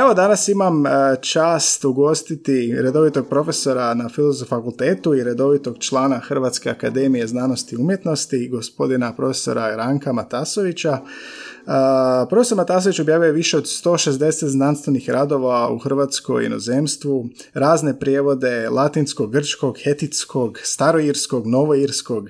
Evo 0.00 0.14
danas 0.14 0.48
imam 0.48 0.86
e, 0.86 0.90
čast 1.20 1.84
ugostiti 1.84 2.74
redovitog 2.82 3.28
profesora 3.28 3.94
na 3.94 4.08
Filozofskom 4.08 4.58
fakultetu 4.58 5.14
i 5.14 5.24
redovitog 5.24 5.78
člana 5.78 6.18
Hrvatske 6.18 6.70
akademije 6.70 7.26
znanosti 7.26 7.74
i 7.74 7.78
umjetnosti, 7.78 8.48
gospodina 8.48 9.12
profesora 9.12 9.76
Ranka 9.76 10.12
Matasovića. 10.12 10.92
E, 10.92 11.02
profesor 12.30 12.56
Matasović 12.56 13.00
objavio 13.00 13.26
je 13.26 13.32
više 13.32 13.56
od 13.56 13.64
160 13.64 14.46
znanstvenih 14.46 15.10
radova 15.10 15.70
u 15.72 15.78
Hrvatskoj 15.78 16.46
inozemstvu, 16.46 17.28
razne 17.54 17.98
prijevode 17.98 18.68
latinskog, 18.70 19.32
grčkog, 19.32 19.76
hetitskog, 19.84 20.58
staroirskog, 20.62 21.46
novoirskog, 21.46 22.28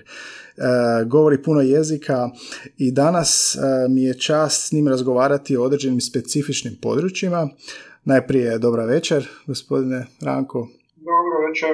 govori 1.06 1.42
puno 1.42 1.60
jezika 1.60 2.30
i 2.78 2.90
danas 2.90 3.54
e, 3.54 3.58
mi 3.88 4.02
je 4.02 4.18
čast 4.18 4.68
s 4.68 4.72
njim 4.72 4.88
razgovarati 4.88 5.56
o 5.56 5.62
određenim 5.62 6.00
specifičnim 6.00 6.76
područjima. 6.82 7.48
Najprije 8.04 8.58
dobra 8.58 8.84
večer, 8.84 9.28
gospodine 9.46 10.06
Ranko. 10.20 10.68
Dobro 11.10 11.46
večer, 11.48 11.68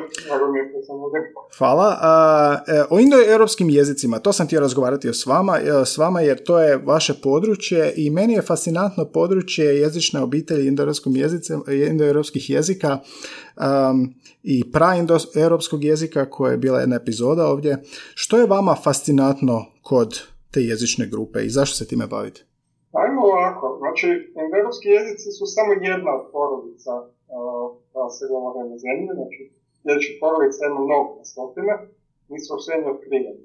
Hvala. 1.59 1.99
E, 2.69 2.85
o 2.91 3.01
indoeuropskim 3.01 3.71
jezicima, 3.71 4.19
to 4.19 4.33
sam 4.33 4.47
htio 4.47 4.61
razgovarati 4.61 5.09
s 5.09 5.27
vama, 5.27 5.59
s 5.85 5.99
vama 5.99 6.21
jer 6.21 6.45
to 6.45 6.61
je 6.61 6.77
vaše 6.77 7.15
područje 7.23 7.93
i 7.97 8.11
meni 8.11 8.33
je 8.33 8.43
fascinantno 8.43 9.05
područje 9.05 9.65
jezične 9.65 10.21
obitelji 10.21 10.67
indoeuropskih 11.89 12.51
jezika 12.51 12.99
um, 12.99 14.15
i 14.43 14.73
praindoeuropskog 14.73 15.85
jezika 15.85 16.31
koja 16.31 16.53
je 16.53 16.59
bila 16.59 16.81
jedna 16.81 16.97
epizoda 16.97 17.47
ovdje. 17.47 17.83
Što 18.15 18.39
je 18.39 18.47
vama 18.47 18.75
fascinantno 18.85 19.65
kod 19.83 20.23
te 20.51 20.61
jezične 20.61 21.07
grupe 21.07 21.45
i 21.45 21.51
zašto 21.51 21.77
se 21.77 21.87
time 21.87 22.07
bavite? 22.07 22.41
Ajmo 22.93 23.21
ovako, 23.23 23.79
znači 23.79 24.07
indoeuropski 24.45 24.89
jezici 24.89 25.29
su 25.39 25.45
samo 25.47 25.73
jedna 25.73 26.11
od 26.19 26.33
porodica 26.33 27.18
govore 28.33 28.61
na 28.73 28.77
zemlji, 28.85 29.09
znači 29.19 29.41
sljedeći 29.81 30.19
porodica 30.21 30.63
ima 30.65 30.81
mnogo 30.89 31.11
na 31.19 31.25
stotine, 31.31 31.75
nisu 32.33 32.53
sve 32.65 32.75
otkriveni. 32.93 33.45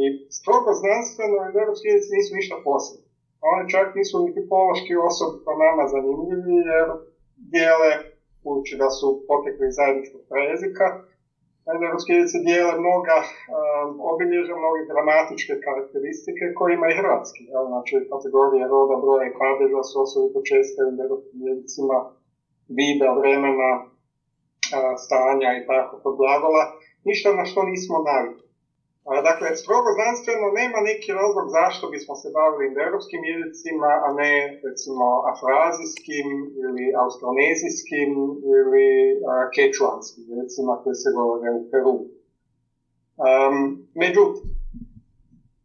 I 0.00 0.02
strogo 0.38 0.70
znanstveno 0.82 1.36
indoeuropski 1.48 1.86
jezici 1.88 2.16
nisu 2.16 2.32
ništa 2.38 2.56
posebno. 2.68 3.06
Oni 3.52 3.62
čak 3.74 3.86
nisu 3.98 4.14
niti 4.24 4.48
pološki 4.52 4.92
po 5.44 5.52
nama 5.64 5.84
zanimljivi 5.94 6.54
jer 6.72 6.88
dijele 7.52 7.90
budući 8.44 8.74
da 8.82 8.88
su 8.98 9.06
potekli 9.28 9.64
iz 9.68 9.74
zajedničkog 9.78 10.22
prejezika. 10.30 10.86
Europski 11.86 12.12
dijele 12.48 12.74
mnoga 12.84 13.16
um, 13.24 13.88
mnoge 14.62 14.80
gramatičke 14.90 15.54
karakteristike 15.66 16.44
koje 16.56 16.70
ima 16.74 16.86
i 16.88 16.98
hrvatski. 16.98 17.42
Jel? 17.52 17.64
Znači, 17.72 17.94
kategorije 18.12 18.64
roda, 18.72 18.96
broja 19.04 19.24
i 19.26 19.36
padeža 19.40 19.82
su 19.88 19.96
osobito 20.04 20.38
česte 20.50 20.78
u 20.84 20.90
europskim 21.04 21.40
jezicima 21.48 21.98
vida, 22.78 23.08
vremena, 23.20 23.70
stanja 25.04 25.50
i 25.54 25.66
tako 25.70 25.94
kod 26.02 26.14
glagola. 26.20 26.62
Ništa 27.08 27.28
na 27.38 27.44
što 27.50 27.60
nismo 27.62 27.96
navikli. 28.10 28.48
Dakle, 29.28 29.48
strogo 29.62 29.88
znanstveno 29.98 30.46
nema 30.60 30.78
neki 30.90 31.10
razlog 31.20 31.46
zašto 31.58 31.84
bismo 31.94 32.14
se 32.20 32.28
bavili 32.38 32.62
indoeuropskim 32.66 33.22
jezicima, 33.30 33.90
a 34.06 34.08
ne 34.20 34.34
recimo 34.66 35.06
afrazijskim 35.32 36.26
ili 36.62 36.84
austronezijskim 37.02 38.10
ili 38.54 38.86
kečuanskim 39.54 40.24
jezicima 40.32 40.72
koji 40.82 40.96
se 41.02 41.10
govore 41.18 41.48
u 41.58 41.62
Peru. 41.70 41.96
Um, 43.26 43.56
međutim, 44.02 44.46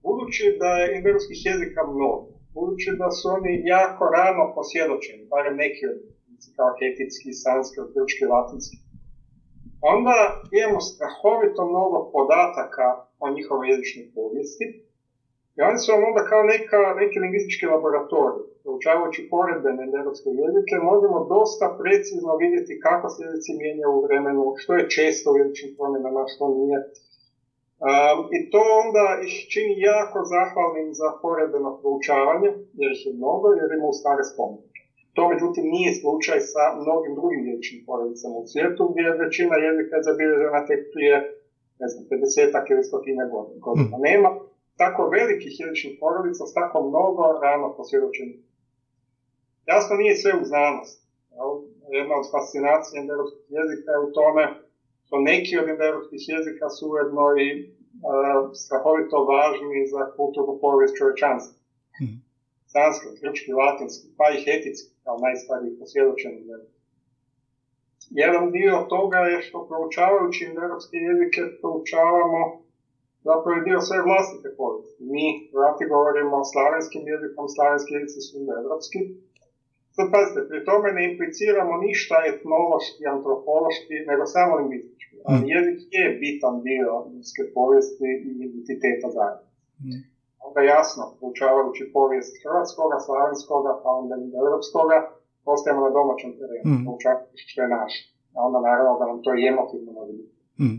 budući 0.06 0.46
da 0.62 0.70
je 0.80 0.92
indoeuropskih 0.96 1.40
jezika 1.50 1.82
mnogo, 1.94 2.28
budući 2.56 2.90
da 3.02 3.08
su 3.18 3.26
oni 3.38 3.52
jako 3.76 4.04
rano 4.18 4.44
posvjedočeni, 4.56 5.30
barem 5.34 5.56
neki 5.64 5.84
od 5.92 6.00
kao 6.58 6.70
hetitski, 6.80 7.30
sanskrit, 7.44 7.88
grčki, 7.96 8.24
latinski, 8.34 8.78
onda 9.94 10.18
imamo 10.60 10.80
strahovito 10.90 11.62
mnogo 11.72 11.98
podataka 12.16 12.88
o 13.24 13.26
njihovoj 13.36 13.70
jezičnoj 13.72 14.06
povijesti. 14.16 14.66
I 15.58 15.60
oni 15.68 15.78
su 15.80 15.88
vam 15.94 16.04
onda 16.10 16.22
kao 16.32 16.42
neka, 16.54 16.80
neki 17.02 17.16
lingvistički 17.24 17.66
laboratorij. 17.74 18.44
Proučavajući 18.64 19.28
poredbene 19.34 19.84
europske 20.00 20.30
jezike, 20.42 20.76
možemo 20.92 21.18
dosta 21.36 21.66
precizno 21.82 22.32
vidjeti 22.44 22.82
kako 22.86 23.06
se 23.14 23.20
jezici 23.26 23.52
mijenjaju 23.62 23.92
u 23.96 24.04
vremenu, 24.06 24.42
što 24.62 24.72
je 24.76 24.90
često 24.96 25.28
u 25.32 25.40
jezičnim 25.42 25.72
promjenama, 25.78 26.22
što 26.34 26.44
nije. 26.58 26.78
Um, 27.90 28.20
I 28.36 28.38
to 28.52 28.62
onda 28.84 29.06
ih 29.28 29.36
čini 29.52 29.74
jako 29.92 30.18
zahvalnim 30.34 30.90
za 31.02 31.10
poredbeno 31.24 31.70
proučavanje, 31.80 32.50
jer 32.80 32.90
ih 32.94 33.02
je 33.08 33.14
mnogo, 33.20 33.48
jer 33.60 33.68
ima 33.78 33.88
u 33.90 33.98
stare 34.00 34.24
spomenike. 34.32 34.73
To 35.16 35.22
međutim 35.32 35.66
nije 35.76 35.92
slučaj 36.02 36.40
sa 36.52 36.64
mnogim 36.82 37.14
drugim 37.20 37.42
jezičnim 37.50 37.82
poredicama 37.88 38.36
u 38.42 38.48
svijetu, 38.52 38.82
gdje 38.92 39.20
većina 39.24 39.56
jezika 39.68 39.92
je 39.96 40.06
zabilježena 40.08 40.60
tek 40.70 40.82
prije 40.94 41.16
ne 41.82 41.88
znam, 41.92 42.04
50 42.10 42.72
ili 42.72 42.84
stotina 42.90 43.24
godina. 43.66 43.98
Mm. 43.98 44.02
Nema 44.10 44.30
tako 44.82 45.02
velikih 45.18 45.54
jezičnih 45.62 45.94
porodica 46.02 46.44
s 46.50 46.54
tako 46.60 46.78
mnogo 46.90 47.24
rano 47.44 47.68
posvjedočenih. 47.78 48.40
Jasno 49.72 49.94
nije 50.02 50.14
sve 50.22 50.32
u 50.42 50.44
znanosti. 50.52 51.04
Jedna 51.98 52.14
od 52.22 52.26
fascinacija 52.34 52.96
indoeuropskih 52.98 53.46
jezika 53.58 53.90
je 53.94 54.04
u 54.06 54.14
tome 54.18 54.44
što 55.06 55.16
neki 55.32 55.54
od 55.62 55.68
indoeuropskih 55.74 56.22
jezika 56.34 56.66
su 56.76 56.84
ujedno 56.94 57.26
i 57.46 57.48
uh, 57.58 57.64
strahovito 58.64 59.18
važni 59.32 59.80
za 59.94 60.02
kulturnu 60.18 60.54
povijest 60.64 60.94
čovječanstva. 61.00 61.56
Mm. 62.02 62.18
Sanskrit, 62.76 63.16
grčki, 63.24 63.52
latinski, 63.62 64.06
pa 64.18 64.26
i 64.32 64.42
hetitski, 64.46 64.93
kao 65.04 65.16
najstariji 65.26 65.78
posvjedočeni 65.80 66.42
jezik. 66.52 66.74
Jedan 68.22 68.46
dio 68.58 68.76
toga 68.94 69.20
je 69.32 69.38
što 69.46 69.58
proučavajući 69.70 70.44
europske 70.64 70.98
jezike 71.08 71.42
proučavamo 71.62 72.42
zapravo 73.28 73.54
je 73.58 73.68
dio 73.68 73.80
sve 73.88 74.00
vlastite 74.10 74.48
povijesti. 74.60 75.02
Mi, 75.14 75.28
vrati, 75.56 75.84
govorimo 75.94 76.36
slavenskim 76.52 77.04
jezikom, 77.14 77.46
slavenski 77.56 77.92
jezici 77.98 78.20
su 78.28 78.36
evropski. 78.60 79.00
Sad 79.96 80.06
pazite, 80.16 80.40
pri 80.50 80.60
tome 80.70 80.88
ne 80.98 81.04
impliciramo 81.10 81.74
ništa 81.88 82.18
etnološki, 82.32 83.02
antropološki, 83.16 83.96
nego 84.10 84.24
samo 84.36 84.52
lingvistički. 84.60 85.16
Mm. 85.30 85.44
jezik 85.54 85.80
je 85.98 86.06
bitan 86.22 86.56
dio 86.68 86.90
ljudske 87.12 87.44
povijesti 87.56 88.10
i 88.28 88.30
identiteta 88.46 89.08
zajednice. 89.18 89.60
Mm. 89.86 90.13
Onda 90.48 90.62
jasno, 90.76 91.04
proučavajući 91.20 91.84
povijest 91.98 92.34
hrvatskoga, 92.44 92.96
slavenskoga, 93.06 93.72
pa 93.84 93.90
onda 94.00 94.16
i 94.24 94.28
evropskoga, 94.42 94.98
ostajemo 95.54 95.82
na 95.86 95.92
domaćem 95.98 96.32
terenu, 96.40 96.66
mm. 96.72 96.86
što 97.50 97.58
je 97.64 97.70
naš. 97.78 97.94
A 98.36 98.38
onda 98.48 98.60
naravno 98.68 98.92
da 99.00 99.06
nam 99.10 99.20
to 99.24 99.30
i 99.36 99.48
emotivno 99.52 99.92
može 100.00 100.14
biti. 100.20 100.34
Mm. 100.64 100.78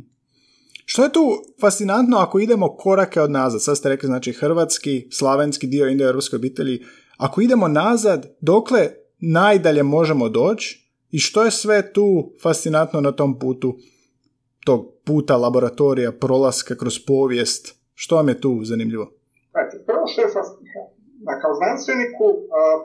Što 0.85 1.05
je 1.05 1.13
tu 1.13 1.25
fascinantno 1.61 2.17
ako 2.19 2.39
idemo 2.39 2.77
korake 2.77 3.21
od 3.21 3.31
nazad? 3.31 3.63
Sad 3.63 3.77
ste 3.79 3.89
rekli, 3.89 4.07
znači, 4.07 4.33
hrvatski, 4.33 5.09
slavenski 5.11 5.67
dio 5.67 5.89
indoeuropske 5.89 6.37
obitelji. 6.37 6.83
Ako 7.19 7.41
idemo 7.41 7.69
nazad, 7.69 8.37
dokle 8.41 8.89
najdalje 9.21 9.83
možemo 9.83 10.29
doći 10.29 10.93
i 11.11 11.19
što 11.19 11.45
je 11.45 11.51
sve 11.51 11.93
tu 11.93 12.33
fascinantno 12.43 13.01
na 13.01 13.13
tom 13.13 13.39
putu, 13.39 13.77
tog 14.67 14.87
puta 15.05 15.37
laboratorija, 15.37 16.13
prolaska 16.13 16.77
kroz 16.77 16.99
povijest? 17.07 17.75
Što 17.95 18.17
vam 18.17 18.29
je 18.29 18.41
tu 18.41 18.61
zanimljivo? 18.65 19.11
Prvo 20.05 20.13
što 20.13 20.23
je 20.25 20.35
fascinantno, 20.39 20.83
da 21.27 21.33
kao 21.43 21.53
znanstveniku 21.61 22.27
uh, 22.35 22.43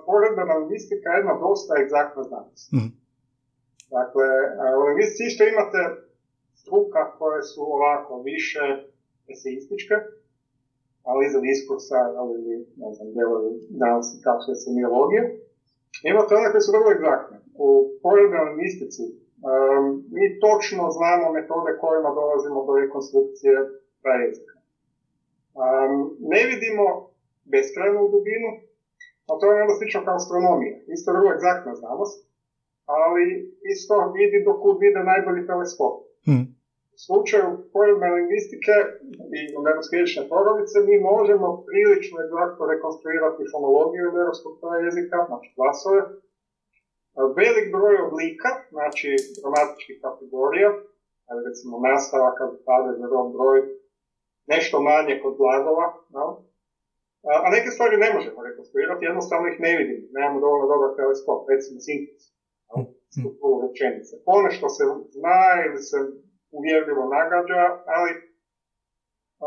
poredbena 0.08 0.54
lingvistika 0.60 1.08
je 1.10 1.18
jedna 1.20 1.36
dosta 1.46 1.72
egzaktna 1.84 2.22
znanost. 2.30 2.66
Mm. 2.76 2.90
Dakle, 3.98 4.28
u 4.78 4.82
lingvistici 4.88 5.24
isto 5.30 5.44
imate 5.44 5.82
struka 6.62 7.02
koje 7.20 7.42
su 7.52 7.62
ovako 7.78 8.14
više 8.32 8.64
eseističke, 9.34 9.96
ali 11.10 11.32
za 11.34 11.40
diskursa 11.48 12.00
ili 12.36 12.54
ne 12.84 12.90
znam, 12.96 13.08
delovi 13.18 13.52
danosti 13.84 14.18
kao 14.26 14.38
što 14.42 14.50
je 14.52 14.62
semiologija. 14.64 15.24
Imate 16.12 16.32
one 16.40 16.48
koje 16.52 16.62
su 16.66 16.76
vrlo 16.78 16.90
egzaktne. 16.98 17.38
U 17.66 17.68
poredbenoj 18.04 18.48
lingvistici 18.50 19.06
um, 19.12 19.86
mi 20.16 20.26
točno 20.46 20.84
znamo 20.98 21.26
metode 21.38 21.72
kojima 21.84 22.10
dolazimo 22.20 22.60
do 22.68 22.74
rekonstrukcije 22.82 23.56
jezika. 24.24 24.59
Um, 25.60 25.94
ne 26.34 26.42
vidimo 26.52 26.86
beskrajnu 27.54 28.02
dubinu, 28.14 28.50
a 29.30 29.32
to 29.40 29.46
je 29.52 29.62
onda 29.64 29.76
slično 29.80 30.00
kao 30.06 30.16
astronomija. 30.22 30.76
Isto 30.96 31.08
vrlo 31.16 31.30
egzaktna 31.36 31.74
znanost, 31.82 32.18
ali 33.00 33.24
isto 33.74 33.94
vidi 34.18 34.38
dok 34.48 34.60
vide 34.84 35.02
najbolji 35.12 35.48
teleskop. 35.50 35.96
Hmm. 36.28 36.46
slučaju 37.06 37.48
pojme 37.74 38.08
lingvistike 38.16 38.76
i 39.38 39.40
jezične 39.96 40.24
porodice 40.32 40.78
mi 40.88 40.96
možemo 41.12 41.48
prilično 41.68 42.16
egzaktno 42.26 42.64
rekonstruirati 42.74 43.50
fonologiju 43.54 44.06
europskog 44.22 44.54
jezika, 44.88 45.18
znači 45.30 45.50
glasove, 45.58 46.02
velik 47.40 47.66
broj 47.76 47.96
oblika, 48.06 48.50
znači 48.76 49.10
gramatičkih 49.40 49.98
kategorija, 50.06 50.70
ali 51.30 51.40
recimo 51.48 51.74
nastava 51.90 52.30
kad 52.40 52.50
pade 52.68 52.92
za 53.00 53.06
rod 53.14 53.28
broj, 53.36 53.60
nešto 54.54 54.76
manje 54.90 55.14
kod 55.24 55.34
glagola, 55.42 55.88
no? 56.18 56.26
a 57.46 57.48
neke 57.56 57.70
stvari 57.76 57.96
ne 58.04 58.10
možemo 58.16 58.40
rekonstruirati, 58.50 59.08
jednostavno 59.10 59.46
ih 59.48 59.60
ne 59.66 59.72
vidimo, 59.80 60.06
nemamo 60.18 60.38
dovoljno 60.46 60.68
dobar 60.74 60.90
teleskop, 61.00 61.40
recimo 61.54 61.78
sintez, 61.88 62.22
no? 62.70 62.78
strukturu 63.14 63.56
rečenice. 63.66 64.14
Ponešto 64.30 64.66
se 64.76 64.84
zna 65.18 65.42
ili 65.66 65.80
se 65.90 65.98
uvjerljivo 66.58 67.04
nagađa, 67.18 67.64
ali 67.96 68.12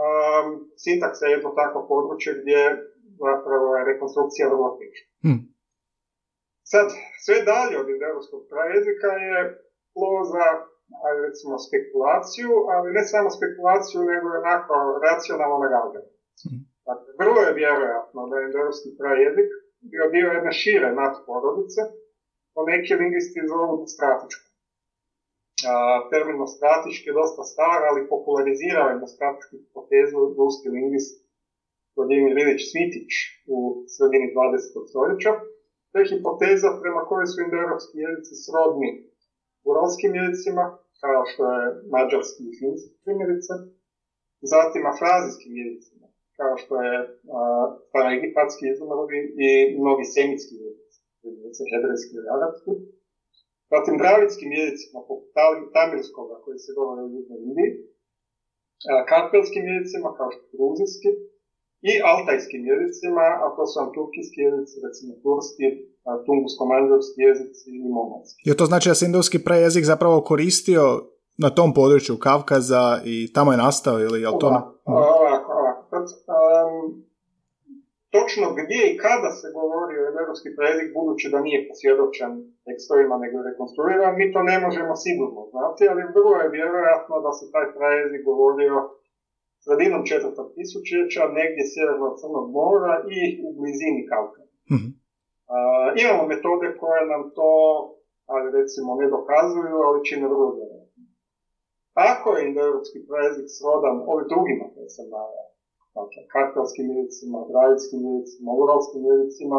um, 0.01 0.47
sintaksa 0.83 1.25
je 1.27 1.35
jedno 1.37 1.51
takvo 1.61 1.81
područje 1.93 2.31
gdje 2.41 2.61
zapravo 3.25 3.67
je 3.77 3.89
rekonstrukcija 3.91 4.45
vrlo 4.53 4.69
teška. 4.79 5.11
Hmm. 5.25 5.41
Sad, 6.73 6.87
sve 7.25 7.37
dalje 7.53 7.75
od 7.83 7.89
indoeuropskog 7.89 8.43
prajezika 8.51 9.11
je 9.27 9.39
tlo 9.95 10.15
ajde 11.05 11.21
recimo, 11.29 11.55
spekulaciju, 11.67 12.51
ali 12.75 12.97
ne 12.97 13.03
samo 13.13 13.29
spekulaciju, 13.37 14.01
nego 14.11 14.25
je 14.29 14.41
onako 14.43 14.75
racionalno 15.07 15.57
nagađanje. 15.65 16.11
Hmm. 16.43 16.61
Dakle, 16.89 17.09
vrlo 17.21 17.41
je 17.43 17.59
vjerojatno 17.61 18.21
da 18.29 18.35
je 18.37 18.45
indoeuropski 18.47 18.89
prajezik 19.01 19.49
bio 19.91 20.05
dio 20.15 20.27
jedne 20.37 20.53
šire 20.61 20.89
nadporodice, 21.01 21.81
to 22.53 22.61
neki 22.73 22.93
lingvisti 23.01 23.41
zovu 23.53 23.75
stratičko 23.95 24.53
termino 26.13 26.45
stratički 26.55 27.07
je 27.09 27.19
dosta 27.21 27.43
star, 27.53 27.79
ali 27.89 28.09
popularizirao 28.13 28.89
je 28.89 29.13
stratičku 29.15 29.55
hipotezu 29.63 30.19
ruski 30.39 30.67
lingvist 30.77 31.15
Vladimir 31.97 32.33
Vilić 32.39 32.61
Svitić 32.71 33.11
u 33.55 33.59
sredini 33.95 34.27
20. 34.35 34.89
stoljeća. 34.91 35.33
To 35.91 35.95
je 35.99 36.11
hipoteza 36.11 36.69
prema 36.83 37.01
kojoj 37.09 37.27
su 37.31 37.39
indoeuropski 37.41 37.97
jezici 38.05 38.35
srodni 38.45 38.91
uralskim 39.71 40.13
jezicima, 40.21 40.65
kao 41.05 41.21
što 41.31 41.43
je 41.57 41.65
mađarski 41.95 42.43
i 42.47 42.57
finski 42.59 42.93
primjerice, 43.05 43.53
zatim 44.53 44.83
afrazijskim 44.93 45.53
jezicima, 45.63 46.07
kao 46.39 46.55
što 46.63 46.75
je 46.87 46.95
staroegipatski 47.89 48.65
izumrli 48.73 49.19
i 49.47 49.51
mnogi 49.81 50.05
semitski 50.15 50.55
jezici, 50.65 50.99
primjerice 51.21 51.63
hebrejski 51.71 52.15
i 52.17 52.29
arabski, 52.37 52.73
Zatim 53.73 53.95
dravitskim 54.03 54.51
jezicima, 54.59 54.99
poput 55.09 55.27
tamilskoga 55.77 56.37
koji 56.45 56.59
se 56.65 56.71
govore 56.79 57.01
u 57.03 57.13
Južnoj 57.15 57.41
Indiji, 57.49 57.71
karpelskim 59.11 59.65
jezicima 59.73 60.09
kao 60.19 60.29
što 60.33 60.41
je 60.45 60.53
gruzijski 60.57 61.11
i 61.91 61.93
altajskim 62.13 62.63
jezicima, 62.71 63.27
a 63.45 63.47
to 63.57 63.63
su 63.71 63.79
turkijski 63.97 64.39
jezici, 64.47 64.75
recimo 64.87 65.13
turski, 65.25 65.67
tungusko-manđarski 66.27 67.19
jezici 67.29 67.67
i 67.85 67.89
mongolski. 67.97 68.41
Je 68.51 68.57
to 68.59 68.65
znači 68.71 68.89
da 68.89 68.95
se 68.95 69.07
indijski 69.07 69.39
prejezik 69.49 69.85
zapravo 69.93 70.17
koristio 70.31 70.85
na 71.45 71.51
tom 71.59 71.71
području 71.75 72.23
Kavkaza 72.27 72.87
i 73.15 73.33
tamo 73.35 73.51
je 73.53 73.63
nastao 73.67 73.97
ili 74.07 74.19
je 74.27 74.31
to... 74.43 74.49
Ovako, 74.85 75.51
ovako. 75.61 75.97
Um, 75.97 76.77
točno 78.17 78.47
gdje 78.61 78.81
i 78.89 78.99
kada 79.05 79.31
se 79.39 79.47
govori 79.59 79.95
o 79.99 80.11
europski 80.21 80.51
prejezik, 80.57 80.89
budući 80.99 81.27
da 81.33 81.39
nije 81.47 81.67
posvjedočen 81.69 82.33
tekstovima 82.67 83.17
nego 83.25 83.37
rekonstruiran, 83.49 84.13
mi 84.21 84.27
to 84.35 84.41
ne 84.51 84.57
možemo 84.65 84.93
sigurno 85.07 85.41
znati, 85.53 85.83
ali 85.93 86.13
vrlo 86.17 86.37
je 86.43 86.55
vjerojatno 86.59 87.15
da 87.25 87.31
se 87.39 87.45
taj 87.55 87.67
prejezik 87.77 88.23
govorio 88.31 88.75
sredinom 89.65 90.03
četvrtog 90.11 90.47
tisućeća, 90.57 91.23
negdje 91.39 91.71
sjeverno 91.73 92.05
od 92.11 92.19
Crnog 92.21 92.47
mora 92.59 92.95
i 93.17 93.19
u 93.45 93.49
blizini 93.59 94.03
Kaukaza. 94.11 94.57
mm 94.75 94.89
imamo 96.03 96.23
metode 96.33 96.67
koje 96.81 97.01
nam 97.13 97.23
to, 97.37 97.51
ali 98.33 98.47
recimo, 98.59 98.89
ne 99.01 99.07
dokazuju, 99.15 99.77
ali 99.87 100.07
čine 100.09 100.25
vrlo 100.33 100.49
vjerojatno. 100.57 101.03
Ako 102.11 102.27
je 102.33 102.45
indoeuropski 102.49 102.99
prejezik 103.09 103.47
srodan 103.57 103.97
ovim 104.11 104.27
drugima 104.33 104.65
koje 104.73 104.89
sam 104.97 105.07
naveo, 105.17 105.47
dakle, 105.99 106.21
kartelskim 106.35 106.87
jezicima, 106.95 107.39
dravitskim 107.51 108.01
jezicima, 108.09 108.51
uralskim 108.63 109.03
jezicima 109.11 109.59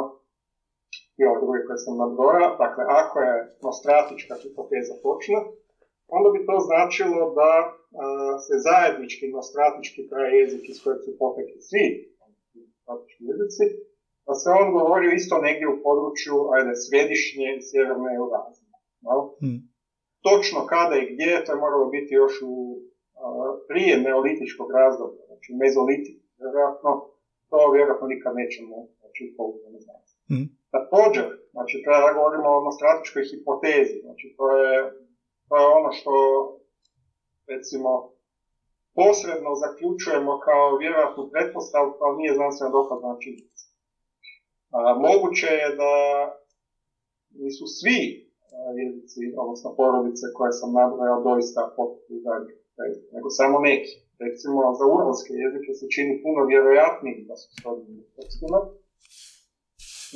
i 1.20 1.22
ove 1.28 1.38
druge 1.44 1.60
koje 1.66 1.80
sam 1.86 1.96
nabrojao. 2.04 2.50
Dakle, 2.64 2.84
ako 3.02 3.16
je 3.28 3.34
nostratička 3.66 4.34
hipoteza 4.42 4.96
točna, 5.06 5.40
onda 6.16 6.28
bi 6.34 6.40
to 6.48 6.56
značilo 6.68 7.20
da 7.40 7.52
se 8.46 8.56
zajednički 8.68 9.26
nostratički 9.38 10.02
jezik 10.40 10.64
iz 10.70 10.78
kojeg 10.84 11.00
su 11.06 11.12
potekli 11.22 11.60
svi 11.70 11.86
nostratički 12.66 13.22
jezici, 13.32 13.64
da 14.28 14.34
se 14.42 14.48
on 14.62 14.68
govori 14.78 15.08
isto 15.20 15.36
negdje 15.48 15.66
u 15.68 15.82
području 15.88 16.36
ajde, 16.56 16.74
središnje 16.86 17.48
i 17.54 17.64
sjeverne 17.68 18.10
Eurazije. 18.20 18.70
No? 19.06 19.16
Hmm. 19.42 19.60
Točno 20.28 20.60
kada 20.74 20.96
i 21.00 21.10
gdje, 21.12 21.32
to 21.44 21.50
je 21.52 21.64
moralo 21.66 21.86
biti 21.96 22.12
još 22.22 22.34
u 22.52 22.54
prije 23.70 23.94
neolitičkog 24.08 24.68
razdoblja, 24.80 25.24
znači 25.30 25.50
mezolitik, 25.64 26.18
vjerojatno 26.42 26.92
to 27.50 27.60
vjerojatno 27.76 28.08
nikad 28.14 28.32
nećemo 28.42 28.76
znači, 29.00 29.22
pouzdano 29.38 29.80
znati. 29.86 30.12
Mm. 30.32 30.48
Također, 30.76 31.26
znači 31.56 31.76
kada 31.86 32.18
govorimo 32.18 32.50
o 32.70 32.76
strateškoj 32.78 33.24
hipotezi, 33.32 33.98
znači 34.06 34.26
to 34.38 34.46
je, 34.60 34.74
to 35.48 35.54
je 35.62 35.66
ono 35.80 35.90
što 35.98 36.14
recimo 37.52 37.92
posredno 38.98 39.52
zaključujemo 39.64 40.32
kao 40.48 40.78
vjerojatnu 40.82 41.24
pretpostavku, 41.32 41.98
ali 42.06 42.20
nije 42.20 42.38
znanstveno 42.40 42.72
dokazana 42.80 43.16
činjenica. 43.24 43.66
Moguće 45.06 45.52
je 45.64 45.70
da 45.82 45.94
nisu 47.42 47.66
svi 47.78 48.00
jezici, 48.82 49.22
odnosno 49.42 49.70
porodice 49.80 50.26
koje 50.38 50.52
sam 50.60 50.70
nabrojao 50.80 51.20
doista 51.30 51.62
potpuno 51.78 52.32
nego 53.14 53.28
samo 53.40 53.56
neki 53.70 53.94
recimo 54.26 54.60
za 54.80 54.86
uralske 54.96 55.34
jezike 55.44 55.72
se 55.80 55.86
čini 55.94 56.14
puno 56.24 56.40
vjerojatnijim 56.52 57.20
da 57.30 57.36
su 57.42 57.48
srodni 57.58 57.96
tekstima, 58.18 58.60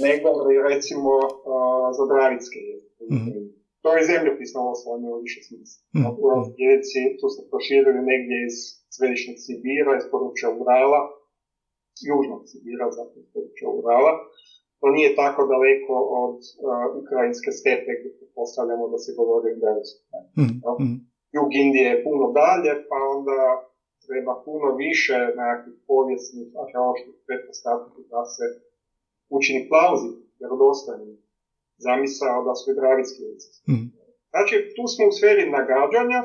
nego 0.06 0.27
recimo 0.69 1.13
za 1.97 2.03
dravitske 2.12 2.59
jezike. 2.69 3.03
Mm-hmm. 3.13 3.41
To 3.88 3.92
je 3.98 4.10
zemljopisno 4.13 4.60
u 5.13 5.22
više 5.25 5.39
smisla. 5.48 5.80
Mm-hmm. 5.84 6.16
Uralski 6.25 6.60
jezici 6.69 7.01
tu 7.19 7.25
se 7.36 7.42
proširili 7.51 8.01
negdje 8.12 8.36
iz 8.48 8.56
središnjeg 8.95 9.36
Sibira, 9.44 9.92
iz 9.95 10.06
područja 10.12 10.48
Urala, 10.60 11.01
južnog 12.10 12.41
Sibira, 12.50 12.86
zatim 12.98 13.20
iz 13.24 13.29
područja 13.34 13.67
Urala. 13.77 14.13
To 14.79 14.86
nije 14.96 15.10
tako 15.22 15.41
daleko 15.53 15.94
od 16.24 16.39
uh, 16.44 16.86
ukrajinske 17.01 17.50
stepe 17.60 17.91
gdje 17.98 18.12
postavljamo 18.39 18.86
da 18.94 18.98
se 19.03 19.12
govori 19.20 19.48
engleskom. 19.56 20.22
Mm-hmm. 20.39 20.94
Jug 21.36 21.50
Indije 21.63 21.88
je 21.91 22.03
puno 22.06 22.25
dalje, 22.41 22.72
pa 22.89 22.98
onda 23.15 23.39
treba 24.08 24.34
puno 24.48 24.67
više 24.86 25.17
nekakvih 25.39 25.77
povijesnih 25.89 26.48
arheoloških 26.63 27.15
pretpostavki 27.25 28.01
da 28.13 28.22
se 28.36 28.46
učini 29.38 29.62
klauzi 29.70 30.12
vjerodostojnim 30.39 31.13
zamisao 31.86 32.38
da 32.48 32.53
su 32.60 32.65
i 32.72 32.77
dravitski 32.79 33.19
jezici. 33.27 33.60
Mm. 33.72 33.88
Znači, 34.34 34.55
tu 34.75 34.84
smo 34.93 35.03
u 35.07 35.15
sferi 35.17 35.43
nagađanja, 35.57 36.22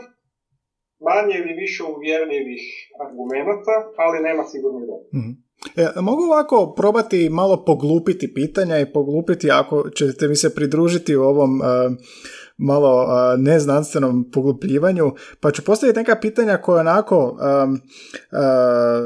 manje 1.09 1.35
ili 1.41 1.53
više 1.65 1.83
uvjerljivih 1.95 2.65
argumenata, 3.05 3.77
ali 4.05 4.25
nema 4.29 4.43
sigurnih 4.51 4.85
mm. 5.19 5.35
E, 5.77 6.01
mogu 6.01 6.23
ovako 6.23 6.75
probati 6.77 7.29
malo 7.31 7.65
poglupiti 7.65 8.35
pitanja 8.35 8.79
i 8.81 8.93
poglupiti 8.93 9.51
ako 9.51 9.91
ćete 9.91 10.29
mi 10.29 10.37
se 10.37 10.55
pridružiti 10.55 11.17
u 11.17 11.23
ovom 11.23 11.61
uh, 11.61 11.67
malo 12.63 13.03
uh, 13.03 13.41
neznanstvenom 13.41 14.31
poglupljivanju, 14.33 15.15
pa 15.41 15.51
ću 15.51 15.65
postaviti 15.65 15.99
neka 15.99 16.17
pitanja 16.21 16.57
koja 16.57 16.81
onako 16.81 17.39
um, 17.65 17.81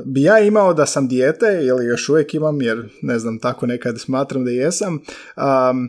bi 0.04 0.22
ja 0.22 0.38
imao 0.38 0.74
da 0.74 0.86
sam 0.86 1.08
dijete, 1.08 1.46
ili 1.62 1.86
još 1.86 2.08
uvijek 2.08 2.34
imam, 2.34 2.62
jer 2.62 2.88
ne 3.02 3.18
znam, 3.18 3.38
tako 3.38 3.66
nekad 3.66 4.00
smatram 4.00 4.44
da 4.44 4.50
jesam. 4.50 4.94
Um, 4.94 5.88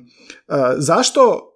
zašto 0.77 1.53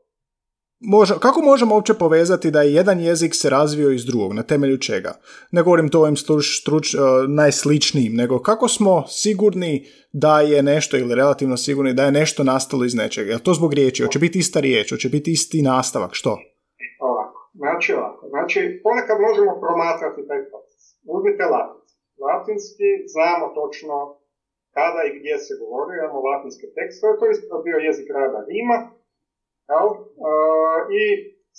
Može, 0.84 1.14
kako 1.20 1.42
možemo 1.42 1.76
uopće 1.76 1.94
povezati 1.94 2.52
da 2.52 2.62
je 2.62 2.74
jedan 2.74 3.00
jezik 3.00 3.36
se 3.36 3.50
razvio 3.50 3.92
iz 3.92 4.06
drugog, 4.06 4.34
na 4.34 4.44
temelju 4.44 4.78
čega? 4.78 5.12
Ne 5.52 5.62
govorim 5.64 5.90
to 5.90 6.00
ovim 6.00 6.18
struč, 6.18 6.46
struč, 6.62 6.94
uh, 6.94 7.02
najsličnijim, 7.28 8.14
nego 8.16 8.40
kako 8.50 8.68
smo 8.68 9.04
sigurni 9.08 9.86
da 10.14 10.42
je 10.42 10.64
nešto, 10.64 10.98
ili 10.98 11.16
relativno 11.16 11.58
sigurni 11.58 11.94
da 11.94 12.04
je 12.04 12.12
nešto 12.22 12.44
nastalo 12.44 12.86
iz 12.86 12.96
nečega? 12.96 13.32
Je 13.32 13.44
to 13.44 13.54
zbog 13.54 13.74
riječi? 13.74 14.04
Hoće 14.04 14.20
biti 14.20 14.40
ista 14.40 14.60
riječ? 14.60 14.90
Hoće 14.94 15.10
biti 15.10 15.32
isti 15.32 15.62
nastavak? 15.62 16.12
Što? 16.14 16.32
Ovako, 17.10 17.40
znači 17.62 17.90
ovako. 17.94 18.24
Znači, 18.34 18.60
ponekad 18.84 19.18
možemo 19.28 19.52
promatrati 19.64 20.28
taj 20.30 20.42
proces. 20.50 20.82
Uzmite 21.16 21.44
latinski. 21.56 22.02
Latinski 22.28 22.90
znamo 23.14 23.46
točno 23.60 23.96
kada 24.78 25.02
i 25.06 25.16
gdje 25.18 25.36
se 25.46 25.54
govori, 25.62 25.92
imamo 25.94 26.20
latinske 26.30 26.68
tekstove, 26.78 27.12
to 27.20 27.24
je 27.28 27.66
bio 27.68 27.78
jezik 27.88 28.08
rada 28.18 28.40
Rima, 28.50 28.78
Jel? 29.72 29.88
I 31.02 31.04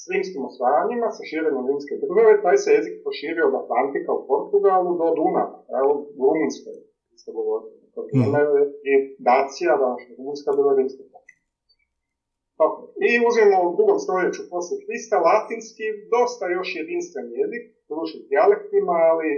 s 0.00 0.02
rimskim 0.12 0.42
osvajanjima, 0.50 1.06
sa 1.16 1.22
širenjem 1.28 1.66
rimske 1.70 1.94
države, 2.02 2.42
taj 2.44 2.56
se 2.62 2.68
jezik 2.76 2.94
proširio 3.02 3.44
od 3.48 3.54
Atlantika 3.62 4.10
u 4.18 4.24
Portugalu 4.30 4.90
do 5.00 5.06
Dunava, 5.18 5.58
evo, 5.78 5.90
u 6.18 6.22
Rumunjskoj, 6.28 6.76
isto 7.16 7.30
govorili. 7.38 7.74
Vrijeme 8.06 8.40
je 8.88 8.96
Dacija, 9.30 9.72
današnja 9.84 10.12
Rumunjska, 10.18 10.50
bila 10.58 10.72
rimska 10.78 11.02
i 13.08 13.10
uzmemo 13.28 13.56
u 13.66 13.72
drugom 13.76 13.98
stoljeću 14.04 14.42
poslije 14.52 14.82
Krista 14.84 15.16
latinski, 15.28 15.86
dosta 16.14 16.44
još 16.56 16.68
jedinstven 16.80 17.26
jezik, 17.40 17.64
ruši 17.96 18.18
dijalektima, 18.30 18.94
ali 19.10 19.28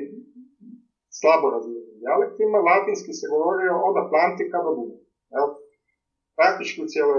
slabo 1.19 1.47
razvijenim 1.55 1.97
dijalektima. 2.03 2.67
Latinski 2.71 3.13
se 3.19 3.27
govorio 3.35 3.75
od 3.89 3.95
Atlantika 4.05 4.57
do 4.65 4.71
Dunava. 4.77 5.47
Praktički 6.39 6.79
u 6.83 6.91
cijeloj 6.93 7.19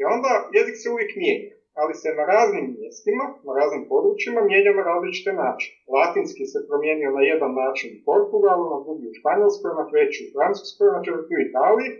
I 0.00 0.02
onda 0.14 0.32
jezik 0.56 0.76
se 0.80 0.88
uvijek 0.94 1.12
mijenja, 1.22 1.52
ali 1.80 1.92
se 2.02 2.08
na 2.18 2.24
raznim 2.34 2.66
mjestima, 2.78 3.24
na 3.46 3.52
raznim 3.60 3.82
područjima 3.92 4.40
mijenja 4.50 4.72
na 4.78 4.84
različite 4.90 5.30
načine. 5.42 5.76
Latinski 5.96 6.44
se 6.52 6.58
promijenio 6.68 7.10
na 7.18 7.22
jedan 7.32 7.52
način 7.62 7.88
u 7.92 8.00
Portugalu, 8.08 8.64
na 8.74 8.78
drugi 8.84 9.06
u 9.10 9.16
Španjolskoj, 9.18 9.70
na 9.80 9.84
treći 9.90 10.20
u 10.26 10.32
Francuskoj, 10.34 10.86
na 10.96 11.00
četvrti 11.04 11.32
u 11.36 11.44
Italiji. 11.48 11.90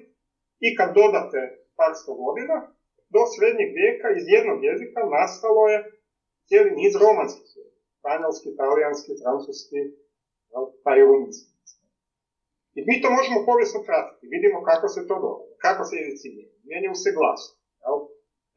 I 0.67 0.69
kad 0.79 0.89
dodate 1.01 1.41
par 1.79 1.93
sto 2.01 2.13
godina, 2.25 2.57
do 3.15 3.23
srednjeg 3.35 3.71
vijeka 3.79 4.07
iz 4.19 4.25
jednog 4.35 4.59
jezika 4.69 5.01
nastalo 5.17 5.63
je 5.73 5.79
cijeli 6.49 6.71
niz 6.81 6.93
romanskih 7.03 7.49
jezika. 7.59 7.81
Španjolski, 7.99 8.47
italijanski, 8.51 9.11
francuski, 9.23 9.79
pa 10.85 10.91
i 10.99 11.05
rumunski. 11.09 11.51
I 12.79 12.81
mi 12.89 12.95
to 13.03 13.09
možemo 13.19 13.47
povijesno 13.49 13.79
pratiti. 13.89 14.33
Vidimo 14.35 14.59
kako 14.71 14.87
se 14.95 15.01
to 15.09 15.15
događa, 15.25 15.55
kako 15.67 15.83
se 15.89 15.95
jezici 16.01 16.27
mijenjaju. 16.35 16.61
Mijenjaju 16.69 16.97
se 17.05 17.11
glasom. 17.81 18.09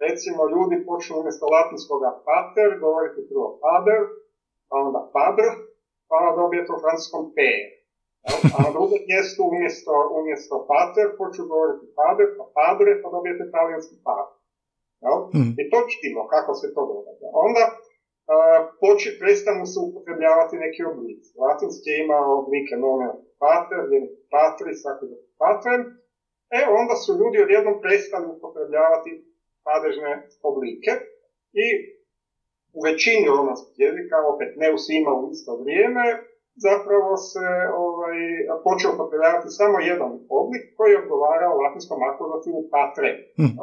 Recimo, 0.05 0.41
ljudi 0.53 0.75
počnu 0.89 1.13
umjesto 1.21 1.45
latinskoga 1.55 2.09
pater 2.27 2.69
govoriti 2.83 3.27
prvo 3.29 3.47
pader, 3.63 4.01
pa 4.69 4.75
onda 4.85 5.01
padr, 5.15 5.47
pa 6.07 6.13
onda 6.19 6.31
dobijete 6.41 6.69
u 6.71 6.81
francuskom 6.83 7.23
per. 7.35 7.63
A 8.53 8.57
na 8.65 8.69
drugom 8.75 9.01
mjestu 9.11 9.39
umjesto, 9.51 9.93
umjesto 10.19 10.55
pater 10.71 11.07
počnu 11.19 11.43
govoriti 11.53 11.85
pader, 11.99 12.27
pa 12.37 12.45
padre, 12.59 12.91
pa 13.01 13.07
dobijete 13.15 13.51
talijanski 13.55 13.95
pater. 14.07 14.37
Mm. 15.35 15.53
I 15.61 15.63
to 15.71 15.77
čitimo 15.91 16.21
kako 16.33 16.51
se 16.59 16.67
to 16.75 16.81
događa. 16.91 17.27
Onda 17.45 17.63
poči, 18.81 19.09
prestanu 19.21 19.63
se 19.71 19.77
upotrebljavati 19.87 20.63
neki 20.65 20.81
oblici. 20.91 21.29
Latinski 21.43 21.87
je 21.89 22.03
imao 22.05 22.27
oblike 22.41 22.75
nomen 22.85 23.13
pater, 23.41 23.79
patris, 24.33 24.79
tako 24.87 25.03
da 25.11 25.15
patrem. 25.41 25.81
E, 26.57 26.59
onda 26.79 26.95
su 27.03 27.11
ljudi 27.19 27.37
odjednom 27.45 27.75
prestali 27.83 28.25
upotrebljavati 28.35 29.11
padežne 29.67 30.11
oblike 30.49 30.91
i 31.63 31.67
u 32.77 32.79
većini 32.87 33.27
romanskih 33.37 33.75
jezika, 33.85 34.17
opet 34.31 34.49
ne 34.61 34.67
u 34.75 34.77
svima 34.85 35.11
u 35.19 35.23
isto 35.33 35.51
vrijeme, 35.61 36.05
zapravo 36.67 37.11
se 37.31 37.47
ovaj, 37.85 38.19
počeo 38.65 38.93
upotrebljavati 38.93 39.57
samo 39.59 39.75
jedan 39.91 40.11
oblik 40.41 40.63
koji 40.77 40.99
odgovara 41.01 41.47
u 41.51 41.61
latinskom 41.63 41.99
akuzativu 42.11 42.61
patre. 42.73 43.09
Mm. 43.41 43.55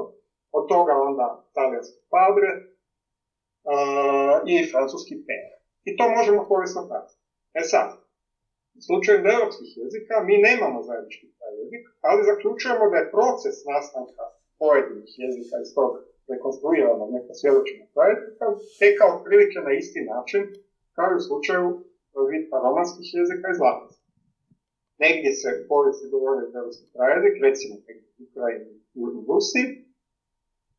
Od 0.59 0.65
toga 0.73 0.93
onda 1.09 1.27
talijanski 1.57 2.01
padre 2.15 2.51
uh, 3.71 4.37
i 4.53 4.55
francuski 4.71 5.15
per. 5.27 5.49
I 5.89 5.91
to 5.99 6.05
možemo 6.17 6.49
povijesno 6.51 6.81
pratiti. 6.89 7.21
E 7.61 7.63
sad, 7.73 7.89
u 8.79 8.81
slučaju 8.87 9.19
europskih 9.35 9.69
jezika 9.83 10.15
mi 10.29 10.35
nemamo 10.49 10.79
zajednički 10.89 11.27
taj 11.41 11.53
jezik, 11.61 11.85
ali 12.09 12.27
zaključujemo 12.31 12.85
da 12.91 12.97
je 12.99 13.11
proces 13.17 13.57
nastanka 13.73 14.25
pojedinih 14.61 15.11
jezika 15.25 15.55
iz 15.65 15.71
tog 15.79 15.91
rekonstruiranog 16.33 17.09
neka 17.17 17.33
svjedočenog 17.41 17.89
projekta 17.95 18.47
tekao 18.81 19.09
otprilike 19.17 19.59
na 19.67 19.73
isti 19.81 20.01
način 20.13 20.43
kao 20.97 21.09
i 21.11 21.19
u 21.19 21.27
slučaju 21.29 21.65
romanskih 22.65 23.07
jezika 23.19 23.47
iz 23.51 23.59
Latinske. 23.65 24.07
Negdje 25.05 25.31
se 25.41 25.49
povijesti 25.71 26.13
govori 26.15 26.43
evropski 26.59 26.85
prajezik, 26.95 27.35
recimo 27.47 27.75
u 27.77 28.23
Ukrajini 28.27 28.71
u 29.01 29.03
Rusiji, 29.29 29.67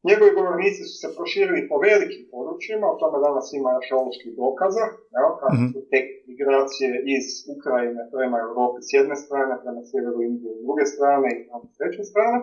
Njegovi 0.07 0.31
govornici 0.39 0.81
su 0.89 0.95
se 1.01 1.07
proširili 1.17 1.67
po 1.69 1.75
velikim 1.85 2.23
područjima, 2.33 2.85
o 2.89 2.99
tome 3.01 3.17
danas 3.27 3.47
ima 3.59 3.69
arheoloških 3.79 4.31
dokaza, 4.41 4.85
jel, 5.15 5.29
kako 5.41 5.57
mhm. 5.57 5.67
su 5.73 5.79
tek 5.93 6.05
migracije 6.29 6.91
iz 7.15 7.25
Ukrajine 7.55 8.01
prema 8.13 8.37
Europi 8.47 8.79
s 8.87 8.89
jedne 8.97 9.15
strane, 9.23 9.53
prema 9.63 9.81
sjeveru 9.89 10.19
Indije 10.27 10.53
s 10.57 10.61
druge 10.65 10.85
strane 10.93 11.27
i 11.35 11.39
s 11.73 11.75
treće 11.79 12.03
strane, 12.11 12.37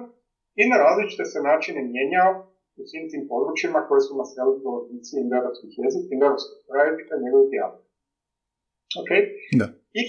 i 0.61 0.63
na 0.71 0.77
različite 0.85 1.25
se 1.33 1.39
načine 1.51 1.81
mijenjao 1.93 2.31
u 2.81 2.83
svim 2.91 3.07
tim 3.11 3.23
područjima 3.33 3.79
koje 3.89 4.01
su 4.07 4.13
naselili 4.23 4.65
govornici 4.67 5.13
indoeuropskih 5.25 5.73
jezika, 5.83 6.11
indoeuropskog 6.13 6.59
prajednika, 6.69 7.23
njegovih 7.25 7.49
dijalog. 7.53 7.81
Ok? 9.01 9.11
Da. 9.61 9.67
I 10.01 10.03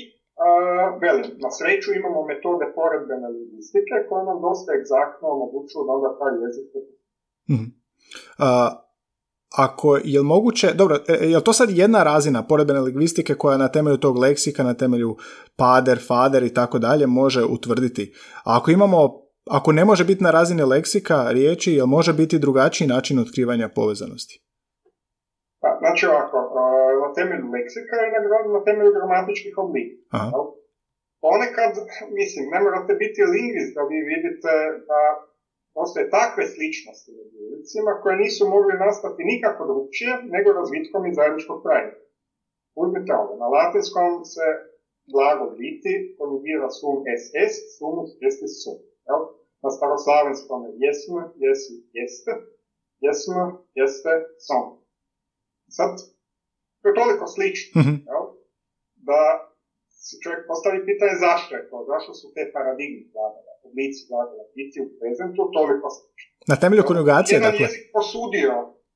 velim, 1.05 1.27
na 1.45 1.49
sreću 1.57 1.89
imamo 1.91 2.19
metode 2.31 2.65
poredbene 2.77 3.27
lingvistike 3.35 3.95
koje 4.07 4.23
nam 4.29 4.39
dosta 4.47 4.69
egzaktno 4.79 5.25
omogućuju 5.35 5.81
da 5.85 5.91
onda 5.97 6.11
taj 6.19 6.33
jezik 6.43 6.67
Mm. 7.49 7.79
ako 9.57 9.99
je 10.03 10.21
moguće, 10.21 10.73
dobro, 10.73 10.97
e, 11.07 11.13
je 11.13 11.43
to 11.43 11.53
sad 11.53 11.69
jedna 11.69 12.03
razina 12.03 12.47
poredbene 12.47 12.79
lingvistike 12.79 13.35
koja 13.35 13.57
na 13.57 13.67
temelju 13.67 13.97
tog 13.97 14.17
leksika, 14.17 14.63
na 14.63 14.73
temelju 14.73 15.17
pader, 15.55 15.99
fader 16.07 16.43
i 16.43 16.53
tako 16.53 16.79
dalje 16.79 17.07
može 17.07 17.43
utvrditi. 17.43 18.13
A 18.45 18.57
ako 18.57 18.71
imamo, 18.71 19.21
ako 19.49 19.71
ne 19.71 19.85
može 19.85 20.05
biti 20.05 20.23
na 20.23 20.31
razini 20.31 20.63
leksika 20.63 21.31
riječi, 21.31 21.73
jel 21.73 21.85
može 21.85 22.13
biti 22.13 22.39
drugačiji 22.39 22.87
način 22.87 23.19
otkrivanja 23.19 23.69
povezanosti? 23.69 24.43
Pa, 25.61 25.69
znači 25.79 26.05
ovako, 26.05 26.37
na 27.03 27.09
temelju 27.17 27.45
leksika 27.55 27.95
i 28.05 28.09
na 28.57 28.61
temelju 28.67 28.91
gramatičkih 28.97 29.53
oblika. 29.57 30.19
Ponekad, 31.23 31.71
mislim, 32.19 32.43
ne 32.53 32.59
morate 32.65 32.93
biti 33.03 33.21
lingvist 33.35 33.71
da 33.77 33.81
vi 33.91 33.99
vidite 34.11 34.51
da 34.89 34.99
postoje 35.79 36.05
takve 36.19 36.43
sličnosti 36.53 37.09
među 37.17 37.37
jezicima 37.43 37.91
koje 38.01 38.15
nisu 38.23 38.43
mogli 38.55 38.73
nastati 38.85 39.29
nikako 39.33 39.61
drugčije 39.71 40.13
nego 40.35 40.49
razvitkom 40.59 41.01
iz 41.05 41.15
zajedničkog 41.19 41.57
trajanja. 41.63 41.97
Uzmite 42.81 43.11
ovo, 43.21 43.33
na 43.43 43.47
latinskom 43.55 44.11
se 44.33 44.45
glagol 45.13 45.51
biti 45.63 45.93
konjugira 46.17 46.69
sum 46.77 46.97
ss, 47.21 47.53
sumus 47.75 48.09
jeste 48.23 48.47
sum. 48.61 48.77
Jel? 49.07 49.21
Na 49.63 49.69
staroslavenskom 49.77 50.59
je 50.67 50.71
jesmo, 50.83 51.19
jesi, 51.43 51.75
jeste, 51.97 52.33
jesmo, 53.05 53.43
jeste, 53.79 54.13
som. 54.47 54.63
Sad, 55.77 55.91
to 56.79 56.85
je 56.89 56.99
toliko 57.01 57.25
slično, 57.35 57.73
mm-hmm. 57.79 57.97
jel? 58.09 58.23
da 59.09 59.21
si 60.03 60.13
čovjek 60.23 60.41
postavi 60.49 60.79
pitanje 60.89 61.15
zašto 61.27 61.51
je 61.55 61.63
to, 61.69 61.77
zašto 61.91 62.11
su 62.19 62.25
te 62.35 62.43
paradigme 62.55 63.01
glagala 63.13 63.48
oblici 63.69 64.01
glagola 64.09 64.43
biti 64.57 64.77
u 64.85 64.87
prezentu 64.99 65.41
toliko 65.57 65.87
slično. 65.95 66.31
Na 66.51 66.55
temelju 66.61 66.83
konjugacije, 66.91 67.33
Jedan 67.35 67.51
dakle? 67.51 67.65
jezik 67.65 67.83
posudio 67.97 68.53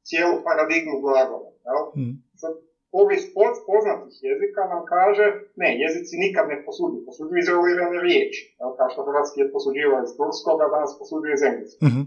cijelu 0.08 0.36
paradigmu 0.48 0.96
glagola. 1.06 1.50
Jel? 1.68 1.82
Mm. 2.00 2.15
Sad, 2.42 2.53
povijest 2.96 3.27
poznatih 3.70 4.15
jezika 4.30 4.62
nam 4.74 4.82
kaže, 4.94 5.25
ne, 5.62 5.70
jezici 5.84 6.13
nikad 6.25 6.46
ne 6.51 6.58
posuđuju, 6.65 7.01
posuđuju 7.08 7.39
izolirane 7.42 8.00
riječi. 8.08 8.42
Jel? 8.60 8.72
Kao 8.77 8.88
što 8.92 9.00
hrvatski 9.08 9.38
je 9.42 9.51
posuđivao 9.56 10.00
iz 10.03 10.12
turskoga, 10.20 10.65
danas 10.75 10.92
posuđuje 11.00 11.34
iz 11.36 11.44
engleskog. 11.50 11.82
Mm-hmm. 11.88 12.06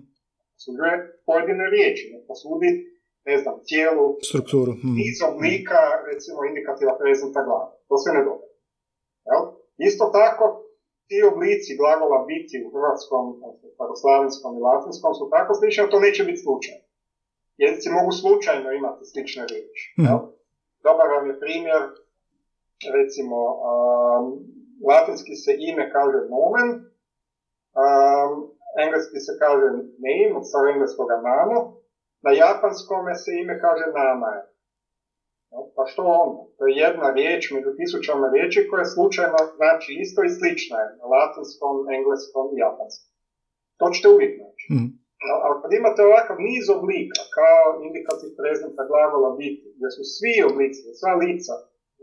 Posuđuje 0.57 0.95
pojedine 1.29 1.67
riječi, 1.75 2.05
ne 2.13 2.19
posudi, 2.29 2.71
ne 3.29 3.37
znam, 3.43 3.57
cijelu 3.69 4.07
strukturu. 4.31 4.73
Mm. 4.85 4.95
Niz 5.01 5.17
oblika, 5.31 5.81
recimo, 6.11 6.39
indikativa 6.51 6.93
prezenta 7.01 7.41
glava. 7.47 7.69
To 7.89 7.97
se 8.03 8.09
ne 8.17 8.23
događa. 8.29 8.57
Jel? 9.29 9.43
Isto 9.89 10.05
tako, 10.21 10.45
ti 11.09 11.17
oblici 11.33 11.79
glagola 11.81 12.19
biti 12.31 12.57
u 12.65 12.69
hrvatskom, 12.75 13.25
staroslavenskom 13.75 14.53
i 14.55 14.65
latinskom 14.69 15.13
su 15.19 15.25
tako 15.35 15.53
slični, 15.59 15.93
to 15.93 15.99
neće 16.07 16.23
biti 16.29 16.45
slučaj. 16.47 16.79
Jezici 17.63 17.89
mogu 17.99 18.11
slučajno 18.21 18.69
imati 18.73 19.03
slične 19.11 19.45
riječi. 19.53 19.85
Mm. 20.01 20.21
Dobar 20.87 21.07
vam 21.15 21.25
je 21.31 21.41
primjer, 21.45 21.83
recimo, 22.99 23.39
um, 23.71 24.25
latinski 24.91 25.35
se 25.45 25.53
ime 25.69 25.85
kaže 25.97 26.21
nomen, 26.35 26.69
um, 27.83 28.33
engleski 28.85 29.19
se 29.27 29.33
kaže 29.43 29.67
name, 30.05 30.33
od 30.39 30.45
engleskoga 30.73 31.17
namo, 31.31 31.57
na 32.25 32.31
japanskom 32.43 33.05
se 33.23 33.31
ime 33.43 33.55
kaže 33.65 33.87
namae. 34.01 34.41
Pa 35.77 35.83
što 35.91 36.03
onda? 36.23 36.41
To 36.57 36.63
je 36.67 36.79
jedna 36.85 37.09
riječ 37.19 37.43
među 37.57 37.71
tisućama 37.79 38.27
riječi 38.35 38.67
koja 38.69 38.81
je 38.83 38.93
slučajno 38.97 39.39
znači 39.59 39.91
isto 40.05 40.21
i 40.25 40.35
slična 40.37 40.77
je 40.83 40.89
na 41.01 41.07
latinskom, 41.15 41.75
engleskom 41.97 42.47
i 42.51 42.61
japanskom. 42.65 43.11
To 43.79 43.85
ćete 43.95 44.07
uvijek 44.15 44.33
naći. 44.43 44.67
Mm. 44.75 44.91
Ali 45.45 45.57
kad 45.63 45.71
imate 45.73 46.01
ovakav 46.03 46.37
niz 46.49 46.65
oblika, 46.77 47.23
kao 47.39 47.65
indikativ 47.87 48.31
prezenta 48.39 48.83
glagola 48.91 49.31
biti, 49.41 49.67
gdje 49.77 49.89
su 49.97 50.03
svi 50.17 50.35
oblici, 50.51 50.83
sva 51.01 51.13
lica, 51.23 51.55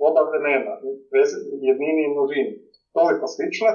oba 0.07 0.22
vremena, 0.29 0.74
jednini 1.67 2.01
i 2.05 2.13
množini, 2.13 2.53
toliko 2.98 3.25
slična, 3.36 3.72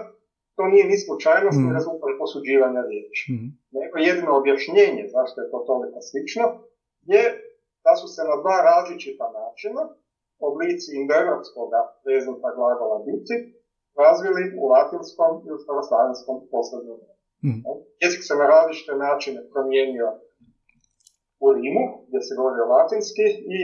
to 0.57 0.63
nije 0.73 0.85
ni 0.91 0.97
slučajnost, 1.05 1.59
mm. 1.59 1.65
ni 1.65 1.77
rezultat 1.79 2.13
posuđivanja 2.21 2.83
riječi. 2.91 3.23
Mm. 3.33 3.49
Nego 3.77 3.95
jedino 4.09 4.33
objašnjenje 4.41 5.05
zašto 5.17 5.37
je 5.41 5.51
to 5.53 5.59
toliko 5.71 5.99
slično 6.11 6.45
je 7.13 7.23
da 7.89 7.95
su 8.01 8.07
se 8.15 8.23
na 8.31 8.37
dva 8.43 8.59
različita 8.71 9.27
načina 9.41 9.83
oblici 10.51 10.89
indoevropskog 11.01 11.69
prezenta 12.05 12.49
glagola 12.57 12.97
biti 13.09 13.37
razvili 14.03 14.43
u 14.61 14.65
latinskom 14.75 15.33
i 15.47 15.49
u 15.57 15.59
staroslavenskom 15.65 16.37
poslednjem 16.53 16.99
mm. 17.47 17.61
Jezik 18.03 18.23
se 18.29 18.35
na 18.41 18.47
različite 18.55 18.93
načine 19.07 19.41
promijenio 19.53 20.09
u 21.45 21.47
Rimu, 21.55 21.85
gdje 22.07 22.21
se 22.27 22.33
govorio 22.39 22.65
latinski, 22.75 23.27
i 23.57 23.61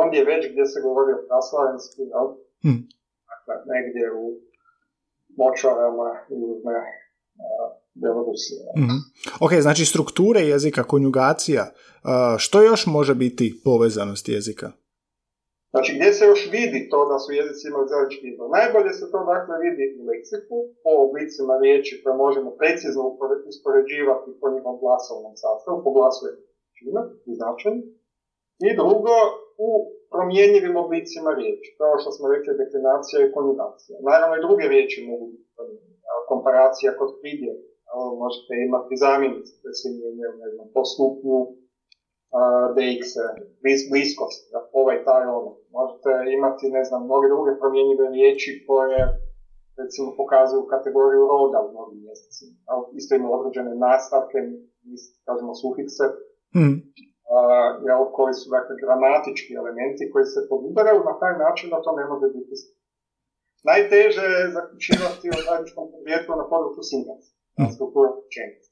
ondje 0.00 0.28
već 0.30 0.42
gdje 0.52 0.64
se 0.72 0.78
govorio 0.86 1.24
praslavenski, 1.28 2.02
mm. 2.66 2.80
dakle, 3.30 3.54
negdje 3.72 4.04
u 4.22 4.24
močvarama 5.40 6.08
južne 6.28 6.78
Belorusije. 8.02 8.60
Mm-hmm. 8.80 9.00
Ok, 9.44 9.52
znači 9.66 9.84
strukture 9.92 10.40
jezika, 10.40 10.82
konjugacija, 10.92 11.64
što 12.38 12.56
još 12.62 12.82
može 12.96 13.14
biti 13.24 13.46
povezanost 13.64 14.24
jezika? 14.28 14.68
Znači, 15.72 15.90
gdje 15.96 16.08
se 16.16 16.24
još 16.32 16.42
vidi 16.56 16.80
to 16.92 17.00
da 17.10 17.16
su 17.22 17.28
jezici 17.40 17.62
imali 17.68 17.90
zajednički 17.92 18.24
izbor? 18.28 18.46
Najbolje 18.58 18.92
se 18.98 19.04
to 19.12 19.18
dakle 19.32 19.54
vidi 19.64 19.84
u 20.00 20.02
leksiku, 20.10 20.56
po 20.84 20.90
oblicima 21.06 21.54
riječi 21.64 21.92
koje 22.00 22.14
možemo 22.26 22.50
precizno 22.60 23.02
uspoređivati 23.50 24.28
po 24.40 24.46
njihovom 24.52 24.78
glasovnom 24.82 25.34
sastavu, 25.42 25.76
po 25.84 25.90
glasu 25.96 26.22
i 27.30 27.32
značenju. 27.40 27.82
I 28.68 28.68
drugo, 28.80 29.16
u 29.66 29.68
promjenjivim 30.12 30.74
oblicima 30.84 31.30
riječi, 31.40 31.68
kao 31.80 31.94
što 32.00 32.10
smo 32.16 32.24
rekli 32.34 32.60
deklinacija 32.62 33.18
i 33.20 33.32
konjugacija. 33.36 33.96
Naravno 34.10 34.34
i 34.36 34.44
druge 34.46 34.64
riječi 34.74 35.06
mogu 35.10 35.24
biti 35.32 35.48
komparacija 36.30 36.90
kod 36.98 37.10
pridje, 37.20 37.52
možete 38.22 38.52
imati 38.66 39.00
zamjenice 39.04 39.52
koje 39.60 39.74
se 39.80 39.88
mijenjaju, 39.96 40.32
ne 40.42 40.48
znam, 40.52 40.66
po 40.74 40.82
stupnju 40.92 41.38
DX, 42.76 43.02
blis, 43.62 43.80
bliskost, 43.90 44.40
ovaj 44.80 44.98
taj 45.08 45.24
ono. 45.38 45.50
Možete 45.76 46.10
imati, 46.36 46.64
ne 46.78 46.82
znam, 46.88 47.00
mnoge 47.08 47.26
druge 47.34 47.52
promjenjive 47.60 48.06
riječi 48.16 48.50
koje 48.68 49.00
recimo 49.80 50.08
pokazuju 50.20 50.70
kategoriju 50.74 51.22
roda 51.32 51.58
u 51.62 51.72
mnogim 51.74 52.00
mjesecima. 52.06 52.54
Isto 53.00 53.10
ima 53.14 53.28
određene 53.36 53.72
nastavke, 53.88 54.38
kažemo 55.26 55.52
sufikse, 55.62 56.04
mm. 56.58 56.76
uh, 57.96 58.06
koji 58.16 58.34
su 58.40 58.46
dakle 58.56 58.74
gramatički 58.82 59.52
elementi 59.60 60.10
koji 60.12 60.24
se 60.34 60.40
podudaraju 60.50 61.00
na 61.10 61.14
taj 61.22 61.34
način 61.44 61.66
da 61.72 61.84
to 61.84 61.90
ne 62.00 62.04
može 62.10 62.26
biti 62.36 62.54
Najteže 63.70 64.24
je 64.34 64.52
zaključivati 64.56 65.26
o 65.36 65.38
zajedničkom 65.46 65.84
podrijetlu 65.92 66.32
na 66.42 66.46
području 66.52 66.82
sintakse, 67.58 67.70
na 67.70 67.76
strukturu 67.76 68.08
rečenice. 68.24 68.70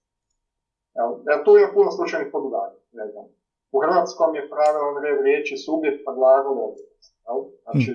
Ja, 1.28 1.34
tu 1.44 1.50
ima 1.56 1.68
puno 1.76 1.90
slučajnih 1.98 2.28
podudanja, 2.34 2.78
ne 3.00 3.06
znam. 3.12 3.26
U 3.74 3.76
hrvatskom 3.84 4.30
je 4.38 4.50
pravilan 4.52 4.94
red 5.04 5.18
riječi 5.26 5.54
subjekt 5.66 6.00
pa 6.04 6.12
glagol 6.18 6.58
objekt. 6.68 7.02
Znači, 7.64 7.92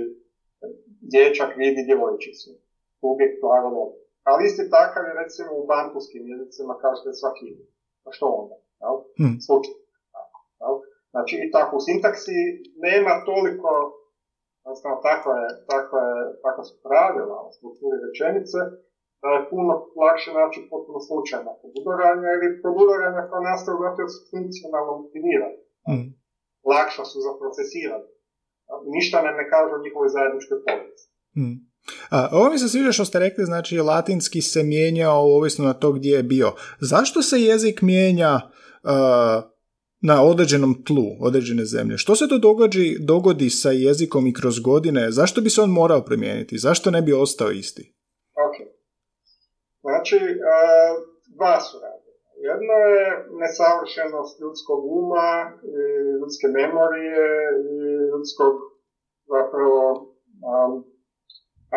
dječak 1.14 1.52
vidi 1.62 1.82
djevojčicu. 1.88 2.50
Subjekt 3.02 3.36
glagol 3.44 3.74
objekt. 3.86 4.08
Ali 4.30 4.46
isti 4.46 4.64
takav 4.78 5.04
je 5.08 5.20
recimo 5.22 5.52
u 5.56 5.68
bantuskim 5.72 6.24
jezicima 6.32 6.74
kao 6.82 6.94
što 6.98 7.06
je 7.10 7.20
svaki. 7.22 7.48
Pa 8.04 8.10
što 8.16 8.26
onda? 8.42 8.56
Jel? 8.82 8.96
Hmm. 9.20 9.38
Slučaj. 9.48 9.76
Znači 11.14 11.36
i 11.46 11.52
tako 11.56 11.72
u 11.78 11.86
sintaksi 11.88 12.38
nema 12.86 13.14
toliko 13.30 13.70
Jednostavno, 14.66 14.98
tako 15.10 15.30
je, 15.40 15.48
tako 15.72 15.94
je, 16.06 16.42
tako 16.46 16.62
su 16.68 16.74
pravila 16.88 17.38
u 17.48 17.52
strukturi 17.58 17.98
rečenice, 18.06 18.60
da 19.22 19.30
je 19.36 19.48
puno 19.52 19.74
lakše 20.04 20.30
naći 20.40 20.60
potpuno 20.72 21.00
slučajna 21.08 21.52
podudaranja 21.62 22.30
ili 22.36 22.48
podudaranja 22.66 23.22
koja 23.30 23.42
nastaju 23.50 23.78
zato 23.86 24.00
jer 24.04 24.10
su 24.16 24.22
funkcionalno 24.32 24.92
motivirane. 25.02 25.58
Mm. 25.92 26.08
Lakša 26.72 27.04
su 27.12 27.18
za 27.26 27.32
procesiranje. 27.42 28.10
Ništa 28.96 29.18
nam 29.26 29.36
ne 29.42 29.46
kaže 29.54 29.72
o 29.76 29.84
njihovoj 29.86 30.10
zajedničkoj 30.16 30.58
povijesti. 30.66 31.10
Mm. 31.40 31.56
A, 32.16 32.18
ovo 32.38 32.48
mi 32.52 32.58
se 32.60 32.68
sviđa 32.70 32.92
što 32.92 33.06
ste 33.06 33.20
rekli, 33.20 33.44
znači 33.52 33.74
latinski 33.92 34.42
se 34.42 34.64
mijenjao 34.64 35.22
ovisno 35.38 35.66
na 35.66 35.74
to 35.74 35.92
gdje 35.92 36.12
je 36.16 36.24
bio. 36.24 36.50
Zašto 36.80 37.22
se 37.22 37.42
jezik 37.42 37.82
mijenja 37.82 38.34
uh, 38.36 39.44
na 40.02 40.24
određenom 40.24 40.84
tlu 40.84 41.06
određene 41.20 41.66
zemlje. 41.66 41.98
Što 41.98 42.16
se 42.16 42.28
to 42.28 42.38
događi, 42.38 42.98
dogodi 43.00 43.50
sa 43.50 43.72
jezikom 43.72 44.28
i 44.28 44.34
kroz 44.34 44.60
godine? 44.60 45.12
Zašto 45.12 45.42
bi 45.42 45.50
se 45.50 45.62
on 45.62 45.70
morao 45.70 46.06
promijeniti? 46.06 46.58
Zašto 46.58 46.92
ne 46.92 47.02
bi 47.02 47.14
ostao 47.14 47.52
isti? 47.52 48.01
Znači, 50.02 50.20
dva 51.38 51.56
su 51.66 51.76
Jedno 52.50 52.76
je 52.94 53.06
nesavršenost 53.42 54.34
ljudskog 54.42 54.82
uma, 55.02 55.30
ljudske 56.20 56.48
memorije 56.58 57.28
i 57.70 57.74
ljudskog 58.12 58.54
zapravo 59.34 59.82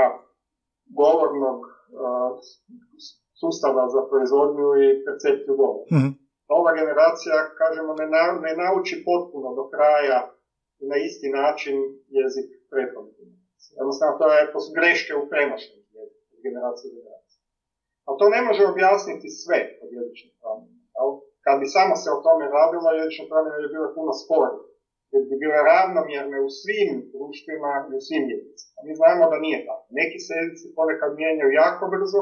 a, 0.03 0.05
govornog 1.01 1.59
sustava 3.41 3.83
za 3.95 4.01
proizvodnju 4.11 4.67
i 4.85 4.87
percepciju 5.05 5.55
govora. 5.63 5.87
mm 5.97 6.11
ova 6.59 6.71
generacija, 6.81 7.37
kažemo, 7.61 7.91
ne, 8.01 8.07
na, 8.15 8.25
ne 8.47 8.53
nauči 8.63 8.97
potpuno 9.09 9.49
do 9.59 9.65
kraja 9.75 10.21
na 10.91 10.97
isti 11.07 11.29
način 11.41 11.77
jezik 12.19 12.49
prethodnih 12.71 13.17
Jednostavno, 13.79 14.15
to, 14.21 14.27
je, 14.35 14.41
to 14.53 14.59
su 14.65 14.71
greške 14.79 15.13
u 15.21 15.29
prenošenju 15.33 15.85
generacije 16.47 16.89
generacije. 16.97 17.24
Ali 18.07 18.19
to 18.21 18.27
ne 18.35 18.40
može 18.47 18.62
objasniti 18.73 19.37
sve 19.43 19.59
od 19.83 19.88
jezične 19.99 20.31
promjene. 20.40 20.79
Kad 21.45 21.57
bi 21.61 21.67
samo 21.77 21.95
se 22.03 22.09
o 22.17 22.23
tome 22.27 22.45
radilo, 22.59 22.88
jezične 23.01 23.25
promjene 23.31 23.59
bi 23.62 23.69
bile 23.75 23.88
puno 23.97 24.12
sporije. 24.23 24.62
Jer 25.12 25.23
bi 25.29 25.35
bile 25.43 25.59
ravnomjerne 25.71 26.38
u 26.47 26.49
svim 26.61 26.90
društvima 27.14 27.73
i 27.90 27.93
u 27.99 28.03
svim 28.07 28.25
jezicima. 28.33 28.79
Mi 28.87 28.93
znamo 29.01 29.23
da 29.33 29.37
nije 29.45 29.59
tako. 29.69 29.87
Neki 30.01 30.19
se 30.25 30.33
jezici 30.40 30.75
ponekad 30.79 31.11
mijenjaju 31.21 31.59
jako 31.62 31.85
brzo, 31.95 32.21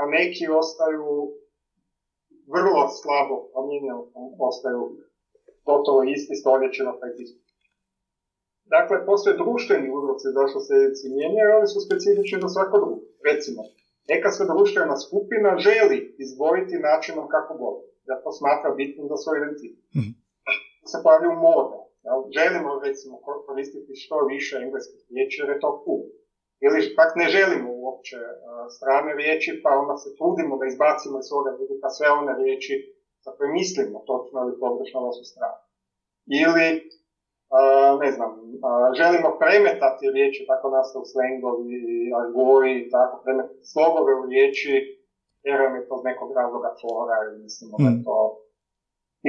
a 0.00 0.02
neki 0.18 0.44
ostaju 0.62 1.06
vrlo 2.54 2.82
slabo 3.00 3.36
promijenjeno, 3.52 4.00
postaju 4.42 4.80
gotovo 5.68 6.00
isti 6.14 6.34
stoljećima 6.42 6.92
pa 7.00 7.06
Dakle, 8.74 8.96
postoje 9.08 9.40
društveni 9.42 9.88
uzroci 9.96 10.26
zašto 10.38 10.58
se 10.66 10.72
jezici 10.74 11.06
mijenjaju, 11.16 11.50
ali 11.56 11.66
su 11.72 11.78
specifični 11.86 12.42
za 12.44 12.48
svako 12.54 12.76
drugo. 12.82 13.02
Recimo, 13.28 13.60
neka 14.10 14.30
se 14.36 14.44
društvena 14.52 14.96
skupina 15.04 15.50
želi 15.66 15.98
izvojiti 16.24 16.84
načinom 16.88 17.26
kako 17.34 17.52
govori. 17.62 17.90
Ja 18.10 18.16
to 18.22 18.30
smatra 18.40 18.70
bitnim 18.80 19.06
za 19.12 19.16
svoj 19.22 19.36
identitet. 19.38 19.84
Mm-hmm. 19.96 20.14
Se 20.90 20.96
pojavljuju 21.04 21.34
moda. 21.48 21.78
Ja, 22.06 22.12
želimo, 22.38 22.70
recimo, 22.86 23.14
koristiti 23.46 23.92
što 24.02 24.16
više 24.34 24.54
engleskih 24.64 25.02
riječi 25.12 25.36
jer 25.40 25.48
je 25.50 25.62
to 25.64 25.70
cool 25.82 26.02
ili 26.64 26.94
pak 26.98 27.10
ne 27.20 27.26
želimo 27.36 27.68
uopće 27.84 28.16
strane 28.76 29.10
riječi, 29.20 29.50
pa 29.62 29.70
onda 29.82 29.94
se 30.02 30.10
trudimo 30.18 30.52
da 30.60 30.64
izbacimo 30.66 31.16
iz 31.18 31.26
svoga 31.30 31.50
jezika 31.60 31.88
sve 31.96 32.08
one 32.20 32.32
riječi 32.42 32.74
za 33.24 33.30
koje 33.36 33.48
mislimo 33.60 33.98
točno 34.10 34.36
ili 34.44 34.60
pogrešno 34.64 34.98
da 35.06 35.10
su 35.16 35.24
strane. 35.32 35.60
Ili, 36.44 36.66
ne 38.02 38.10
znam, 38.16 38.30
želimo 39.00 39.28
premetati 39.42 40.04
riječi, 40.16 40.48
tako 40.50 40.66
nastaju 40.76 41.04
slengovi, 41.12 41.82
argoji, 42.20 42.76
tako, 42.94 43.14
premetati 43.24 43.64
slogove 43.72 44.12
u 44.20 44.24
riječi, 44.32 44.74
jer 45.48 45.58
je 45.76 45.88
to 45.88 45.96
nekog 46.10 46.30
razloga 46.40 46.70
fora, 46.80 47.16
ili 47.24 47.42
mislimo 47.44 47.74
da 47.82 47.88
je 47.88 47.96
hmm. 47.96 48.04
to 48.06 48.16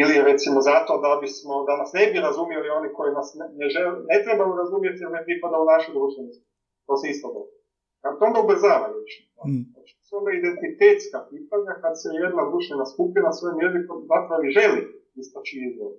ili 0.02 0.16
recimo 0.32 0.58
zato 0.70 0.92
da 1.06 1.12
bismo, 1.24 1.54
da 1.68 1.74
nas 1.82 1.92
ne 2.00 2.06
bi 2.12 2.18
razumjeli 2.28 2.68
oni 2.78 2.90
koji 2.96 3.12
nas 3.20 3.28
ne, 3.40 3.46
ne, 3.60 3.66
žele, 3.76 3.92
ne 4.12 4.18
trebaju 4.26 4.52
razumjeti 4.62 5.02
jer 5.04 5.12
ne 5.18 5.22
pripada 5.28 5.56
u 5.60 5.70
našu 5.74 5.90
društvenost. 5.98 6.42
To 6.88 6.94
se 7.00 7.06
isto 7.14 7.28
događa. 7.36 7.60
Kad 8.02 8.12
to 8.18 8.24
onda 8.30 8.40
ubrzava 8.42 8.88
još. 8.98 9.12
Mm. 9.48 9.64
Znači, 9.74 9.92
to 9.98 10.04
su 10.08 10.14
onda 10.20 10.32
identitetska 10.32 11.20
pitanja 11.32 11.74
kad 11.84 11.94
se 12.02 12.08
jedna 12.26 12.44
društvena 12.52 12.86
skupina 12.94 13.30
svojim 13.38 13.60
jezikom 13.66 13.98
zapravo 14.12 14.44
želi 14.58 14.82
istaći 15.22 15.56
izvor. 15.68 15.94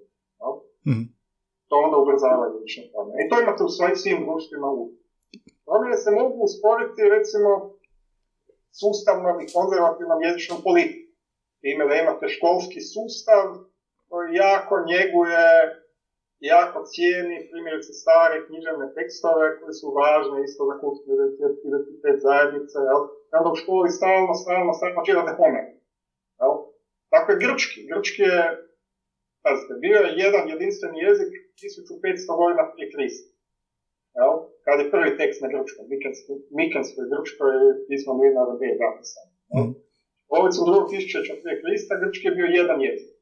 Mm. 0.88 1.06
To 1.70 1.76
onda 1.85 1.96
ubrzava 2.02 2.46
lične 2.46 2.85
promjene. 2.92 3.20
I 3.22 3.28
to 3.30 3.35
imate 3.42 3.62
u 3.64 3.74
svojim 3.76 3.96
svim 4.02 4.20
društvima 4.26 4.68
u. 4.78 4.83
Promjene 5.66 5.96
se 6.04 6.11
mogu 6.20 6.37
usporiti 6.48 7.12
recimo 7.16 7.50
sustavnom 8.80 9.37
i 9.40 9.50
konzervativnom 9.56 10.18
jezičnom 10.26 10.59
politikom. 10.66 11.11
Time 11.62 11.83
da 11.88 11.94
imate 11.94 12.24
školski 12.37 12.80
sustav 12.94 13.44
koji 14.09 14.28
jako 14.46 14.74
njeguje 14.92 15.46
jako 16.40 16.78
cijeni 16.92 17.37
primjerice 17.50 17.92
stare 18.02 18.37
književne 18.46 18.87
tekstove 18.96 19.44
koje 19.59 19.72
su 19.80 19.87
važne 20.00 20.37
isto 20.48 20.62
za 20.70 20.74
kulturni 20.83 21.14
identitet 21.68 22.16
zajednice, 22.26 22.76
jel? 22.88 23.00
Onda 23.38 23.48
u 23.52 23.61
školi 23.62 23.90
stalno, 23.98 24.33
stalno, 24.42 24.72
stalno 24.78 25.00
čitate 25.06 25.33
Homer. 25.38 25.66
Jel? 26.40 26.54
Tako 27.12 27.26
je 27.33 27.40
grčki. 27.44 27.80
Grčki 27.90 28.22
je, 28.22 28.40
pazite, 29.44 29.72
bio 29.85 29.98
je 30.05 30.16
jedan 30.24 30.44
jedinstveni 30.53 30.98
jezik 31.07 31.31
1500 31.61 32.40
godina 32.40 32.62
prije 32.70 32.87
Krista. 32.94 33.31
Jel? 34.18 34.33
Kad 34.64 34.76
je 34.79 34.90
prvi 34.94 35.11
tekst 35.20 35.38
na 35.44 35.48
grčkom, 35.53 35.85
Mikenskoj 36.61 37.05
grčkoj 37.12 37.53
pismo 37.88 38.12
Mirna 38.20 38.42
da 38.48 38.55
je 38.68 38.81
napisan. 38.85 39.26
Mm. 39.55 39.70
Ovo 40.35 40.44
su 40.55 40.61
drugog 40.68 40.87
tisućeća 40.92 41.35
prije 41.40 41.57
Krista, 41.62 42.00
grčki 42.03 42.24
je 42.26 42.37
bio 42.38 42.48
jedan 42.61 42.79
jezik. 42.88 43.14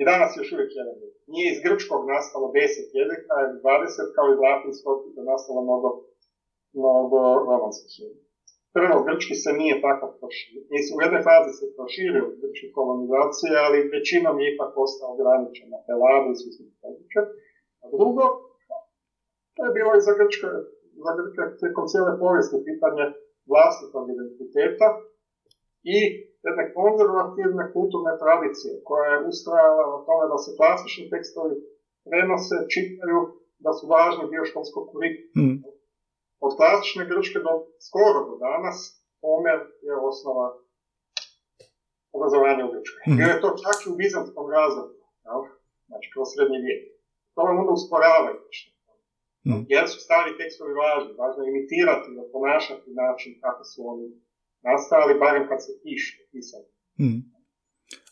I 0.00 0.02
danas 0.10 0.30
još 0.38 0.48
uvijek 0.54 0.70
jedan 0.80 0.96
jezik. 1.02 1.22
Nije 1.32 1.46
iz 1.50 1.58
grčkog 1.64 2.00
nastalo 2.14 2.46
deset 2.56 2.88
jezika, 2.98 3.34
ili 3.44 3.60
dvadeset, 3.62 4.08
kao 4.16 4.26
iz 4.28 4.38
latinskog 4.46 4.96
je 5.16 5.22
nastalo 5.32 5.60
mnogo, 5.68 5.88
mnogo 6.80 7.20
romanskih 7.48 7.92
jezika. 8.02 8.33
Prvo, 8.76 8.96
grčki 9.06 9.34
se 9.42 9.50
nije 9.60 9.74
tako 9.86 10.06
proširio. 10.18 10.62
Mislim, 10.74 10.94
u 10.94 11.04
jednoj 11.04 11.22
fazi 11.28 11.52
se 11.58 11.74
proširio 11.76 12.24
grčki 12.40 12.68
kolonizacije, 12.76 13.52
ali 13.64 13.88
većinom 13.96 14.36
je 14.40 14.46
ipak 14.48 14.72
ostao 14.84 15.08
ograničen 15.14 15.68
na 15.74 15.80
Peladu 15.86 16.28
i 16.30 16.38
svijesnih 16.40 16.72
područja. 16.82 17.22
A 17.82 17.84
drugo, 17.94 18.24
to 19.54 19.60
je 19.66 19.74
bilo 19.78 19.90
i 19.94 20.04
za 20.06 20.12
Grčke, 20.18 20.48
za 21.04 21.10
Grčke 21.16 21.42
tijekom 21.58 21.84
cijele 21.90 22.12
povijesti 22.22 22.64
pitanje 22.68 23.04
vlastitog 23.52 24.04
identiteta 24.14 24.88
i 25.96 25.98
jedne 26.46 26.64
konzervativne 26.78 27.64
kulturne 27.74 28.12
tradicije 28.22 28.72
koja 28.88 29.06
je 29.12 29.24
ustrajala 29.30 29.84
na 29.94 29.98
tome 30.06 30.24
da 30.32 30.38
se 30.44 30.50
klasični 30.58 31.04
tekstovi 31.12 31.54
prenose, 32.06 32.56
čitaju, 32.74 33.18
da 33.64 33.70
su 33.76 33.84
važni 33.94 34.24
dio 34.32 34.42
školskog 34.50 34.84
kurikula. 34.90 35.34
Mm. 35.40 35.56
Od 36.46 36.52
klasične 36.58 37.02
Grčke 37.10 37.38
do 37.46 37.52
skoro 37.86 38.18
do 38.28 38.34
danas 38.46 38.76
Homer 39.20 39.58
je 39.86 39.94
osnova 40.10 40.46
obrazovanja 42.16 42.62
u 42.64 42.72
Grčkoj. 42.72 43.02
Mm. 43.08 43.18
Jer 43.20 43.28
je 43.30 43.42
to 43.42 43.48
čak 43.62 43.76
i 43.80 43.90
u 43.92 43.98
bizantskom 44.02 44.46
razlogu, 44.58 44.94
znači 45.88 46.06
kroz 46.12 46.26
srednji 46.34 46.58
vijek. 46.66 46.82
To 47.34 47.40
vam 47.46 47.56
onda 47.60 47.72
usporava 47.78 48.30
Mm. 49.46 49.64
Jer 49.74 49.84
su 49.92 49.98
stari 50.06 50.38
tekstovi 50.40 50.72
važni, 50.82 51.12
važno 51.20 51.40
je 51.42 51.50
imitirati, 51.52 52.08
ponašati 52.32 52.90
način 53.02 53.30
kako 53.42 53.62
su 53.70 53.78
oni 53.92 54.06
nastali, 54.68 55.20
barem 55.24 55.44
kad 55.48 55.58
se 55.64 55.72
piše, 55.82 56.12
pisali. 56.32 56.66
Mm. 57.02 57.20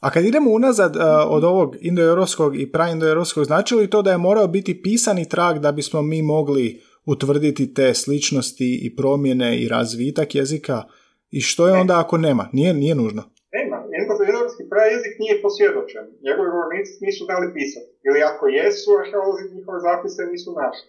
A 0.01 0.11
kad 0.11 0.25
idemo 0.25 0.51
unazad 0.51 0.97
uh, 0.97 1.03
od 1.37 1.45
ovog 1.45 1.77
indoeuropskog 1.81 2.61
i 2.61 2.73
praindoeuropskog, 2.73 3.45
znači 3.45 3.75
li 3.75 3.91
to 3.91 4.03
da 4.03 4.11
je 4.11 4.19
morao 4.19 4.47
biti 4.47 4.83
pisani 4.83 5.29
trag 5.29 5.59
da 5.59 5.73
bismo 5.73 6.03
mi 6.03 6.23
mogli 6.23 6.83
utvrditi 7.07 7.75
te 7.75 7.95
sličnosti 7.95 8.71
i 8.87 8.97
promjene 8.97 9.59
i 9.63 9.69
razvitak 9.69 10.35
jezika? 10.35 10.83
I 11.31 11.41
što 11.41 11.69
je 11.69 11.75
onda 11.83 11.95
ako 12.01 12.19
nema? 12.19 12.45
Nije, 12.53 12.75
nije 12.75 12.95
nužno. 12.95 13.23
Nema. 13.57 13.79
Indoeuropski 14.01 14.65
prajezik 14.73 15.15
nije 15.23 15.43
posvjedočen. 15.45 16.07
Njegovi 16.27 16.49
govornici 16.55 16.93
nisu 17.07 17.23
dali 17.33 17.47
pisati. 17.57 17.91
Ili 18.07 18.19
ako 18.31 18.45
jesu, 18.61 18.89
arheolozi 19.03 19.55
njihove 19.57 19.79
zapise 19.89 20.23
nisu 20.33 20.51
našli. 20.63 20.89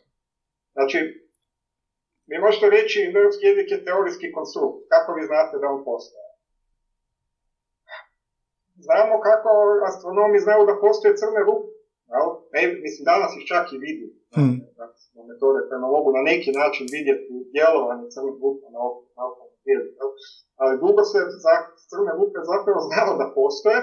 Znači, 0.76 0.98
vi 2.30 2.36
možete 2.46 2.66
reći 2.78 2.98
indoeuropski 3.00 3.44
jezik 3.50 3.68
je 3.72 3.86
teorijski 3.88 4.28
konstrukt. 4.38 4.78
Kako 4.94 5.10
vi 5.18 5.24
znate 5.32 5.54
da 5.62 5.68
on 5.76 5.82
postoje? 5.90 6.28
Znamo 8.86 9.16
kako 9.28 9.50
astronomi 9.90 10.38
znaju 10.46 10.64
da 10.70 10.82
postoje 10.86 11.18
crne 11.20 11.42
rupe. 11.48 11.72
Ne, 12.54 12.62
mislim, 12.86 13.04
danas 13.12 13.32
ih 13.40 13.44
čak 13.52 13.66
i 13.72 13.82
vidi. 13.86 14.08
Hmm. 14.36 14.56
metode 15.32 15.60
prema 15.70 15.88
mogu 15.96 16.10
na 16.18 16.22
neki 16.32 16.50
način 16.62 16.86
vidjeti 16.96 17.34
djelovanje 17.56 18.06
crnih 18.14 18.36
rupa 18.44 18.66
na 18.74 18.80
ovom 18.86 19.04
Ali 20.62 20.82
dugo 20.84 21.02
se 21.12 21.20
za 21.46 21.54
crne 21.90 22.12
rupe 22.20 22.40
zapravo 22.52 22.80
znalo 22.90 23.12
da 23.22 23.34
postoje, 23.40 23.80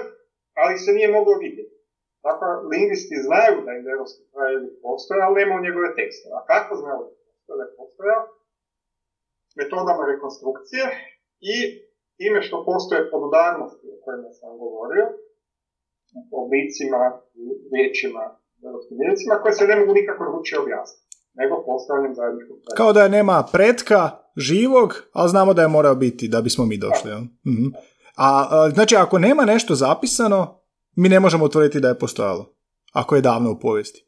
ali 0.61 0.83
se 0.83 0.91
nije 0.97 1.09
moglo 1.17 1.33
vidjeti. 1.45 1.75
Tako, 2.25 2.45
lingvisti 2.73 3.17
znaju 3.27 3.55
da 3.65 3.71
indoeuropski 3.71 4.23
krajevi 4.31 4.67
postoje, 4.85 5.19
ali 5.25 5.39
nema 5.39 5.65
njegove 5.65 5.89
tekste. 5.99 6.27
A 6.37 6.39
kako 6.51 6.71
znaju 6.81 6.99
da 7.07 7.11
postoje? 7.25 7.57
Da 7.61 7.67
postoje 7.79 8.15
metodama 9.59 10.03
rekonstrukcije 10.11 10.85
i 11.53 11.55
time 12.19 12.39
što 12.45 12.65
postoje 12.69 13.09
podudarnosti 13.13 13.85
o 13.93 13.97
kojima 14.03 14.29
sam 14.39 14.57
govorio, 14.63 15.05
oblicima, 16.41 17.01
riječima, 17.73 18.23
europskim 18.69 18.97
riječima, 19.01 19.41
koje 19.41 19.53
se 19.53 19.65
ne 19.67 19.75
mogu 19.79 19.93
nikako 19.99 20.23
ručije 20.23 20.59
objasniti, 20.59 21.17
nego 21.39 21.53
postavljanjem 21.65 22.15
zajedničkog 22.15 22.57
Kao 22.77 22.93
da 22.93 23.03
je 23.03 23.09
nema 23.09 23.37
pretka 23.51 24.01
živog, 24.49 24.89
ali 25.13 25.29
znamo 25.29 25.53
da 25.53 25.61
je 25.61 25.75
morao 25.77 25.95
biti 25.95 26.27
da 26.27 26.41
bismo 26.41 26.65
mi 26.65 26.77
došli. 26.77 27.11
Mhm. 27.51 27.67
A, 28.17 28.29
a, 28.51 28.69
znači, 28.69 28.95
ako 28.95 29.19
nema 29.19 29.43
nešto 29.45 29.75
zapisano, 29.75 30.39
mi 30.95 31.09
ne 31.09 31.19
možemo 31.19 31.45
utvrditi 31.45 31.79
da 31.79 31.87
je 31.87 31.99
postojalo, 31.99 32.43
ako 32.93 33.15
je 33.15 33.21
davno 33.21 33.51
u 33.51 33.59
povijesti. 33.59 33.99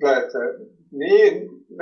Gledajte, 0.00 0.38
mi 1.00 1.14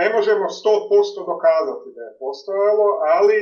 ne 0.00 0.06
možemo 0.16 0.44
100% 0.44 1.32
dokazati 1.32 1.88
da 1.96 2.02
je 2.06 2.16
postojalo, 2.22 2.86
ali 3.16 3.38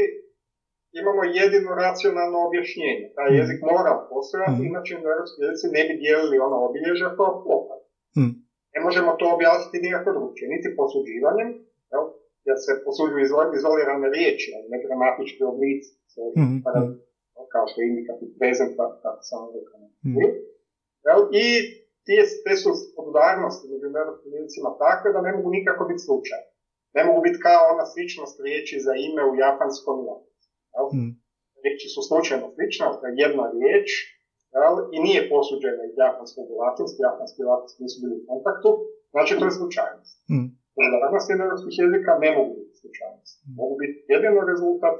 imamo 1.00 1.22
jedino 1.40 1.70
racionalno 1.84 2.38
objašnjenje. 2.48 3.06
Taj 3.16 3.28
mm. 3.30 3.38
jezik 3.40 3.60
mora 3.70 3.92
postojati, 4.12 4.62
mm. 4.62 4.68
inače 4.70 4.92
europski 5.10 5.38
jezici 5.44 5.66
ne 5.76 5.82
bi 5.86 5.92
dijelili 6.02 6.36
ono 6.46 6.56
obilježja 6.68 7.08
kao 7.18 7.32
popad. 7.46 7.81
Ne 8.74 8.80
možemo 8.86 9.10
to 9.20 9.26
objasniti 9.36 9.84
nikako 9.86 10.10
drugčije, 10.16 10.46
niti 10.54 10.76
posuđivanjem, 10.78 11.48
jel? 11.92 12.04
jer 12.48 12.56
se 12.64 12.72
posuđuju 12.84 13.24
izolirane 13.58 14.08
riječi, 14.16 14.48
ali 14.56 14.72
ne 14.72 14.78
gramatički 14.84 15.42
oblici, 15.52 15.90
mm. 16.38 16.58
kao 17.54 17.64
što 17.68 17.76
je 17.78 17.90
indikativ 17.92 18.28
prezent, 18.38 18.72
kako 19.04 19.22
sam 19.30 19.40
rekao. 19.56 19.80
Mm. 20.06 20.16
I 21.42 21.46
te, 22.06 22.16
te 22.44 22.52
su 22.62 22.70
podudarnosti 22.96 23.70
među 23.72 23.86
europskim 24.00 24.64
takve 24.84 25.08
da 25.14 25.20
ne 25.26 25.32
mogu 25.36 25.48
nikako 25.56 25.82
biti 25.90 26.06
slučajne. 26.08 26.48
Ne 26.96 27.02
mogu 27.06 27.20
biti 27.26 27.38
kao 27.48 27.62
ona 27.72 27.84
sličnost 27.92 28.36
riječi 28.46 28.76
za 28.86 28.92
ime 29.06 29.22
u 29.30 29.34
japanskom 29.44 29.96
i 30.02 30.04
Mm. 30.96 31.10
Riječi 31.62 31.86
su 31.94 32.00
slučajno 32.08 32.46
slične, 32.54 32.84
to 32.98 33.04
je 33.06 33.20
jedna 33.24 33.44
riječ 33.56 33.88
jel? 34.56 34.74
i 34.94 34.96
nije 35.06 35.20
posuđena 35.32 35.82
iz 35.84 35.94
japanskog 36.04 36.44
u 36.52 36.56
latinski, 36.62 37.00
japanski 37.08 37.38
i 37.42 37.48
latinski 37.50 37.78
nisu 37.84 37.98
bili 38.02 38.14
u 38.18 38.26
kontaktu, 38.30 38.70
znači 39.14 39.32
to 39.38 39.44
je 39.48 39.58
slučajnost. 39.60 40.14
Mm. 40.32 40.48
Podudarnosti 40.76 41.32
europskih 41.46 41.74
jezika 41.82 42.12
ne 42.24 42.30
mogu 42.36 42.52
biti 42.58 42.74
slučajnost. 42.82 43.34
Mm. 43.42 43.52
Mogu 43.60 43.74
biti 43.82 43.96
jedino 44.12 44.40
rezultat 44.52 44.98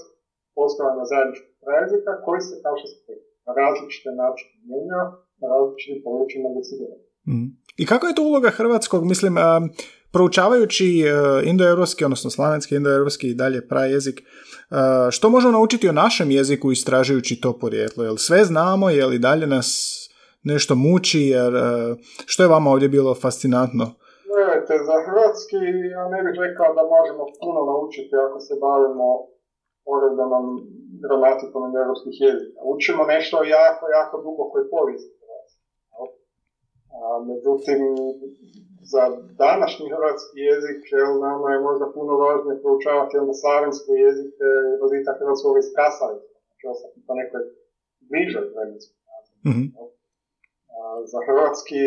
postojanja 0.57 1.05
zajedničkog 1.13 1.51
jezika 1.83 2.13
koji 2.25 2.41
se 2.49 2.55
kao 2.65 2.75
što 2.79 2.89
se 2.93 3.13
na 3.47 3.53
različite 3.61 4.11
načine 4.23 4.57
mijenjao, 4.69 5.07
na 5.41 5.47
različitim 5.53 5.99
područjima 6.07 6.49
decidiraju. 6.59 7.03
Mm. 7.31 7.49
I 7.83 7.85
kako 7.91 8.05
je 8.07 8.17
to 8.17 8.23
uloga 8.31 8.51
hrvatskog, 8.59 9.01
mislim, 9.13 9.35
um, 9.37 9.65
proučavajući 10.13 11.05
uh, 11.05 11.49
indoeuropski, 11.49 12.05
odnosno 12.05 12.31
slavenski, 12.31 12.75
indoeuropski 12.75 13.27
i 13.29 13.35
dalje 13.35 13.69
prajezik, 13.69 14.21
uh, 14.21 14.77
što 15.11 15.31
možemo 15.31 15.53
naučiti 15.53 15.89
o 15.89 15.93
našem 15.93 16.31
jeziku 16.31 16.73
istražujući 16.73 17.41
to 17.41 17.59
porijeklo? 17.59 18.05
Jel 18.05 18.17
sve 18.17 18.45
znamo, 18.45 18.91
je 18.91 19.07
li 19.07 19.19
dalje 19.19 19.47
nas 19.47 19.69
nešto 20.43 20.75
muči, 20.75 21.21
jer 21.21 21.55
uh, 21.55 21.63
što 22.27 22.43
je 22.43 22.49
vama 22.49 22.71
ovdje 22.71 22.89
bilo 22.89 23.15
fascinantno? 23.15 23.87
Gledajte, 24.31 24.75
za 24.89 24.97
hrvatski 25.07 25.61
ja 25.97 26.05
ne 26.15 26.21
bih 26.25 26.35
rekao 26.47 26.71
da 26.79 26.83
možemo 26.97 27.23
puno 27.43 27.61
naučiti 27.71 28.15
ako 28.27 28.39
se 28.47 28.55
bavimo 28.67 29.09
nam 30.35 30.45
gramatikom 31.05 31.63
europskih 31.83 32.15
jezika. 32.27 32.61
Učimo 32.75 33.03
nešto 33.15 33.37
jako, 33.59 33.85
jako 33.99 34.15
dubokoj 34.27 34.63
povijesti. 34.75 35.13
međutim, 37.31 37.81
za 38.93 39.03
današnji 39.45 39.87
hrvatski 39.95 40.39
jezik, 40.51 40.81
jel, 40.97 41.13
nama 41.29 41.47
je 41.55 41.65
možda 41.69 41.95
puno 41.97 42.13
važnije 42.23 42.61
proučavati 42.63 43.21
onda 43.23 43.35
slavenske 43.43 43.93
jezike 44.05 44.47
i 44.71 44.79
razvita 44.81 45.13
hrvatskog 45.19 45.55
iz 45.63 45.69
Krasavicka. 45.75 46.37
Znači, 46.47 46.65
ostati 46.73 46.99
po 47.07 47.13
nekoj 47.21 47.43
bližoj 48.11 48.47
vremenskoj 48.55 48.99
mm-hmm. 49.49 49.69
Za 51.13 51.19
hrvatski 51.27 51.83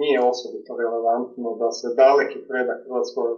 nije 0.00 0.18
osobito 0.32 0.70
relevantno 0.82 1.48
da 1.60 1.68
se 1.78 1.86
daleki 2.02 2.38
predak 2.48 2.78
hrvatskog 2.86 3.36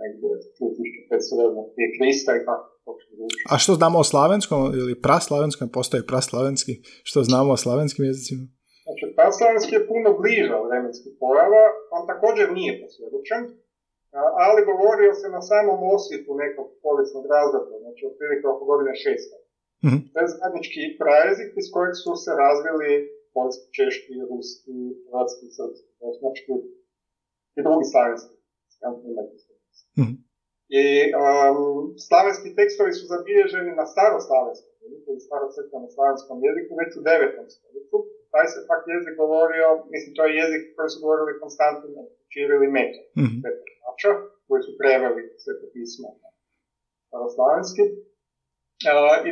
negdje 0.00 0.30
3500 0.56 1.72
prije 1.74 1.88
Krista 1.96 2.30
i 2.36 2.44
tako 2.48 2.72
a 3.50 3.58
što 3.58 3.74
znamo 3.74 3.98
o 3.98 4.04
slavenskom 4.04 4.72
ili 4.74 5.00
praslavenskom, 5.00 5.68
postoje 5.68 6.06
praslavenski, 6.06 6.72
što 7.02 7.22
znamo 7.22 7.52
o 7.52 7.56
slavenskim 7.56 8.04
jezicima? 8.04 8.42
Znači, 8.84 9.04
praslavenski 9.16 9.72
je 9.74 9.88
puno 9.92 10.08
bliža 10.20 10.56
vremenski 10.68 11.10
pojava, 11.22 11.64
on 11.96 12.02
također 12.12 12.46
nije 12.58 12.72
posvjedočen, 12.82 13.42
ali 14.46 14.68
govorio 14.70 15.12
se 15.20 15.26
na 15.36 15.42
samom 15.50 15.78
osjetu 15.96 16.30
nekog 16.44 16.66
povijesnog 16.84 17.24
razdoblja, 17.34 17.76
znači 17.84 18.02
otprilike 18.10 18.44
oko 18.54 18.64
godine 18.70 18.92
600. 19.04 19.42
Mm-hmm. 19.84 20.02
To 20.12 20.16
je 20.20 20.32
zajednički 20.34 20.82
prajezik 21.00 21.50
iz 21.60 21.68
kojeg 21.74 21.92
su 22.02 22.12
se 22.24 22.30
razvili 22.44 22.90
poljski, 23.36 23.66
češki, 23.76 24.14
ruski, 24.30 24.76
hrvatski, 25.04 25.46
srpski, 25.56 25.90
znači 26.22 26.42
i 27.58 27.60
drugi 27.66 27.86
slavenski. 27.92 28.36
Mm-hmm. 29.98 30.16
I 30.80 30.84
um, 31.20 31.58
slavenski 32.08 32.48
tekstovi 32.58 32.92
su 32.98 33.04
zabilježeni 33.14 33.72
na 33.80 33.86
staroslavenskom 33.94 34.72
jeziku 34.82 35.06
ili 35.12 35.22
slavenskom 35.96 36.38
jeziku 36.48 36.72
već 36.80 36.90
u 36.98 37.02
9. 37.02 37.50
stoljeću. 37.56 37.98
Taj 38.32 38.46
se 38.52 38.58
pak 38.70 38.82
jezik 38.94 39.14
govorio, 39.22 39.66
mislim 39.94 40.10
to 40.16 40.22
je 40.26 40.38
jezik 40.42 40.62
koji 40.76 40.88
su 40.92 40.98
govorili 41.04 41.40
Konstantin 41.42 41.92
Čiril 42.32 42.62
i 42.64 42.74
Meto, 42.76 43.00
mm-hmm. 43.20 43.40
koji 44.48 44.60
su 44.66 44.72
preveli 44.80 45.22
sve 45.42 45.52
to 45.60 45.66
pismo 45.74 46.08
staroslavenski. 47.08 47.84
Uh, 48.90 49.16
I 49.28 49.30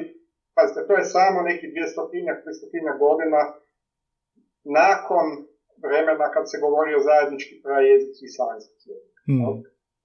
pazite, 0.57 0.81
to 0.89 0.93
je 0.99 1.13
samo 1.17 1.39
neki 1.51 1.67
200-300 1.67 2.99
godina 3.05 3.41
nakon 4.81 5.27
vremena 5.85 6.27
kad 6.35 6.45
se 6.51 6.57
govori 6.65 6.93
o 6.95 7.05
zajednički 7.09 7.55
prajezici 7.65 8.23
i 8.25 8.35
slavenski 8.37 8.75
jezik. 8.93 9.17
Mm. 9.31 9.43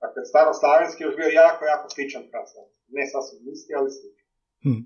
Dakle, 0.02 0.22
staroslavenski 0.32 1.00
je 1.02 1.08
još 1.08 1.18
bio 1.22 1.30
jako, 1.44 1.62
jako 1.74 1.86
sličan 1.94 2.24
praslavenski. 2.32 2.88
Ne 2.98 3.04
sasvim 3.14 3.42
isti, 3.54 3.72
ali 3.78 3.90
sličan. 3.98 4.30
Mm. 4.68 4.84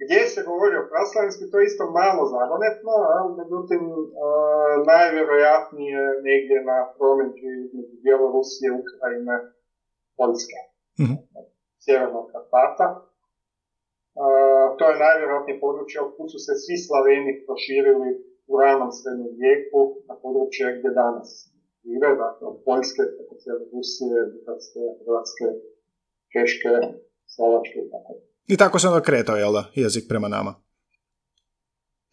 Gdje 0.00 0.20
se 0.32 0.40
govori 0.50 0.76
o 0.78 0.88
praslavenski, 0.90 1.50
to 1.50 1.56
je 1.58 1.68
isto 1.70 1.84
malo 2.00 2.22
zagonetno, 2.36 2.94
ali 3.14 3.30
međutim, 3.40 3.82
uh, 3.92 4.74
najvjerojatnije 4.92 6.00
negdje 6.28 6.58
na 6.70 6.78
promeđu 6.98 7.48
između 7.64 7.94
Bjelorusije, 8.04 8.68
Ukrajine, 8.82 9.36
Poljske, 10.18 10.60
mm-hmm. 11.00 11.18
sjevernog 11.84 12.26
Karpata. 12.32 12.86
Uh, 14.20 14.66
to 14.76 14.84
je 14.90 15.02
najvjerojatnije 15.06 15.62
područje 15.66 15.98
od 16.04 16.10
su 16.32 16.38
se 16.46 16.52
svi 16.62 16.76
Slaveni 16.84 17.32
proširili 17.46 18.08
u 18.50 18.52
ranom 18.62 18.90
srednjem 18.98 19.32
vijeku 19.40 19.80
na 20.08 20.14
područje 20.22 20.66
gdje 20.76 20.90
danas 21.02 21.28
žive, 21.84 22.08
dakle 22.24 22.44
od 22.52 22.56
Poljske, 22.66 23.02
preko 23.14 23.34
Rusije, 23.72 24.18
Bugarske, 24.32 24.82
Hrvatske, 25.00 25.46
Češke, 26.32 26.74
Slovačke 27.34 27.78
i 27.86 27.90
tako. 27.92 28.31
I 28.46 28.56
tako 28.56 28.78
se 28.78 28.88
onda 28.88 29.02
kretao, 29.08 29.36
jel 29.36 29.52
da, 29.52 29.64
jezik 29.74 30.04
prema 30.08 30.28
nama? 30.28 30.52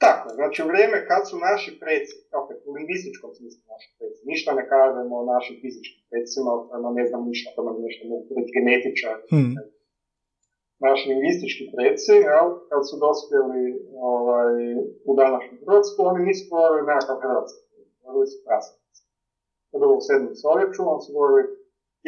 Tako, 0.05 0.27
znači 0.37 0.57
u 0.63 0.69
vrijeme 0.71 0.97
kad 1.09 1.21
su 1.29 1.35
naši 1.49 1.71
preci, 1.81 2.15
opet 2.41 2.57
u 2.67 2.69
lingvističkom 2.77 3.29
smislu 3.37 3.61
naši 3.73 3.89
preci, 3.97 4.21
ništa 4.31 4.49
ne 4.59 4.63
kažemo 4.73 5.13
o 5.17 5.27
našim 5.33 5.55
fizičkim 5.61 6.01
precima, 6.09 6.51
prema 6.69 6.89
ne 6.99 7.05
znam 7.09 7.21
ništa, 7.29 7.47
prema 7.55 7.71
nešto 7.85 8.03
mogu 8.11 8.29
reći 8.37 8.55
genetičar, 8.57 9.15
hmm. 9.31 9.53
naši 10.87 11.03
lingvistički 11.11 11.63
preci, 11.73 12.15
jel, 12.29 12.47
kad 12.69 12.81
su 12.89 12.95
dospjeli 13.05 13.63
ovaj, 14.13 14.55
u 15.09 15.11
današnju 15.21 15.55
Hrvatsku, 15.61 15.99
oni 16.09 16.19
nisu 16.27 16.43
govorili 16.51 16.89
nekakav 16.91 17.17
hrvatski, 17.23 17.61
govorili 18.01 18.27
su 18.31 18.37
prasnici. 18.45 19.01
To 19.71 19.77
u 19.97 20.01
7. 20.09 20.39
stoljeću, 20.41 20.81
oni 20.91 21.01
su 21.05 21.09
govorili 21.17 21.43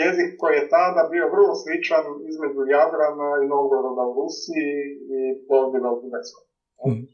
jezik 0.02 0.30
koji 0.40 0.54
je 0.58 0.70
tada 0.78 1.02
bio 1.14 1.26
vrlo 1.34 1.54
sličan 1.62 2.06
između 2.32 2.62
Jadrana 2.76 3.30
i 3.44 3.50
Novgoroda 3.54 4.04
u 4.10 4.16
Rusiji 4.20 4.72
i 5.16 5.20
Plovdiva 5.48 5.90
u 5.92 6.02
Bugarskoj. 6.04 6.46
Mm. 6.88 7.06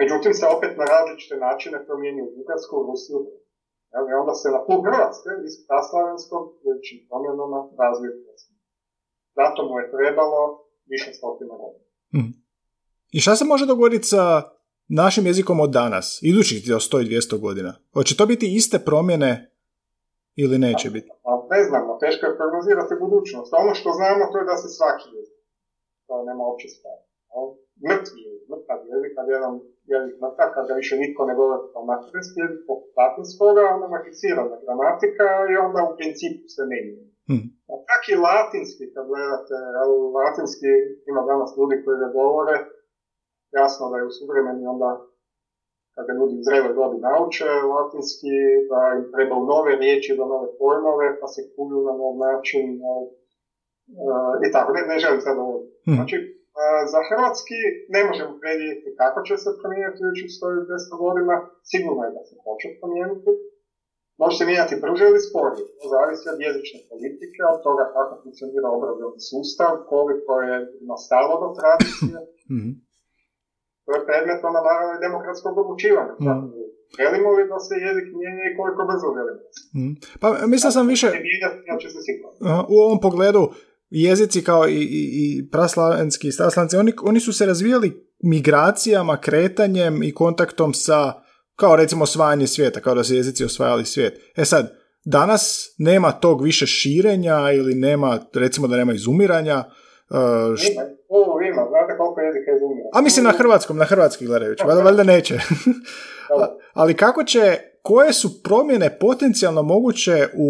Međutim, 0.00 0.32
se 0.38 0.44
opet 0.56 0.72
na 0.80 0.86
različite 0.94 1.34
načine 1.46 1.78
promijenio 1.88 2.24
u 2.28 2.34
Bugarsku, 2.38 2.72
u 2.78 2.86
Rusiju. 2.88 3.18
I 4.10 4.12
onda 4.22 4.34
se 4.40 4.48
na 4.56 4.60
put 4.66 4.80
Hrvatske 4.88 5.30
iz 5.48 5.54
praslavenskog 5.68 6.44
većim 6.68 6.98
promjenama 7.08 7.58
razvije 7.82 8.10
Hrvatske. 8.18 8.52
Zato 9.38 9.60
mu 9.68 9.74
je 9.80 9.90
trebalo 9.96 10.40
više 10.92 11.10
stotina 11.18 11.54
godina. 11.62 11.86
Mm. 12.16 12.32
I 13.16 13.18
šta 13.20 13.32
se 13.36 13.44
može 13.52 13.64
dogoditi 13.66 14.06
sa 14.14 14.24
našim 14.88 15.26
jezikom 15.26 15.60
od 15.60 15.70
danas, 15.70 16.18
idućih 16.22 16.58
100 16.64 17.02
i 17.02 17.08
200 17.20 17.40
godina? 17.40 17.72
Hoće 17.94 18.16
to 18.16 18.26
biti 18.26 18.54
iste 18.56 18.78
promjene 18.78 19.32
ili 20.36 20.58
neće 20.58 20.90
biti? 20.90 21.10
Ne 21.60 21.64
znamo, 21.68 21.90
teško 22.04 22.22
je 22.26 22.38
prognozirati 22.38 23.00
budućnost. 23.04 23.50
ono 23.62 23.72
što 23.78 23.88
znamo 23.98 24.22
to 24.30 24.36
je 24.38 24.48
da 24.50 24.56
se 24.62 24.68
svaki 24.78 25.06
jezik, 25.16 25.40
to 26.06 26.14
nema 26.28 26.42
opće 26.52 26.68
stvari. 26.76 27.02
Mrtvi 27.88 28.18
jezik, 28.26 28.46
mrtav 28.52 28.78
jezik, 28.92 29.12
kad 29.16 29.26
jedan 29.36 29.52
jezik 29.92 30.16
mrtav, 30.24 30.48
kad 30.54 30.64
ga 30.68 30.74
više 30.80 30.94
niko 31.02 31.20
ne 31.28 31.34
govori 31.40 31.64
kao 31.72 31.82
materinski 31.90 32.36
jezik, 32.42 32.60
po 32.66 32.74
latinskoga, 32.98 33.62
onda 33.74 33.86
modificirana 33.94 34.56
gramatika 34.64 35.28
i 35.52 35.54
onda 35.66 35.78
u 35.88 35.94
principu 35.96 36.44
se 36.54 36.62
ne 36.72 36.78
Hmm. 37.28 37.44
A 37.72 37.74
čak 37.88 38.02
i 38.12 38.20
latinski, 38.26 38.84
kad 38.94 39.04
gledate, 39.10 39.56
latinski 40.18 40.70
ima 41.10 41.22
danas 41.30 41.50
ljudi 41.58 41.76
koji 41.82 41.96
ga 42.02 42.08
govore, 42.20 42.56
jasno 43.58 43.84
da 43.90 43.96
je 43.98 44.08
u 44.08 44.16
suvremeni 44.18 44.62
onda 44.74 44.90
kada 45.94 46.10
ljudi 46.18 46.36
zrele 46.46 46.70
dobi 46.80 46.96
nauče 47.08 47.48
latinski, 47.74 48.34
da 48.70 48.80
im 48.96 49.04
trebaju 49.14 49.42
nove 49.54 49.72
riječi 49.82 50.10
za 50.18 50.24
nove 50.32 50.48
pojmove, 50.60 51.06
pa 51.20 51.26
se 51.34 51.40
kulju 51.54 51.78
na 51.88 51.94
nov 52.02 52.14
način 52.26 52.66
uh, 52.90 54.32
i 54.46 54.48
tako, 54.54 54.68
ne, 54.76 54.82
ne 54.90 54.96
želim 55.02 55.20
sad 55.26 55.36
ovo. 55.44 55.56
Hmm. 55.86 55.96
Znači, 55.96 56.16
uh, 56.58 56.82
za 56.92 57.00
hrvatski 57.08 57.60
ne 57.94 58.00
možemo 58.08 58.32
predvidjeti 58.42 58.96
kako 59.00 59.18
će 59.26 59.34
se 59.44 59.50
promijeniti 59.60 60.00
u 60.06 60.10
100 60.10 61.04
godina, 61.04 61.34
sigurno 61.70 62.00
je 62.06 62.14
da 62.16 62.22
se 62.28 62.34
hoće 62.44 62.68
promijeniti. 62.80 63.30
Može 64.22 64.34
se 64.36 64.44
mijenjati 64.48 64.80
brže 64.84 65.04
ili 65.08 65.26
sporije, 65.28 65.64
to 65.78 65.84
zavisi 65.94 66.26
od 66.34 66.38
jezične 66.46 66.80
politike, 66.90 67.40
od 67.52 67.58
toga 67.66 67.84
kako 67.94 68.12
funkcionira 68.22 68.68
obrazovni 68.78 69.20
sustav, 69.30 69.72
koliko 69.92 70.32
je 70.48 70.56
nastalo 70.90 71.34
do 71.42 71.48
tradicije. 71.58 72.18
To 73.90 73.96
je 73.98 74.06
predmet 74.08 74.40
onda 74.48 74.60
naravno 74.68 74.92
i 74.94 75.02
demokratskog 75.06 75.54
odlučivanja. 75.62 76.14
Mm. 76.24 76.46
Želimo 76.98 77.28
li 77.36 77.42
da 77.52 77.58
se 77.66 77.74
jezik 77.86 78.08
mijenja 78.18 78.44
i 78.46 78.56
koliko 78.58 78.80
brzo 78.90 79.08
želimo? 79.16 79.42
Mm. 79.78 79.94
Pa 80.22 80.28
mislim 80.52 80.72
sam 80.72 80.86
više... 80.94 81.06
U 82.74 82.76
ovom 82.86 83.00
pogledu 83.06 83.42
jezici 83.90 84.44
kao 84.44 84.68
i, 84.68 84.80
i, 85.00 85.02
i 85.20 85.50
praslavenski 85.50 86.28
i 86.28 86.76
oni, 86.76 86.92
oni 87.02 87.20
su 87.20 87.32
se 87.32 87.46
razvijali 87.46 87.88
migracijama, 88.22 89.20
kretanjem 89.20 90.02
i 90.02 90.14
kontaktom 90.14 90.74
sa, 90.74 91.12
kao 91.56 91.76
recimo 91.76 92.02
osvajanje 92.02 92.46
svijeta, 92.46 92.80
kao 92.80 92.94
da 92.94 93.04
se 93.04 93.16
jezici 93.16 93.44
osvajali 93.44 93.84
svijet. 93.84 94.14
E 94.36 94.44
sad, 94.44 94.72
danas 95.04 95.74
nema 95.78 96.12
tog 96.12 96.42
više 96.42 96.66
širenja 96.66 97.52
ili 97.52 97.74
nema, 97.74 98.18
recimo 98.34 98.68
da 98.68 98.76
nema 98.76 98.92
izumiranja, 98.92 99.64
Uh, 100.10 100.56
št... 100.56 100.78
Ovo 101.08 101.40
ima, 101.40 101.62
znate 101.70 101.98
koliko 101.98 102.20
jezika 102.20 102.50
izumira. 102.56 102.88
A 102.92 103.00
mislim 103.00 103.24
na 103.24 103.32
hrvatskom, 103.38 103.76
na 103.76 103.84
hrvatski 103.84 104.26
gledajući, 104.26 104.64
valjda, 104.66 104.82
valjda 104.82 105.02
neće. 105.02 105.34
Ali 106.80 106.96
kako 106.96 107.24
će, 107.24 107.58
koje 107.82 108.12
su 108.12 108.42
promjene 108.42 108.98
potencijalno 109.00 109.62
moguće 109.62 110.28
u 110.46 110.48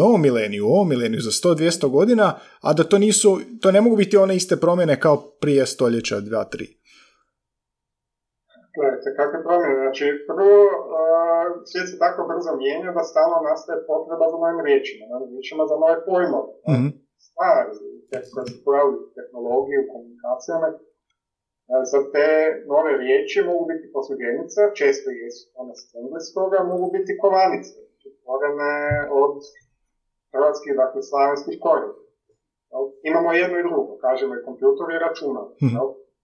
novom 0.00 0.22
mileniju, 0.22 0.66
u 0.66 0.72
ovom 0.76 0.88
mileniju 0.88 1.20
za 1.20 1.30
100-200 1.30 1.90
godina, 1.90 2.26
a 2.60 2.72
da 2.72 2.84
to 2.84 2.98
nisu, 2.98 3.38
to 3.62 3.72
ne 3.72 3.80
mogu 3.80 3.96
biti 3.96 4.16
one 4.16 4.36
iste 4.36 4.56
promjene 4.56 5.00
kao 5.00 5.16
prije 5.40 5.66
stoljeća 5.66 6.16
2-3? 6.16 6.80
Gledajte, 8.76 9.08
kakve 9.18 9.38
promjene? 9.46 9.74
Znači, 9.84 10.04
prvo, 10.28 10.58
uh, 10.96 11.46
svijet 11.68 11.88
se 11.90 11.96
tako 12.04 12.20
brzo 12.30 12.50
mijenja 12.62 12.90
da 12.96 13.02
stalno 13.10 13.36
nastaje 13.50 13.78
potreba 13.90 14.26
za 14.32 14.36
novim 14.42 14.60
riječima, 14.66 15.02
novim 15.12 15.28
riječima 15.34 15.62
za 15.70 15.76
nove 15.82 15.96
pojmove. 16.08 16.52
Mm-hmm. 16.70 16.90
Stvari, 17.26 17.74
koje 18.08 18.22
se 18.48 18.62
pojavili 18.64 19.76
u 19.82 19.90
komunikacijama. 19.92 20.66
Sad 21.90 22.02
te 22.14 22.28
nove 22.72 22.92
riječi 23.02 23.38
mogu 23.50 23.62
biti 23.70 23.92
posuđenice, 23.94 24.60
često 24.80 25.08
jesu 25.22 25.42
one 25.60 25.74
s 25.80 25.82
engleskoga, 26.00 26.58
mogu 26.72 26.86
biti 26.96 27.18
kovanice, 27.22 27.76
stvorene 28.16 28.74
od 29.22 29.34
hrvatskih, 30.32 30.72
dakle, 30.82 31.00
slavenskih 31.10 31.56
korijena. 31.64 31.98
Imamo 33.10 33.28
jedno 33.42 33.56
i 33.58 33.66
drugo, 33.68 33.92
kažemo 34.06 34.32
i 34.34 34.44
kompjutor 34.46 34.86
i 34.90 35.02
računar. 35.04 35.46
Hmm. 35.60 35.74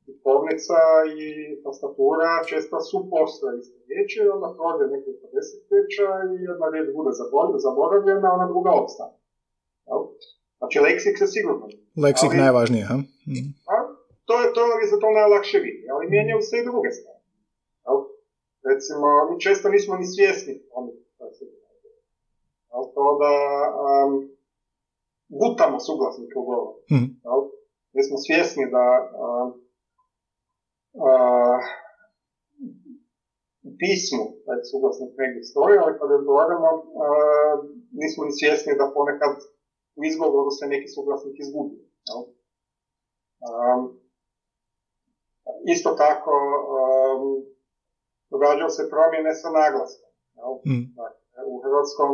Tipovnica 0.07 0.81
i 1.23 1.29
tastatura 1.65 2.31
često 2.51 2.77
su 2.89 2.99
postoje 3.13 3.53
iste 3.61 3.79
riječi, 3.89 4.19
onda 4.35 4.49
prođe 4.57 4.85
nekoliko 4.93 5.27
desetljeća 5.35 6.09
i 6.33 6.35
jedna 6.51 6.67
riječ 6.73 6.89
bude 6.99 7.13
zaboravljena, 7.67 8.35
ona 8.37 8.47
druga 8.53 8.71
ostane. 8.85 9.15
Znači, 10.59 10.77
leksik 10.87 11.19
se 11.19 11.27
sigurno. 11.27 11.67
Leksik 12.05 12.31
ali, 12.31 12.43
najvažnije, 12.43 12.85
ha? 12.91 12.97
Mm. 13.33 13.49
A, 13.73 13.75
to 14.29 14.35
je 14.43 14.47
to 14.55 14.61
je 14.79 14.87
za 14.93 14.99
to 15.03 15.09
najlakše 15.11 15.59
vidi, 15.59 15.85
ali 15.93 16.11
mijenjaju 16.13 16.41
se 16.49 16.55
i 16.59 16.67
druge 16.71 16.91
stvari. 16.97 17.17
Recimo, 18.71 19.07
mi 19.29 19.41
često 19.41 19.69
nismo 19.69 19.95
ni 19.97 20.07
svjesni 20.15 20.55
ali 22.77 22.87
to 22.95 23.05
da 23.23 23.35
um, 23.87 24.13
gutamo 25.41 25.77
suglasnike 25.87 26.35
u 26.39 26.47
govoru. 26.49 26.73
Mm. 26.93 27.09
Mi 27.95 28.01
smo 28.07 28.17
svjesni 28.27 28.65
da 28.77 28.87
um, 29.25 29.49
uh, 31.07 31.61
u 33.69 33.71
pismu 33.81 34.25
taj 34.47 34.61
suglasnik 34.71 35.13
negdje 35.21 35.43
stoji, 35.51 35.77
ali 35.83 35.99
kada 35.99 36.13
odgovaramo, 36.21 36.71
uh, 36.77 37.55
nismo 38.01 38.21
ni 38.29 38.33
svjesni 38.41 38.73
da 38.81 38.93
ponekad 38.97 39.33
u 39.99 40.01
izgovoru 40.09 40.51
se 40.59 40.65
neki 40.75 40.89
suglasnik 40.95 41.37
izgubio. 41.41 41.85
Um, 43.51 43.83
isto 45.75 45.91
tako, 46.05 46.35
um, 46.77 47.23
događaju 48.33 48.71
se 48.79 48.91
promjene 48.93 49.33
sa 49.41 49.49
naglaskom. 49.61 50.11
Mm. 50.69 50.85
Dakle, 51.01 51.41
u 51.53 51.55
hrvatskom 51.65 52.13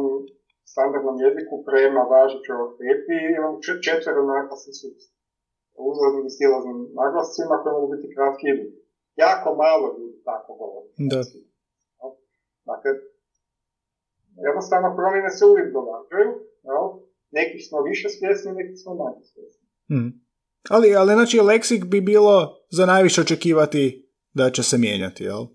standardnom 0.73 1.17
jeziku 1.27 1.55
prema 1.69 2.03
važećoj 2.15 2.57
orteti 2.67 3.17
imamo 3.37 3.57
četvero 3.87 4.23
naglasni 4.35 4.73
sustav. 4.81 5.17
Uzvodnim 5.91 6.27
i 6.29 6.35
naglascima 7.03 7.55
koji 7.61 7.73
mogu 7.77 7.89
biti 7.95 8.13
kratki 8.15 8.47
i. 8.51 8.73
Jako 9.25 9.49
malo 9.65 9.87
ljudi 9.99 10.19
tako 10.31 10.51
govori. 10.61 10.89
Da. 11.13 11.21
Dakle, 12.71 12.91
jednostavno 14.47 14.89
promjene 14.99 15.31
se 15.37 15.43
uvijek 15.51 15.69
događaju, 15.79 16.31
jel? 16.69 16.85
Neki 17.33 17.59
smo 17.67 17.83
više 17.83 18.09
svjesni, 18.09 18.53
neki 18.53 18.77
smo 18.77 18.95
manje 18.95 19.25
svjesni. 19.33 19.67
Hmm. 19.89 20.11
Ali, 20.71 20.97
ali 20.97 21.13
znači 21.13 21.41
leksik 21.41 21.85
bi 21.85 22.01
bilo 22.01 22.35
za 22.71 22.87
najviše 22.87 23.21
očekivati 23.21 24.09
da 24.35 24.51
će 24.51 24.63
se 24.63 24.79
mijenjati, 24.79 25.25
jel? 25.25 25.47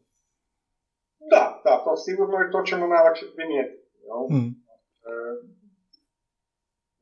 sigurno 2.06 2.36
i 2.42 2.52
to 2.52 2.60
ćemo 2.70 2.84
najlakše 2.88 3.26
primijetiti. 3.36 3.88
Jel? 4.08 4.22
Mm. 4.36 4.52
E, 5.10 5.14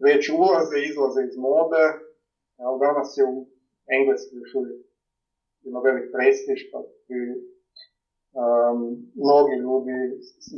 već 0.05 0.21
ulaze 0.39 0.75
i 0.79 0.87
izlaze 0.89 1.21
iz 1.29 1.35
mode, 1.45 1.85
jel? 2.59 2.73
danas 2.85 3.09
je 3.17 3.23
u 3.33 3.35
Engleskoj 3.97 4.37
još 4.41 4.51
uvijek 4.59 4.81
ima 5.67 5.79
velik 5.87 6.07
prestiž, 6.13 6.61
pa 6.71 6.79
i 7.15 7.19
um, 8.41 8.79
mnogi 9.23 9.55
ljudi 9.65 9.97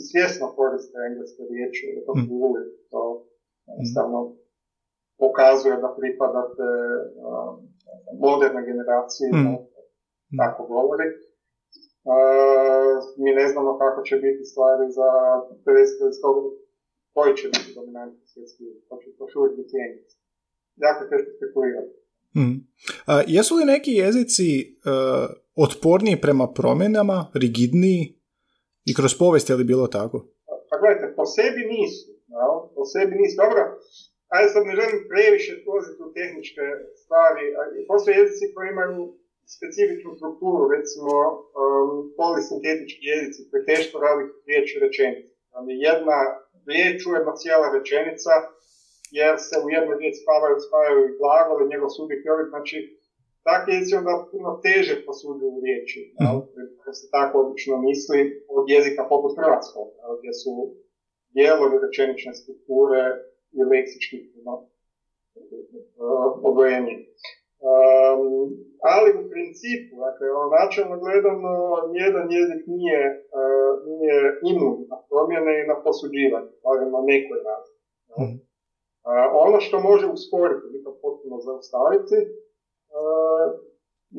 svjesno 0.10 0.46
koriste 0.58 0.98
engleske 1.10 1.44
riječi, 1.52 1.84
da 1.96 2.02
to 2.06 2.14
Mm. 2.16 2.30
to 2.92 3.02
jednostavno 3.72 4.18
pokazuje 5.22 5.76
da 5.84 5.90
pripadate 6.00 6.68
um, 7.26 7.56
modernoj 8.26 8.64
generaciji, 8.72 9.30
Mm. 9.34 9.44
no, 9.46 9.54
tako 10.42 10.62
govori. 10.76 11.08
Uh, 12.12 12.96
mi 13.24 13.32
ne 13.40 13.46
znamo 13.52 13.78
kako 13.82 14.00
će 14.08 14.16
biti 14.16 14.44
stvari 14.52 14.86
za 15.00 15.10
50 15.66 16.02
ili 16.04 16.14
100 16.22 16.34
godina. 16.36 16.64
koji 17.14 17.36
će 17.40 17.48
biti 17.48 17.72
dominantni 17.76 18.26
svjetski 18.32 18.64
to 18.90 18.98
će 19.02 19.08
to 19.18 19.40
uvijek 19.40 19.56
biti 19.60 19.76
engleski. 19.88 20.24
Jako 20.86 21.02
teško 21.10 21.30
spekulirati. 21.38 21.94
Mm. 22.40 22.58
A, 23.06 23.22
jesu 23.28 23.56
li 23.56 23.66
neki 23.66 23.92
jezici 23.92 24.48
e, 24.62 24.66
otporniji 25.56 26.22
prema 26.22 26.48
promjenama, 26.54 27.32
rigidniji 27.34 28.04
i 28.86 28.94
kroz 28.98 29.18
povijest 29.18 29.50
je 29.50 29.56
li 29.56 29.64
bilo 29.64 29.88
tako? 29.88 30.18
Pa 30.70 30.76
gledajte, 30.82 31.16
po 31.16 31.26
sebi 31.26 31.62
nisu. 31.74 32.17
Jel? 32.42 32.56
Po 32.76 32.82
sebi 32.94 33.14
nisu. 33.20 33.36
Dobro, 33.44 33.62
ajde 34.36 34.48
sad 34.54 34.64
ne 34.66 34.74
želim 34.80 35.00
previše 35.12 35.52
ulaziti 35.70 36.02
u 36.08 36.14
tehničke 36.18 36.66
stvari. 37.02 37.44
Postoje 37.90 38.14
jezici 38.16 38.54
koji 38.54 38.68
imaju 38.70 38.98
specifičnu 39.56 40.12
strukturu, 40.20 40.64
recimo 40.76 41.14
um, 41.32 41.90
polisintetički 42.22 43.04
jezici 43.14 43.40
koji 43.50 43.68
teško 43.72 43.96
radi 44.06 44.24
riječ 44.50 44.68
i 44.76 44.82
rečenicu. 44.86 45.34
Znači, 45.52 45.74
jedna 45.90 46.20
riječ, 46.72 46.98
ujedno 47.10 47.32
cijela 47.42 47.68
rečenica, 47.78 48.34
jer 49.20 49.34
se 49.48 49.56
u 49.66 49.68
jednoj 49.76 49.98
riječi 50.02 50.24
spavaju, 50.24 50.56
spavaju 50.68 51.00
i 51.06 51.16
glagol 51.20 51.60
i 51.62 51.72
njegov 51.72 51.90
subjekt 51.98 52.24
i 52.26 52.32
ovdje, 52.34 52.46
znači 52.56 52.78
takvi 53.48 53.70
jezici 53.74 54.00
onda 54.02 54.14
puno 54.32 54.50
teže 54.66 54.96
posuđuju 55.08 55.52
u 55.58 55.64
riječi? 55.66 56.00
Kad 56.84 56.94
se 57.00 57.06
tako 57.18 57.36
obično 57.44 57.76
misli 57.88 58.20
od 58.58 58.64
jezika 58.74 59.04
poput 59.12 59.32
hrvatskog, 59.40 59.88
gdje 60.20 60.34
su 60.42 60.52
dijelovi 61.38 61.76
rečenične 61.86 62.34
strukture 62.42 63.02
i 63.58 63.60
leksički 63.72 64.18
odvojeniji. 66.50 67.02
Um, 67.70 68.22
ali 68.94 69.10
u 69.20 69.24
principu, 69.34 69.94
dakle, 70.06 70.26
ono, 70.40 70.48
načelno 70.60 70.96
gledano, 71.04 71.54
nijedan 71.94 72.28
jezik 72.40 72.62
nije, 72.76 73.02
uh, 73.38 73.74
nije 73.92 74.18
imun 74.52 74.76
na 74.92 74.98
promjene 75.10 75.54
i 75.62 75.68
na 75.72 75.76
posuđivanje, 75.84 76.52
barem 76.64 76.90
na 76.98 77.02
nekoj 77.12 77.40
razini. 77.48 77.84
jel? 78.10 78.20
Mhm. 78.24 78.36
Uh, 79.10 79.28
ono 79.46 79.58
što 79.66 79.76
može 79.90 80.06
usporiti, 80.18 80.66
ili 80.68 80.84
to 80.86 80.92
potpuno 81.04 81.36
zaustaviti, 81.48 82.18
uh, 82.98 83.46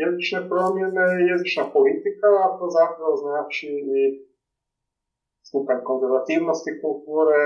jezične 0.02 0.40
promjene 0.52 1.04
je 1.14 1.28
jezična 1.32 1.64
politika, 1.76 2.28
a 2.44 2.46
to 2.58 2.66
zapravo 2.78 3.14
znači 3.24 3.68
i 3.98 4.27
stupanj 5.48 5.80
konzervativnosti 5.90 6.70
kulture, 6.82 7.42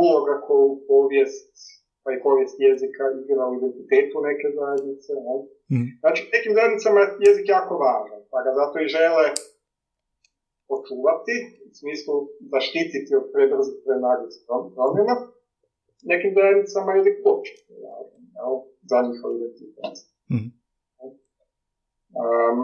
uloga 0.00 0.34
koju 0.46 0.68
povijest, 0.90 1.52
pa 2.02 2.08
i 2.12 2.22
povijest 2.26 2.54
jezika 2.66 3.04
igra 3.22 3.44
u 3.50 3.54
identitetu 3.58 4.16
neke 4.28 4.46
zajednice. 4.58 5.12
Ne? 5.26 5.36
Mm. 5.72 5.88
Znači, 6.02 6.20
nekim 6.34 6.52
zajednicama 6.56 6.98
je 7.00 7.08
jezik 7.26 7.46
jako 7.56 7.72
važan, 7.84 8.22
pa 8.30 8.38
ga 8.44 8.50
zato 8.60 8.76
i 8.80 8.92
žele 8.96 9.26
očuvati, 10.76 11.36
u 11.68 11.70
smislu 11.80 12.14
zaštititi 12.52 13.10
od 13.20 13.24
prebrzih 13.32 13.76
prenaglih 13.84 14.34
promjena. 14.76 15.14
Nekim 16.10 16.32
zajednicama 16.38 16.88
je 16.90 16.98
jezik 17.00 17.16
uopće 17.26 17.52
važan, 17.84 18.22
za 18.90 18.98
njihov 19.06 19.30
identitet. 19.38 19.96
Mm. 20.32 20.48
Um, 22.20 22.58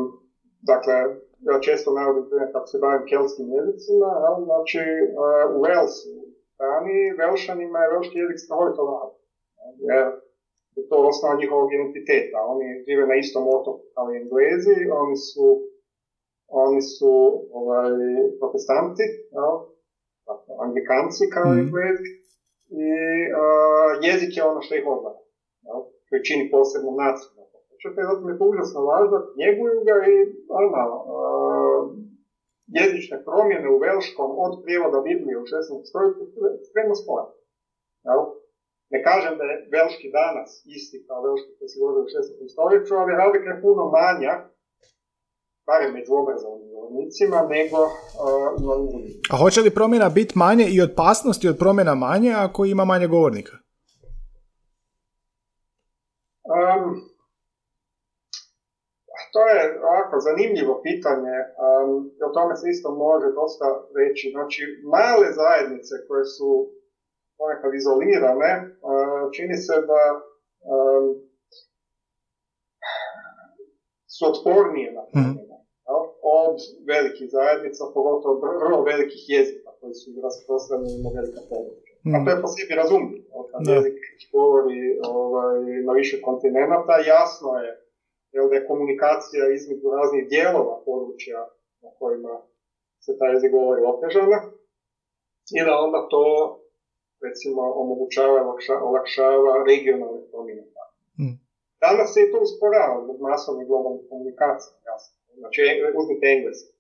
dakle, 0.71 0.97
ja 1.47 1.55
često 1.67 1.89
navodim 1.99 2.25
primjer 2.29 2.49
kako 2.53 2.67
se 2.67 2.79
bavim 2.85 3.05
kelskim 3.11 3.47
jezicima, 3.57 4.09
jel, 4.23 4.37
znači 4.49 4.83
uh, 5.05 5.45
u 5.55 5.59
Walesu, 5.65 6.11
u 6.25 6.31
Španiji, 6.53 7.17
Velšanima 7.23 7.79
je 7.81 7.93
velški 7.95 8.17
jezik 8.23 8.39
strahovito 8.45 8.83
važan, 8.91 9.23
jer 9.89 10.07
je 10.77 10.83
to 10.91 10.97
osnova 11.11 11.35
njihovog 11.41 11.69
identiteta. 11.73 12.39
Oni 12.53 12.65
žive 12.87 13.05
na 13.11 13.17
istom 13.23 13.43
otoku 13.57 13.83
kao 13.95 14.07
i 14.11 14.19
Englezi, 14.23 14.79
oni 15.03 15.17
su, 15.29 15.47
oni 16.65 16.81
su 16.95 17.13
ovaj, 17.61 17.93
protestanti, 18.39 19.05
jel, 19.37 19.55
dakle, 20.29 20.53
anglikanci 20.65 21.23
kao 21.35 21.49
i 21.51 21.57
Mhm. 21.57 21.63
Englezi, 21.65 22.09
i 22.85 22.89
uh, 23.43 23.91
jezik 24.09 24.33
je 24.37 24.43
ono 24.51 24.61
što 24.65 24.73
ih 24.75 24.87
odvaja, 24.95 25.21
koji 26.09 26.27
čini 26.29 26.51
posebnu 26.55 26.93
naciju. 27.03 27.38
Čekaj, 27.83 28.05
zato 28.09 28.21
mi 28.25 28.33
je 28.33 28.39
to 28.39 28.47
užasno 28.53 28.81
važno, 28.91 29.17
njeguju 29.43 29.79
ga 29.89 29.97
i 30.15 30.17
ono, 30.63 30.85
uh, 31.15 31.83
jezične 32.79 33.17
promjene 33.29 33.69
u 33.71 33.83
velškom 33.87 34.31
od 34.45 34.53
prijevoda 34.63 34.99
Biblije 35.09 35.37
u 35.39 35.47
16. 35.53 35.89
stoljeću 35.91 36.23
spremno 36.69 36.95
spojene. 37.03 37.33
Jel? 38.07 38.21
Ne 38.95 38.99
kažem 39.09 39.35
da 39.39 39.45
je 39.51 39.57
velški 39.77 40.09
danas 40.21 40.51
isti 40.77 40.99
kao 41.07 41.19
velški 41.27 41.51
koji 41.57 41.69
se 41.71 41.81
govori 41.83 42.01
u 42.07 42.11
16. 42.15 42.55
stoljeću, 42.55 42.93
ali 43.01 43.21
razlika 43.23 43.49
je 43.51 43.63
puno 43.67 43.83
manja, 43.99 44.35
barem 45.69 45.91
među 45.97 46.13
obrazovnim 46.23 46.69
govornicima, 46.75 47.39
nego 47.57 47.79
uh, 47.87 48.51
u 48.63 48.67
ovim. 48.75 49.13
A 49.33 49.35
hoće 49.43 49.61
li 49.61 49.77
promjena 49.79 50.09
biti 50.19 50.39
manje 50.45 50.67
i 50.75 50.83
opasnosti 50.89 51.49
od 51.49 51.57
promjena 51.63 51.95
manje 51.95 52.31
ako 52.47 52.61
ima 52.65 52.85
manje 52.93 53.07
govornika? 53.07 53.55
Um, 56.55 56.85
to 59.33 59.41
je 59.53 59.61
ovako 59.91 60.17
zanimljivo 60.29 60.75
pitanje, 60.89 61.37
um, 61.45 61.91
o 62.27 62.29
tome 62.37 62.53
se 62.61 62.67
isto 62.75 62.89
može 63.07 63.29
dosta 63.41 63.67
reći. 63.99 64.25
Znači, 64.37 64.61
male 64.95 65.29
zajednice 65.43 65.95
koje 66.09 66.25
su 66.37 66.49
ponekad 67.39 67.71
izolirane, 67.75 68.51
uh, 68.89 69.25
čini 69.35 69.57
se 69.67 69.75
da 69.91 70.03
um, 70.73 71.07
su 74.15 74.23
otpornije 74.31 74.89
na 74.99 75.03
promjene 75.13 75.59
jel, 75.89 76.03
od 76.41 76.57
velikih 76.93 77.29
zajednica, 77.37 77.83
pogotovo 77.95 78.33
od 78.35 78.41
vrlo 78.65 78.79
velikih 78.93 79.23
jezika 79.35 79.71
koji 79.81 79.95
su 80.01 80.09
rasprostranjeni 80.27 81.05
na 81.05 81.11
velika 81.19 81.43
područja. 81.51 81.95
A 82.15 82.17
to 82.23 82.29
je 82.31 82.43
po 82.43 82.49
sebi 82.55 82.75
razumljivo. 82.83 83.37
Kad 83.51 83.61
jezik 83.75 83.99
govori 84.37 84.83
ovaj, 85.17 85.59
na 85.87 85.93
više 86.01 86.17
kontinenta, 86.27 86.95
jasno 87.15 87.51
je 87.63 87.71
jel, 88.35 88.49
da 88.49 88.55
je 88.57 88.69
komunikacija 88.71 89.43
između 89.49 89.87
raznih 89.97 90.23
dijelova 90.33 90.75
područja 90.89 91.41
na 91.83 91.91
kojima 91.99 92.35
se 93.05 93.11
taj 93.19 93.33
jezik 93.33 93.53
govori 93.59 93.83
otežana 93.93 94.39
i 95.57 95.61
da 95.67 95.73
onda 95.87 96.01
to 96.13 96.25
recimo 97.27 97.63
omogućava 97.83 98.39
olakšava 98.89 99.53
regionalne 99.71 100.21
promjene. 100.31 100.65
Mm. 101.21 101.37
Danas 101.85 102.09
se 102.13 102.19
i 102.23 102.31
to 102.33 102.39
usporava 102.47 102.97
zbog 103.05 103.19
masovnih 103.29 103.67
globalnih 103.71 104.05
komunikacija, 104.11 104.75
jasno. 104.91 105.15
Znači, 105.41 105.61
uzmite 106.01 106.27
engleski. 106.37 106.71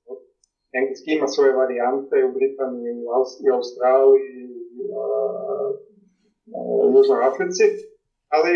Engleski 0.78 1.08
ima 1.12 1.26
svoje 1.26 1.52
varijante 1.60 2.16
u 2.28 2.32
Britaniji, 2.38 3.04
u 3.04 3.08
Australiji, 3.58 4.42
u 6.82 6.86
Južnoj 6.94 7.20
Africi, 7.30 7.64
ali 8.34 8.52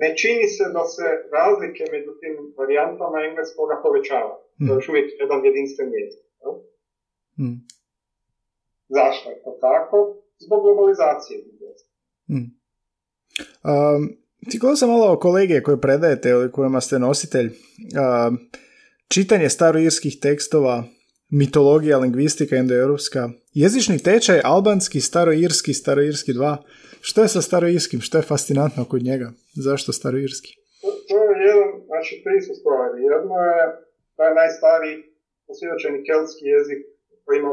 ne 0.00 0.08
čini 0.20 0.46
se 0.56 0.64
da 0.76 0.84
se 0.94 1.06
razlike 1.36 1.82
među 1.94 2.10
tim 2.20 2.34
varijantama 2.58 3.18
engleskoga 3.28 3.74
povećava. 3.84 4.34
To 4.58 4.72
je 4.72 4.76
još 4.76 4.88
uvijek 4.88 5.06
jedan 5.22 5.44
jedinstven 5.44 5.88
jezik. 5.98 6.24
Mm. 7.40 7.58
Zašto 8.88 9.30
je 9.30 9.42
to 9.44 9.58
tako? 9.60 10.16
Zbog 10.38 10.62
globalizacije. 10.62 11.38
Mm. 12.30 12.48
Um, 13.70 14.02
ti 14.50 14.58
sam 14.76 14.88
malo 14.88 15.18
kolege 15.18 15.62
koje 15.62 15.80
predajete 15.80 16.28
ili 16.28 16.52
kojima 16.52 16.80
ste 16.80 16.98
nositelj. 16.98 17.46
Um, 17.46 18.38
čitanje 19.08 19.48
staroirskih 19.48 20.18
tekstova, 20.20 20.84
mitologija, 21.32 21.98
lingvistika, 21.98 22.54
indoeuropska, 22.56 23.22
jezični 23.54 23.98
tečaj, 23.98 24.38
albanski, 24.44 25.00
staroirski, 25.00 25.72
staroirski 25.74 26.32
2. 26.32 26.56
Što 27.00 27.18
je 27.22 27.28
sa 27.28 27.42
staroirskim? 27.42 28.00
Što 28.00 28.18
je 28.18 28.28
fascinantno 28.32 28.82
kod 28.84 29.02
njega? 29.02 29.28
Zašto 29.66 29.92
staroirski? 29.92 30.50
To, 30.82 30.88
to 31.08 31.16
je 31.24 31.32
jedan, 31.50 31.70
znači 31.90 32.12
tri 32.24 32.36
su 32.46 32.52
stvari. 32.60 32.96
Jedno 33.12 33.34
je 33.48 33.58
taj 34.18 34.30
najstariji 34.40 34.96
posvjedočeni 35.46 35.98
keltski 36.08 36.44
jezik 36.56 36.80
koji 37.24 37.36
ima 37.38 37.52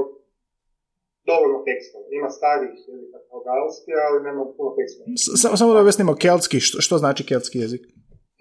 dovoljno 1.29 1.59
tekstova. 1.69 2.05
Ima 2.19 2.29
starih 2.39 2.73
jezika 2.91 3.17
kao 3.27 3.39
galski, 3.49 3.91
ali 4.05 4.17
nema 4.27 4.41
puno 4.57 4.69
tekstova. 4.79 5.05
S- 5.23 5.33
Samo, 5.41 5.55
samo 5.59 5.69
da 5.73 5.79
objasnimo 5.85 6.13
keltski. 6.23 6.57
Što, 6.67 6.75
što 6.85 6.95
znači 7.03 7.21
keltski 7.29 7.57
jezik? 7.65 7.83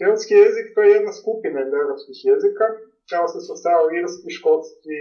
Keltski 0.00 0.34
jezik 0.44 0.66
to 0.74 0.78
je 0.82 0.90
jedna 0.96 1.12
skupina 1.20 1.58
europskih 1.82 2.18
jezika 2.30 2.66
kao 3.12 3.24
se 3.32 3.38
sastavao 3.48 3.86
irski, 4.00 4.28
škotski, 4.38 4.98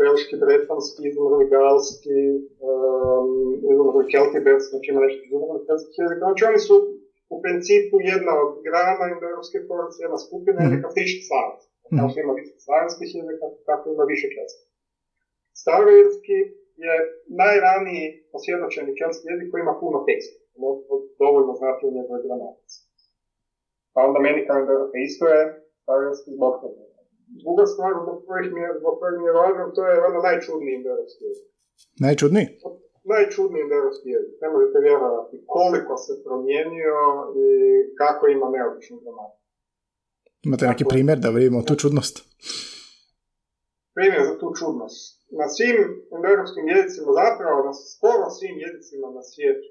velški, 0.00 0.34
bretonski, 0.42 1.00
izumrli 1.10 1.44
galski, 1.54 2.20
um, 2.68 3.30
izumrli 3.72 4.04
keltiberski, 4.12 4.72
znači 4.72 4.88
ima 4.90 5.00
nešto 5.06 5.20
izumrli 5.28 5.66
keltskih 5.66 5.96
jezika. 6.02 6.22
Znači 6.26 6.42
oni 6.50 6.60
su 6.66 6.74
u 7.34 7.36
principu 7.44 7.94
jedna 8.12 8.32
od 8.42 8.50
grana 8.66 9.04
indoeuropske 9.14 9.58
porodice, 9.68 9.98
jedna 10.06 10.18
skupina 10.26 10.58
mm-hmm. 10.58 10.72
jezika 10.72 10.88
slični 10.94 11.22
slavac. 11.28 11.60
Kao 11.96 12.08
što 12.10 12.18
ima 12.20 12.34
više 12.40 12.54
slavenskih 12.66 13.08
jezika, 13.18 13.44
tako 13.68 13.84
ima 13.94 14.04
više 14.12 14.26
keltskih. 14.34 14.68
Staroirski 15.62 16.38
je 16.84 16.94
najraniji 17.42 18.06
posvjedočeni 18.32 18.98
keltski 18.98 19.24
jezik 19.30 19.48
koji 19.50 19.60
ima 19.62 19.74
puno 19.82 19.98
teksta. 20.08 20.36
Dovoljno 21.22 21.52
znati 21.60 21.82
u 21.88 21.94
njegove 21.96 22.18
gramatici. 22.24 22.78
Pa 23.94 23.98
onda 24.08 24.18
meni 24.26 24.40
kao 24.46 24.58
isto 25.08 25.24
je 25.34 25.40
staroirski 25.82 26.30
zbog 26.36 26.54
toga 26.62 26.89
druga 27.42 27.64
stvar 27.72 27.92
zbog 28.02 28.18
kojih 28.28 28.48
mi 28.54 28.60
je, 28.64 28.68
zbog 28.80 28.94
kojih 29.00 29.16
mi 29.20 29.26
je 29.30 29.38
važno, 29.40 29.64
to 29.76 29.82
je 29.90 29.94
ono 30.08 30.18
najčudniji 30.28 30.74
indoevropski 30.78 31.22
jezik. 31.28 31.48
Najčudniji? 32.04 32.46
Najčudniji 33.12 33.62
indoevropski 33.62 34.08
jezik. 34.16 34.36
Ne 34.44 34.48
možete 34.54 34.78
vjerovati 34.86 35.36
koliko 35.54 35.94
se 36.04 36.12
promijenio 36.24 36.98
i 37.42 37.46
kako 38.00 38.22
ima 38.26 38.46
neobičnu 38.56 38.96
gramatiku. 39.02 39.40
Imate 40.46 40.64
neki 40.72 40.84
primjer 40.92 41.18
da 41.24 41.30
vidimo 41.36 41.66
tu 41.68 41.74
čudnost? 41.82 42.14
Primjer 43.96 44.22
za 44.30 44.34
tu 44.40 44.48
čudnost. 44.58 45.04
Na 45.40 45.46
svim 45.54 45.78
indoevropskim 46.16 46.64
jezicima, 46.72 47.10
zapravo 47.22 47.58
na 47.68 47.74
skoro 47.92 48.26
svim 48.38 48.56
jezicima 48.64 49.08
na 49.18 49.22
svijetu, 49.30 49.68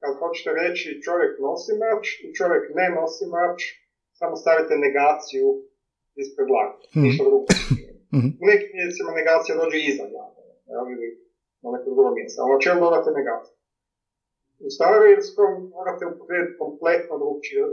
kad 0.00 0.12
hoćete 0.20 0.50
reći 0.62 1.00
čovjek 1.06 1.32
nosi 1.46 1.72
mač 1.82 2.04
i 2.24 2.26
čovjek 2.38 2.64
ne 2.78 2.86
nosi 2.96 3.24
mač, 3.36 3.58
samo 4.18 4.34
stavite 4.42 4.74
negaciju 4.86 5.46
ispred 6.20 6.46
glave, 6.50 6.74
mm-hmm. 6.78 7.02
ništa 7.04 7.22
drugo. 7.28 7.46
Mm-hmm. 8.14 8.32
U 8.42 8.44
nekim 8.50 8.70
mjesecima 8.78 9.10
negacija 9.20 9.52
dođe 9.60 9.78
iza 9.90 10.04
glave, 10.12 10.40
ili 10.94 11.08
na 11.62 11.68
neko 11.74 11.88
drugo 11.94 12.10
mjesto. 12.18 12.38
A 12.42 12.44
o 12.56 12.62
čemu 12.64 12.78
dodate 12.86 13.10
negaciju? 13.20 13.54
U 14.66 14.68
starovirskom 14.76 15.50
morate 15.76 16.02
upotrijebiti 16.12 16.58
kompletno 16.62 17.14
drugčiji 17.22 17.60
uh, 17.62 17.70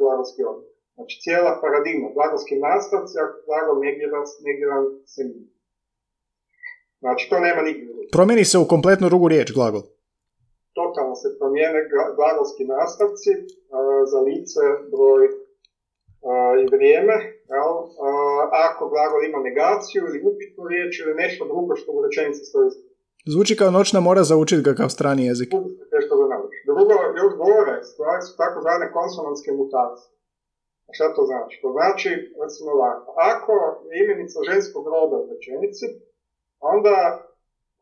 glagolski 0.00 0.40
odlik. 0.50 0.74
Znači 0.96 1.14
cijela 1.24 1.52
paradigma, 1.64 2.08
glagolski 2.16 2.54
nastavci, 2.68 3.14
ako 3.24 3.36
glagol 3.46 3.76
negiran, 3.86 4.24
negiran 4.48 4.82
se 5.12 5.22
nije. 5.30 5.48
Znači 7.02 7.22
to 7.30 7.36
nema 7.46 7.60
nigdje 7.66 7.84
drugo. 7.86 8.14
Promijeni 8.16 8.44
se 8.50 8.56
u 8.58 8.70
kompletno 8.74 9.06
drugu 9.10 9.26
riječ 9.34 9.48
glagol. 9.58 9.84
Totalno 10.78 11.14
se 11.22 11.28
promijene 11.38 11.80
glagolski 12.18 12.62
nastavci 12.76 13.30
uh, 13.38 13.44
za 14.12 14.20
lice, 14.28 14.62
broj, 14.92 15.22
i 16.62 16.64
vrijeme, 16.74 17.14
jel, 17.54 17.72
ako 18.66 18.82
glagol 18.92 19.20
ima 19.24 19.40
negaciju 19.48 20.02
ili 20.08 20.24
upitnu 20.30 20.62
riječ 20.72 20.92
ili 21.02 21.14
nešto 21.22 21.42
drugo 21.52 21.72
što 21.80 21.88
u 21.92 22.02
rečenici 22.06 22.44
stoji. 22.50 22.70
Zvuči 23.32 23.54
kao 23.60 23.70
noćna 23.78 24.00
mora 24.08 24.22
zaučiti 24.30 24.66
ga 24.66 24.72
kao 24.80 24.90
strani 24.96 25.22
jezik. 25.30 25.50
Teško 25.94 26.12
da 26.20 26.24
nauči. 26.34 26.58
Drugo, 26.70 26.94
još 27.22 27.32
gore 27.44 27.76
stvari 27.90 28.22
su 28.26 28.32
tako 28.42 28.56
zvane 28.64 28.86
konsonantske 28.96 29.50
mutacije. 29.60 30.08
A 30.88 30.90
šta 30.96 31.14
to 31.16 31.22
znači? 31.30 31.54
To 31.62 31.68
znači, 31.76 32.10
recimo 32.42 32.70
ovako, 32.78 33.08
ako 33.32 33.52
je 33.88 33.94
imenica 34.04 34.38
ženskog 34.50 34.84
roda 34.92 35.16
u 35.22 35.28
rečenici, 35.32 35.86
onda 36.72 36.96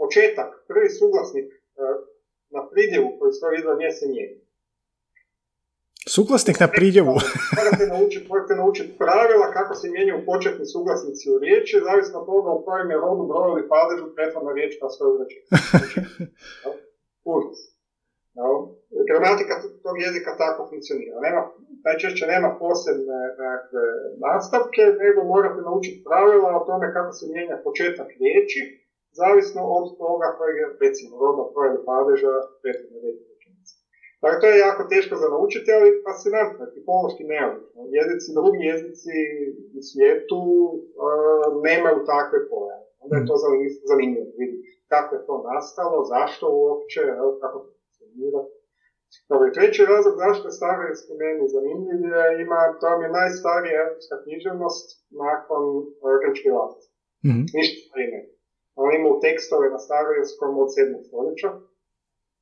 početak, 0.01 0.51
prvi 0.71 0.89
suglasnik 0.99 1.49
e, 1.53 1.59
na 2.55 2.61
pridjevu 2.71 3.09
koji 3.19 3.33
stoji 3.39 3.55
iza 3.59 3.73
nje 3.81 3.91
se 3.99 4.05
mijenja. 4.13 4.42
Suglasnik 6.15 6.59
na 6.65 6.69
pridjevu. 6.77 7.15
morate 7.59 7.85
naučiti, 7.95 8.27
morate 8.33 8.55
naučiti 8.63 8.91
pravila 9.03 9.47
kako 9.57 9.73
se 9.81 9.87
mijenjaju 9.95 10.27
početni 10.31 10.65
suglasnici 10.75 11.25
u 11.35 11.37
riječi, 11.45 11.85
zavisno 11.89 12.17
od 12.21 12.27
toga 12.31 12.51
u 12.55 12.63
kojem 12.67 12.89
je 12.91 13.03
rodu, 13.05 13.25
broju 13.31 13.53
ili 13.53 13.71
padežu 13.73 14.05
prethodna 14.17 14.53
riječ 14.59 14.73
pa 14.81 14.87
svoju 14.95 15.15
reći. 15.21 15.37
Kurs. 17.25 17.59
No. 18.39 18.47
Gramatika 19.09 19.55
tog 19.85 19.97
jezika 20.07 20.31
tako 20.43 20.61
funkcionira. 20.71 21.17
Nema, 21.27 21.41
najčešće 21.87 22.25
nema 22.35 22.51
posebne 22.63 23.21
dakle, 23.45 23.85
nastavke, 24.27 24.83
nego 25.05 25.21
morate 25.35 25.61
naučiti 25.69 26.05
pravila 26.09 26.51
o 26.59 26.65
tome 26.69 26.87
kako 26.97 27.11
se 27.19 27.25
mijenja 27.33 27.57
početak 27.67 28.09
riječi, 28.23 28.61
zavisno 29.21 29.63
od 29.77 29.87
toga 30.03 30.29
kojeg 30.39 30.57
je, 30.61 30.67
recimo, 30.85 31.13
roda, 31.23 31.43
broja 31.53 31.69
ili 31.71 31.87
padeža 31.91 32.33
prethodna 32.63 32.99
riječ. 33.05 33.32
Dakle, 34.23 34.39
to 34.41 34.47
je 34.51 34.65
jako 34.69 34.83
teško 34.93 35.15
za 35.23 35.29
naučiti, 35.35 35.69
ali 35.77 35.99
fascinantno, 36.07 36.73
tipološki 36.75 37.25
neobično. 37.33 37.81
Jezici, 37.99 38.29
drugi 38.39 38.61
jezici 38.73 39.15
u 39.79 39.81
svijetu 39.89 40.43
uh, 40.75 41.47
nemaju 41.67 41.99
takve 42.13 42.39
pojave. 42.51 42.87
Onda 43.03 43.15
je 43.17 43.29
to 43.31 43.35
zanimljivo 43.91 44.31
vidjeti 44.39 44.73
kako 44.93 45.11
je 45.17 45.27
to 45.29 45.37
nastalo, 45.53 45.99
zašto 46.15 46.45
uopće, 46.63 47.01
kako 47.43 47.57
to 47.65 47.71
funkcionira. 47.79 48.43
Dobro, 49.31 49.47
treći 49.57 49.91
razlog 49.93 50.15
zašto 50.25 50.45
je 50.49 50.59
starovinski 50.61 51.13
meni 51.23 51.53
zanimljiv 51.57 52.01
je, 52.13 52.25
ima, 52.45 52.61
to 52.81 52.87
je 53.05 53.17
najstarija 53.21 53.77
europska 53.85 54.17
književnost 54.23 54.87
nakon 55.23 55.63
grčke 56.23 56.49
vlasti. 56.55 56.87
Mm-hmm. 57.27 57.45
Ništa 57.57 57.79
starije 57.87 58.21
On 58.83 58.91
ima 58.99 59.11
tekstove 59.27 59.67
na 59.75 59.81
starovinskom 59.87 60.53
od 60.63 60.69
7. 60.77 61.07
stoljeća, 61.09 61.49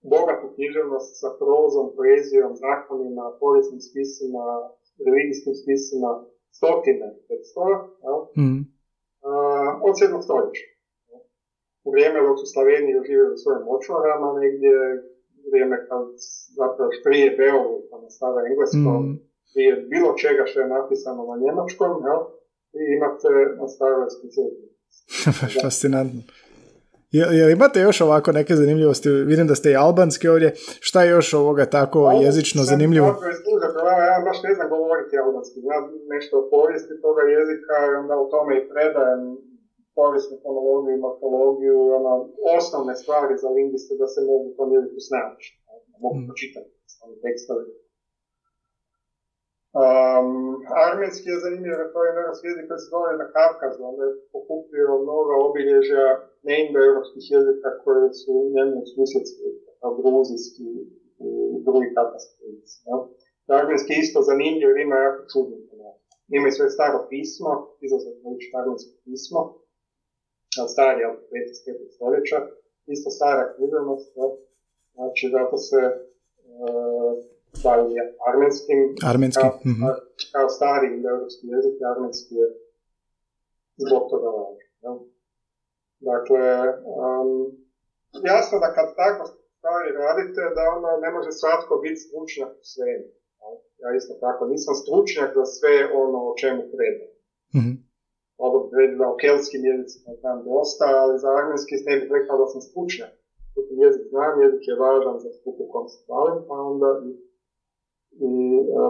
bogatu 0.03 0.47
književnost 0.55 1.11
sa 1.21 1.29
prozom, 1.41 1.87
poezijom, 1.97 2.53
zakonima, 2.65 3.25
povijesnim 3.41 3.81
spisima, 3.89 4.45
religijskim 5.07 5.55
spisima, 5.63 6.11
stotine 6.59 7.09
tekstova, 7.29 7.77
mm. 8.41 8.61
od 9.87 9.95
7. 10.03 10.23
stoljeća. 10.27 10.67
U 11.87 11.89
vrijeme 11.95 12.19
dok 12.27 12.37
su 12.41 12.47
Slaveni 12.53 13.01
živjeli 13.09 13.33
u 13.35 13.43
svojim 13.43 13.63
močvarama, 13.71 14.29
negdje 14.43 14.75
vrijeme 15.51 15.77
kad 15.89 16.05
zapravo 16.61 16.91
prije 17.05 17.29
pa 17.91 17.97
na 18.05 18.11
stara 18.17 18.41
engleskom, 18.51 19.01
mm. 19.07 19.17
prije 19.53 19.73
bilo 19.93 20.11
čega 20.23 20.43
što 20.49 20.61
je 20.61 20.73
napisano 20.77 21.23
na 21.31 21.37
njemačkom, 21.45 21.93
jel? 22.07 22.21
i 22.81 22.83
imate 22.97 23.33
na 23.61 23.67
staroj 23.75 24.11
specijalnosti. 24.19 25.59
Fascinantno. 25.65 26.23
Jel, 27.19 27.51
imate 27.51 27.79
još 27.81 27.99
ovako 28.01 28.29
neke 28.39 28.53
zanimljivosti? 28.61 29.09
Vidim 29.33 29.47
da 29.51 29.55
ste 29.55 29.69
i 29.71 29.81
albanski 29.85 30.27
ovdje. 30.35 30.49
Šta 30.89 30.99
je 31.03 31.11
još 31.17 31.29
ovoga 31.43 31.65
tako 31.77 31.99
Ovo, 32.01 32.23
jezično 32.27 32.63
zanimljivo? 32.73 33.07
Ja 33.07 34.19
baš 34.29 34.39
ne 34.47 34.53
znam 34.57 34.69
govoriti 34.77 35.21
albanski. 35.25 35.59
Znam 35.67 35.85
nešto 36.15 36.33
o 36.41 36.49
povijesti 36.55 36.95
toga 37.05 37.23
jezika 37.37 37.77
i 37.91 37.95
onda 38.03 38.15
o 38.23 38.27
tome 38.35 38.53
i 38.57 38.67
predajem 38.73 39.23
povijesnu 39.99 40.37
fonologiju 40.45 40.93
i 40.95 41.05
morfologiju 41.07 41.77
i 41.87 41.93
ono, 42.01 42.13
osnovne 42.59 42.95
stvari 43.03 43.35
za 43.43 43.49
lingviste 43.57 43.93
da 44.03 44.07
se 44.15 44.21
mogu 44.31 44.47
to 44.57 44.63
jeziku 44.77 45.01
snaći. 45.09 45.47
Mogu 46.05 46.17
mm. 46.19 46.27
pročitati 46.29 46.71
tekstove. 47.25 47.63
Um, 49.71 50.31
armenski 50.87 51.27
je 51.33 51.43
zanimljiv, 51.45 51.75
to 51.93 51.99
je 52.03 52.09
jedan 52.11 52.27
jezik 52.49 52.67
koji 52.69 52.81
se 52.83 52.89
zove 52.95 53.11
na 53.23 53.27
Kavkazu, 53.35 53.81
onda 53.91 54.03
je 54.07 54.19
pokupio 54.35 54.89
mnogo 55.05 55.33
obilježja 55.49 56.05
neindoeuropskih 56.49 57.25
jezika 57.35 57.71
koje 57.83 58.07
su 58.21 58.33
njemu 58.55 58.77
susjedski, 58.93 59.47
gruzijski 59.99 60.69
i 61.27 61.31
drugi 61.67 61.89
katarski 61.97 62.37
jezici. 62.45 62.77
Armenski 63.59 63.91
je 63.93 64.03
isto 64.05 64.19
zanimljiv, 64.31 64.71
ima 64.77 64.97
jako 65.07 65.23
čudno. 65.33 65.57
Ima 66.37 66.49
svoje 66.51 66.71
staro 66.77 66.99
pismo, 67.11 67.51
izazvati 67.87 68.25
naučiti 68.25 68.59
armensko 68.61 68.93
pismo, 69.05 69.41
starije 70.75 71.05
od 71.13 71.19
15. 71.31 71.95
stoljeća, 71.97 72.39
isto 72.95 73.09
stara 73.19 73.45
književnost, 73.53 74.09
znači 74.95 75.25
zato 75.37 75.57
se 75.69 75.81
uh, 75.91 77.13
bavi 77.65 77.95
armenskim, 78.29 78.81
armenski. 79.11 79.47
Kao, 79.47 79.61
mm-hmm. 79.69 79.89
kao 80.35 80.47
stari 80.57 80.87
indoeuropski 80.97 81.45
jezik, 81.55 81.77
armenski 81.93 82.35
je 82.41 82.47
zbog 83.85 84.03
toga 84.11 84.29
važno. 84.37 84.93
Dakle, 86.11 86.45
um, 87.01 87.31
jasno 88.33 88.55
da 88.65 88.69
kad 88.77 88.87
tako 89.03 89.23
stvari 89.57 89.89
radite, 90.05 90.43
da 90.57 90.63
onda 90.77 90.91
ne 91.05 91.11
može 91.17 91.31
svatko 91.41 91.73
biti 91.85 92.03
stručnjak 92.07 92.53
u 92.63 92.65
svemu. 92.75 93.09
Ja 93.83 93.89
isto 94.01 94.15
tako 94.25 94.43
nisam 94.53 94.75
stručnjak 94.83 95.31
za 95.39 95.45
sve 95.57 95.75
ono 96.03 96.19
o 96.31 96.33
čemu 96.41 96.63
treba. 96.75 97.07
Mm-hmm. 97.57 97.77
Ovo 98.45 98.57
da 98.99 99.05
o 99.13 99.19
kelskim 99.23 99.63
jezicima 99.71 100.13
znam 100.21 100.39
dosta, 100.51 100.87
ali 101.03 101.15
za 101.23 101.29
armenski 101.39 101.75
ne 101.89 101.95
bih 102.01 102.09
rekao 102.17 102.37
da 102.43 102.47
sam 102.53 102.61
stručnjak. 102.69 103.13
Jezik 103.83 104.05
znam, 104.13 104.33
jezik 104.45 104.65
je 104.69 104.81
važan 104.85 105.17
za 105.25 105.31
skup 105.37 105.57
u 105.65 105.67
kom 105.73 105.87
se 105.93 106.01
bavim, 106.09 106.41
pa 106.49 106.55
onda 106.71 106.91
i, 107.09 107.11
i 108.13 108.33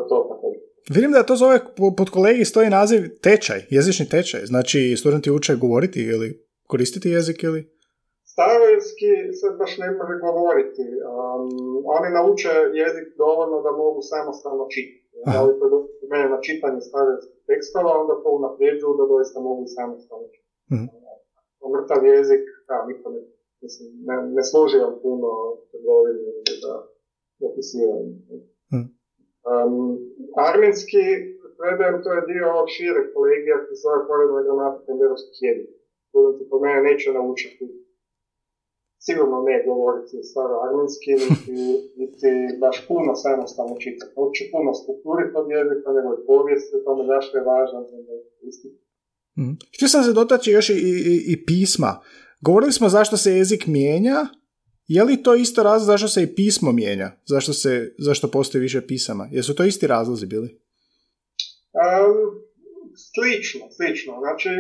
to 0.09 0.17
također. 0.31 0.61
Vidim 0.97 1.13
da 1.13 1.23
to 1.23 1.37
zove, 1.37 1.59
pod 1.97 2.11
kolegi 2.11 2.45
stoji 2.45 2.69
naziv 2.71 3.01
tečaj, 3.23 3.61
jezični 3.71 4.07
tečaj. 4.09 4.41
Znači, 4.53 4.97
studenti 5.01 5.31
uče 5.31 5.53
govoriti 5.65 6.01
ili 6.15 6.29
koristiti 6.67 7.09
jezik 7.11 7.43
ili? 7.43 7.61
Staroirski 8.33 9.11
se 9.39 9.47
baš 9.59 9.73
ne 9.83 9.89
može 9.99 10.15
govoriti. 10.27 10.85
Um, 11.11 11.51
oni 11.97 12.09
nauče 12.19 12.53
jezik 12.83 13.07
dovoljno 13.25 13.59
da 13.67 13.71
mogu 13.83 14.01
samostalno 14.13 14.65
čitati. 14.75 15.01
Da 15.27 15.43
li 15.43 15.53
mene 16.13 16.27
na 16.35 16.39
čitanje 16.47 16.81
stavljaju 16.89 17.19
tekstova, 17.49 17.91
onda 18.03 18.15
to 18.23 18.29
unaprijeđuju 18.41 18.93
da 19.01 19.05
doista 19.13 19.39
mogu 19.49 19.65
samostalno 19.79 20.27
mm 20.75 20.89
Mrtav 21.75 22.03
jezik, 22.15 22.45
da, 22.69 22.77
niko 22.89 23.07
ne, 23.15 23.21
mislim, 23.63 23.89
ne, 24.09 24.15
ne 24.37 24.43
služi 24.51 24.79
vam 24.85 24.95
puno 25.03 25.31
trgovine 25.71 26.31
da 26.65 26.73
opisivam. 27.49 28.07
Mm. 28.73 28.89
Um, 29.51 29.75
armenski 30.49 31.05
predajem, 31.59 31.97
to 32.05 32.11
je 32.17 32.29
dio 32.31 32.45
ovog 32.53 32.69
šireg 32.75 33.07
kolegija 33.15 33.57
koji 33.63 33.77
se 33.77 33.85
zove 33.87 34.01
poredna 34.09 34.41
gramatika 34.47 34.91
europskih 35.07 35.39
jezika. 35.47 35.79
Studenti 36.09 36.43
po 36.51 36.57
mene 36.63 36.79
neće 36.89 37.09
naučiti 37.19 37.65
sigurno 39.07 39.37
ne 39.49 39.57
govoriti 39.69 40.17
staro 40.31 40.55
armenski, 40.67 41.11
niti, 41.23 41.53
niti 42.01 42.31
baš 42.63 42.77
puno 42.89 43.11
samostalno 43.25 43.77
čitati. 43.85 44.13
Uči 44.25 44.43
puno 44.53 44.71
strukturi 44.81 45.25
tog 45.35 45.47
jezika, 45.57 45.89
nego 45.97 46.09
je 46.15 46.27
povijest, 46.31 46.69
tome 46.85 47.03
zašto 47.13 47.33
je 47.39 47.49
važan. 47.53 47.83
Mm. 49.39 49.55
Htio 49.75 49.89
sam 49.89 50.03
se 50.05 50.13
dotaći 50.21 50.51
još 50.51 50.71
i, 50.71 50.79
i, 51.13 51.15
i 51.33 51.35
pisma. 51.49 51.93
Govorili 52.41 52.73
smo 52.73 52.89
zašto 52.89 53.17
se 53.17 53.31
jezik 53.33 53.63
mijenja, 53.67 54.19
je 54.95 55.03
li 55.05 55.23
to 55.23 55.35
isto 55.35 55.63
razlog 55.63 55.87
zašto 55.87 56.09
se 56.09 56.23
i 56.23 56.35
pismo 56.39 56.71
mijenja? 56.73 57.09
Zašto, 57.33 57.53
se, 57.53 57.95
zašto 57.99 58.35
postoji 58.37 58.63
više 58.63 58.81
pisama? 58.87 59.25
Jesu 59.37 59.55
to 59.55 59.65
isti 59.65 59.87
razlozi 59.87 60.27
bili? 60.27 60.49
Um, 61.83 62.17
slično, 63.13 63.65
slično. 63.77 64.13
Znači, 64.25 64.51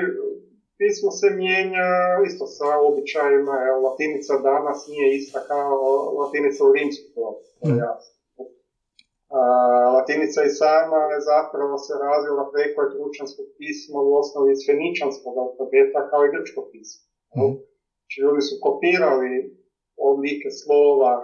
pismo 0.80 1.10
se 1.20 1.28
mijenja 1.40 1.88
isto 2.28 2.44
sa 2.56 2.68
običajima, 2.88 3.54
evo, 3.68 3.78
latinica 3.88 4.32
danas 4.50 4.78
nije 4.90 5.06
ista 5.18 5.40
kao 5.52 5.78
latinica 6.20 6.60
u 6.68 6.72
rimskom 6.76 7.32
mm. 7.64 7.78
jasno. 7.84 8.14
latinica 9.96 10.40
i 10.44 10.56
sama 10.60 11.00
je 11.12 11.20
zapravo 11.32 11.74
se 11.86 11.92
razvila 12.06 12.44
preko 12.54 12.78
etručanskog 12.86 13.46
pisma 13.58 13.98
u 14.08 14.10
osnovi 14.20 14.48
iz 14.52 14.60
feničanskog 14.68 15.34
alfabeta 15.42 16.00
kao 16.10 16.20
i 16.24 16.32
grčko 16.34 16.60
pismo. 16.72 17.02
Mm. 17.38 17.54
Znači 18.00 18.16
ljudi 18.24 18.40
su 18.48 18.54
kopirali 18.66 19.32
oblike 20.08 20.48
slova 20.62 21.14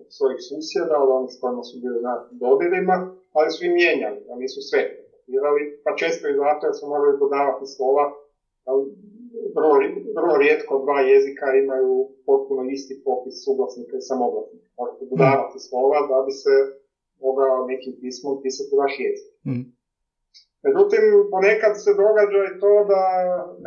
od 0.00 0.06
svojih 0.16 0.40
susjeda, 0.48 0.94
od 1.04 1.10
onih 1.16 1.30
s 1.34 1.40
kojima 1.40 1.62
su 1.68 1.74
bili 1.84 2.00
na 2.08 2.14
dodirima, 2.42 2.96
ali 3.36 3.48
su 3.54 3.60
i 3.64 3.74
mijenjali, 3.78 4.20
a 4.30 4.32
nisu 4.42 4.60
sve 4.68 4.80
kopirali, 5.10 5.62
pa 5.84 5.90
često 6.00 6.24
i 6.28 6.38
zato 6.42 6.62
jer 6.66 6.74
su 6.78 6.84
morali 6.92 7.22
dodavati 7.24 7.64
slova 7.76 8.04
vrlo, 9.56 9.74
vrlo 10.18 10.34
rijetko 10.42 10.74
dva 10.84 10.98
jezika 11.12 11.46
imaju 11.62 11.92
potpuno 12.28 12.60
isti 12.76 12.94
popis 13.04 13.36
suglasnika 13.44 13.94
i 13.96 14.06
samoglasnika. 14.10 14.68
Morate 14.78 15.04
dodavati 15.12 15.58
slova 15.66 15.98
da 16.10 16.18
bi 16.26 16.32
se 16.42 16.54
mogao 17.24 17.66
nekim 17.72 17.92
pismom 18.00 18.34
pisati 18.42 18.80
vaš 18.82 18.94
jezik. 19.04 19.32
Mm. 19.48 19.64
Međutim, 20.66 21.04
ponekad 21.32 21.72
se 21.84 21.90
događa 22.04 22.40
i 22.44 22.58
to 22.62 22.72
da 22.92 23.02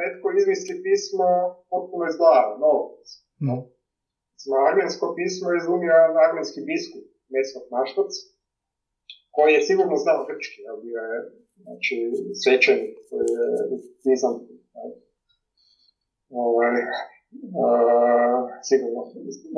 netko 0.02 0.28
izmisli 0.40 0.76
pismo 0.86 1.28
potpuno 1.72 2.04
iz 2.08 2.16
glave, 2.22 2.52
novo 2.64 2.82
pismo. 2.96 3.56
Mm. 4.46 4.54
armensko 4.70 5.06
pismo 5.18 5.46
je 5.52 5.58
izumio 5.62 5.94
armenski 6.26 6.60
biskup, 6.70 7.06
Mesot 7.34 7.66
Naštac, 7.76 8.12
koji 9.36 9.52
je 9.54 9.66
sigurno 9.70 9.96
znao 10.04 10.26
grčki, 10.30 10.60
jer 10.66 10.76
bio 10.86 11.00
je 11.10 11.18
znači, 11.64 11.96
svećenik 12.42 12.94
koji 13.10 13.28
je 14.12 14.18
ovaj, 16.46 16.76
uh, 17.62 18.42
sigurno 18.70 19.00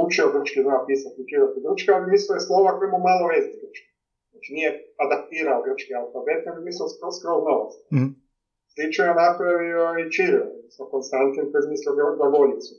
učio 0.06 0.34
grčki, 0.34 0.60
zna 0.66 0.78
pisati, 0.90 1.22
učio 1.24 1.54
grčki, 1.66 1.90
ali 1.92 2.12
mislio 2.14 2.36
je 2.36 2.46
slova 2.48 2.72
koje 2.78 2.88
mu 2.92 3.00
malo 3.10 3.24
veze 3.32 3.52
grčki. 3.62 3.90
Znači 4.32 4.50
nije 4.58 4.70
adaptirao 5.04 5.64
grčki 5.66 5.92
alfabet, 6.00 6.42
nego 6.46 6.58
mislio 6.68 6.88
skroz 6.94 7.14
skroz 7.20 7.42
novost. 7.50 7.80
Mm. 7.96 8.12
Slično 8.74 9.04
je 9.06 9.20
napravio 9.26 9.82
i 10.02 10.12
Čiril, 10.14 10.48
odnosno 10.58 10.84
Konstantin 10.94 11.46
koji 11.50 11.60
je 11.60 11.64
izmislio 11.66 12.16
glagoljicu. 12.20 12.74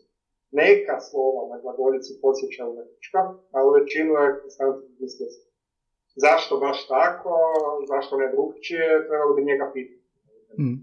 Neka 0.58 0.96
slova 1.08 1.42
na 1.50 1.56
glagoljici 1.62 2.12
podsjećaju 2.22 2.70
na 2.78 2.82
grčka, 2.88 3.20
ali 3.56 3.76
većinu 3.80 4.12
je 4.22 4.38
Konstantin 4.40 4.88
izmislio. 4.94 5.28
Zašto 6.24 6.52
baš 6.64 6.78
tako, 6.94 7.34
zašto 7.92 8.12
ne 8.22 8.28
drugčije, 8.34 8.86
trebalo 9.08 9.32
bi 9.36 9.48
njega 9.50 9.66
pitati. 9.74 10.04
Mm. 10.62 10.78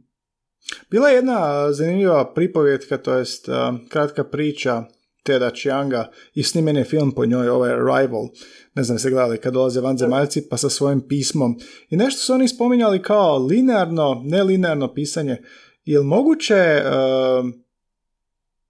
Bila 0.92 1.10
je 1.10 1.16
jedna 1.16 1.72
zanimljiva 1.72 2.34
pripovjetka, 2.34 2.98
to 2.98 3.14
jest 3.14 3.50
kratka 3.90 4.24
priča 4.24 4.84
Teda 5.24 5.50
Chianga 5.52 6.12
i 6.34 6.44
snimen 6.44 6.78
je 6.78 6.84
film 6.84 7.12
po 7.12 7.26
njoj, 7.26 7.50
ovaj 7.50 7.72
Arrival, 7.72 8.28
ne 8.76 8.84
znam 8.84 9.00
se 9.00 9.10
gledali, 9.10 9.38
kad 9.38 9.54
dolaze 9.54 9.82
vanzemaljci 9.82 10.50
pa 10.50 10.58
sa 10.58 10.70
svojim 10.70 11.02
pismom. 11.08 11.56
I 11.90 11.96
nešto 11.96 12.20
su 12.20 12.34
oni 12.34 12.48
spominjali 12.48 13.02
kao 13.02 13.38
linearno, 13.38 14.22
nelinearno 14.26 14.94
pisanje. 14.94 15.38
Je 15.86 16.00
moguće... 16.02 16.82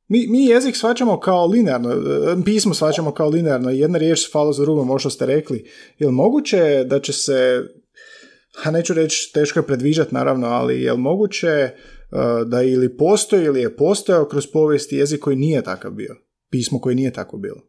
mi, 0.07 0.27
mi 0.27 0.45
jezik 0.45 0.75
shvaćamo 0.75 1.19
kao 1.19 1.45
linearno, 1.45 1.89
pismo 2.45 2.73
shvaćamo 2.73 3.11
kao 3.11 3.29
linearno, 3.29 3.69
jedna 3.69 3.97
riječ 3.97 4.31
falo 4.31 4.53
za 4.53 4.63
drugom, 4.63 4.89
ovo 4.89 4.99
što 4.99 5.09
ste 5.09 5.25
rekli. 5.25 5.69
Je 5.97 6.07
li 6.07 6.13
moguće 6.13 6.83
da 6.83 6.99
će 6.99 7.13
se 7.13 7.63
a 8.65 8.71
neću 8.71 8.93
reći, 8.93 9.31
teško 9.33 9.59
je 9.59 9.65
predviđati 9.65 10.15
naravno, 10.15 10.47
ali 10.47 10.81
je 10.81 10.91
li 10.91 10.99
moguće 10.99 11.69
uh, 11.71 12.47
da 12.47 12.61
ili 12.61 12.97
postoji 12.97 13.43
ili 13.43 13.61
je 13.61 13.75
postojao 13.75 14.25
kroz 14.25 14.51
povijest 14.53 14.91
jezik 14.91 15.19
koji 15.23 15.35
nije 15.35 15.61
takav 15.61 15.91
bio? 15.91 16.15
Pismo 16.51 16.79
koji 16.79 16.95
nije 16.95 17.13
tako 17.13 17.37
bilo? 17.37 17.61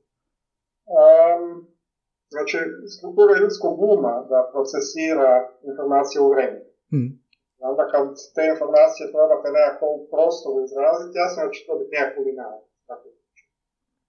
Um, 0.98 1.66
znači, 2.28 2.56
struktura 2.96 3.40
ljudskog 3.40 3.82
uma 3.82 4.14
da 4.30 4.50
procesira 4.52 5.32
informacije 5.70 6.20
u 6.20 6.30
vremenu. 6.30 6.64
Hmm. 6.90 7.10
Onda 7.70 7.82
kad 7.92 8.04
te 8.34 8.42
informacije 8.52 9.12
probate 9.14 9.48
nekako 9.56 9.84
u 9.96 9.98
prostoru 10.12 10.58
izraziti, 10.62 11.20
jasno 11.22 11.38
da 11.44 11.50
će 11.54 11.60
to 11.66 11.72
biti 11.80 11.94
nekako 11.96 12.18
linearno. 12.26 12.64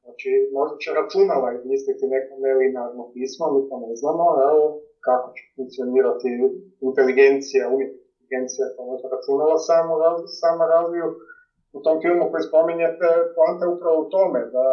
Znači, 0.04 0.30
možda 0.58 0.76
će 0.84 0.90
računala 1.00 1.48
izmisliti 1.52 2.12
neko 2.16 2.34
nelinarno 2.46 3.04
pismo, 3.14 3.46
mi 3.54 3.60
to 3.70 3.76
ne 3.86 3.92
znamo, 4.00 4.26
evo, 4.48 4.64
kako 5.08 5.28
će 5.36 5.42
funkcionirati 5.56 6.30
inteligencija, 6.88 7.64
inteligencija 8.12 8.66
koja 8.74 8.86
možda 8.92 9.08
računala 9.16 9.58
samo, 9.70 9.92
samo 10.42 10.62
razviju. 10.76 11.08
U 11.78 11.80
tom 11.86 11.96
filmu 12.04 12.24
koji 12.32 12.42
spominjete, 12.50 13.08
poanta 13.36 13.62
je 13.66 13.74
upravo 13.76 13.98
u 14.00 14.10
tome 14.16 14.40
da 14.56 14.66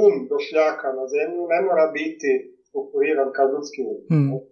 um 0.00 0.14
došljaka 0.32 0.88
na 0.98 1.04
zemlju 1.14 1.42
ne 1.52 1.58
mora 1.66 1.84
biti 1.98 2.30
strukturiran 2.68 3.28
kao 3.36 3.46
ljudski 3.52 3.80
um. 3.90 3.98
Mm. 4.16 4.51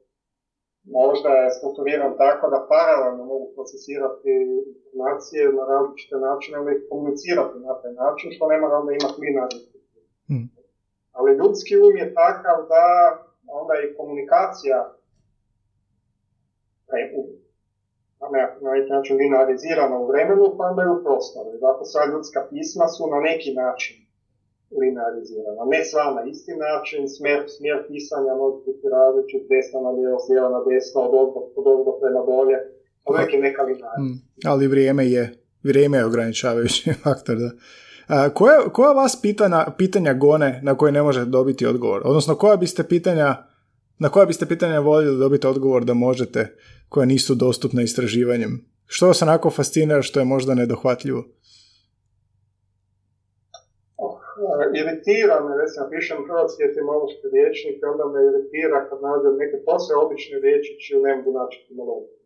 Možda 0.98 1.30
je 1.40 1.54
strukturiran 1.56 2.12
tako 2.24 2.44
da 2.54 2.66
paralelno 2.72 3.24
mogu 3.32 3.46
procesirati 3.54 4.30
informacije 4.74 5.42
na 5.58 5.64
različite 5.72 6.16
načine 6.26 6.56
ili 6.58 6.72
ih 6.76 6.82
komunicirati 6.90 7.56
na 7.66 7.72
taj 7.80 7.92
način, 8.02 8.26
što 8.34 8.44
ne 8.50 8.56
mora 8.62 8.74
onda 8.80 8.92
imati 8.92 9.20
linarni 9.24 9.60
mm. 10.30 10.46
Ali 11.16 11.38
ljudski 11.40 11.72
um 11.84 11.94
je 12.00 12.14
takav 12.22 12.58
da 12.72 12.86
onda 13.60 13.74
i 13.78 13.94
komunikacija 13.98 14.78
na 18.62 18.68
neki 18.74 18.90
način 18.96 19.16
linearizirana 19.16 19.96
u 19.98 20.06
vremenu, 20.10 20.44
pa 20.56 20.62
onda 20.70 20.82
i 20.82 20.92
u 20.94 21.02
prostoru. 21.04 21.50
Zato 21.64 21.82
sva 21.84 22.02
ljudska 22.12 22.40
pisma 22.50 22.86
su 22.94 23.02
na 23.14 23.20
neki 23.28 23.50
način 23.62 23.96
linearizirana. 24.78 25.62
Ne 25.74 25.80
sva 25.88 26.04
na 26.16 26.22
isti 26.32 26.54
način, 26.66 27.00
smjer, 27.16 27.40
smjer 27.56 27.78
pisanja 27.88 28.32
može 28.42 28.58
biti 28.66 28.86
različit, 28.96 29.42
desna 29.52 29.78
na 29.86 29.90
lijevo, 29.96 30.16
lijeva 30.28 30.50
na 30.56 30.60
desno, 30.68 31.00
od 31.58 31.66
ovdje 31.72 31.92
prema 32.02 32.22
dolje, 32.30 32.56
uvijek 33.08 33.30
je 33.34 33.40
neka 33.46 33.62
linearizacija. 33.62 34.04
Mm, 34.04 34.16
ali 34.50 34.72
vrijeme 34.74 35.04
je, 35.14 35.22
vrijeme 35.62 35.96
je 35.98 36.04
ograničavajući 36.04 36.92
faktor, 37.04 37.36
da. 37.44 37.50
koja, 38.38 38.58
koja 38.76 38.92
vas 38.92 39.22
pitanja, 39.22 39.66
pitanja 39.78 40.12
gone 40.14 40.60
na 40.62 40.76
koje 40.78 40.92
ne 40.92 41.02
možete 41.02 41.30
dobiti 41.30 41.66
odgovor? 41.66 42.02
Odnosno, 42.04 42.34
koja 42.34 42.56
biste 42.56 42.82
pitanja, 42.84 43.36
na 43.98 44.08
koja 44.08 44.26
biste 44.26 44.46
pitanja 44.46 44.80
voljeli 44.80 45.18
dobiti 45.18 45.46
odgovor 45.46 45.84
da 45.84 45.94
možete, 45.94 46.56
koja 46.88 47.06
nisu 47.06 47.34
dostupna 47.34 47.82
istraživanjem? 47.82 48.70
Što 48.86 49.06
vas 49.06 49.22
onako 49.22 49.50
fascinira 49.50 50.02
što 50.02 50.20
je 50.20 50.24
možda 50.24 50.54
nedohvatljivo? 50.54 51.24
Iritira 54.80 55.36
me, 55.44 55.52
recimo 55.62 55.84
pišem 55.92 56.18
hrvatski 56.28 56.60
etimološki 56.68 57.26
riječnik 57.34 57.76
onda 57.92 58.04
me 58.12 58.20
iritira 58.28 58.78
kad 58.88 58.98
nađem 59.08 59.34
neke 59.42 59.56
posve 59.68 59.94
obične 60.04 60.36
riječi 60.44 60.80
čiju 60.82 60.98
ne 61.06 61.12
mogu 61.16 61.30
naći 61.38 61.56
etimologiju. 61.62 62.16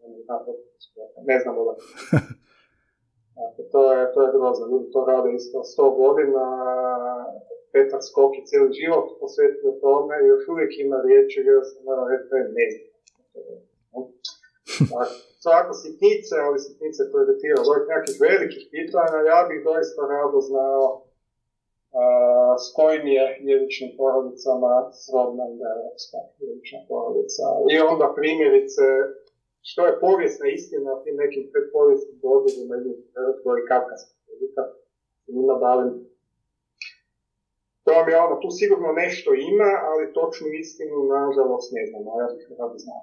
Ne 1.31 1.37
znam 1.43 1.55
ovo. 1.63 1.73
Dakle, 3.39 3.63
to 3.73 3.81
je, 3.93 4.01
to 4.13 4.19
je 4.25 4.33
grozno. 4.37 4.65
Ljudi 4.71 4.87
to 4.95 5.01
rade 5.11 5.31
isto 5.33 5.59
sto 5.73 5.87
godina. 6.03 6.45
Petar 7.73 8.03
Skoki 8.09 8.41
cijeli 8.49 8.71
život 8.81 9.07
posvetio 9.21 9.81
tome 9.85 10.15
i 10.19 10.31
još 10.33 10.45
uvijek 10.53 10.73
ima 10.85 10.99
riječi 11.07 11.41
gdje 11.43 11.55
se 11.71 11.77
mora 11.87 12.03
reći 12.11 12.27
da 12.31 12.37
je 12.37 12.47
ne 12.59 12.67
znam. 12.73 12.89
Dakle, 14.93 15.17
svako 15.45 15.73
sitnice, 15.83 16.35
ali 16.47 16.65
sitnice 16.67 17.01
koje 17.11 17.23
ovih 17.71 17.85
nekakvih 17.91 18.19
velikih 18.29 18.65
pitanja, 18.75 19.19
ja 19.33 19.41
bih 19.49 19.61
doista 19.69 20.03
rado 20.13 20.39
znao 20.51 20.83
uh, 21.95 22.55
spojnije 22.67 23.25
jezičnim 23.51 23.91
porodicama 24.01 24.73
srodna 25.05 25.45
europska 25.75 26.19
jezična 26.45 26.81
porodica. 26.89 27.45
I 27.73 27.75
onda 27.91 28.07
primjerice 28.19 28.85
što 29.69 29.81
je 29.87 30.01
povijesna 30.05 30.47
istina 30.59 30.89
o 30.93 31.01
tim 31.03 31.17
nekim 31.23 31.45
predpovijesnim 31.53 32.17
dodirima 32.25 32.75
između 32.77 32.91
hrvatskog 33.15 33.55
i 33.59 33.69
kavkazskog 33.71 34.17
jezika. 34.31 34.63
Njima 35.37 35.57
bavim 35.67 35.91
to 37.85 37.91
vam 37.99 38.09
je 38.09 38.17
ono, 38.27 38.35
tu 38.43 38.49
sigurno 38.61 38.89
nešto 39.03 39.29
ima, 39.53 39.71
ali 39.91 40.13
točnu 40.19 40.47
istinu, 40.63 40.97
nažalost, 41.17 41.69
ne 41.79 41.83
znam, 41.89 42.03
ja 42.21 42.27
bih 42.33 42.45
rado 42.59 42.79
znao. 42.85 43.03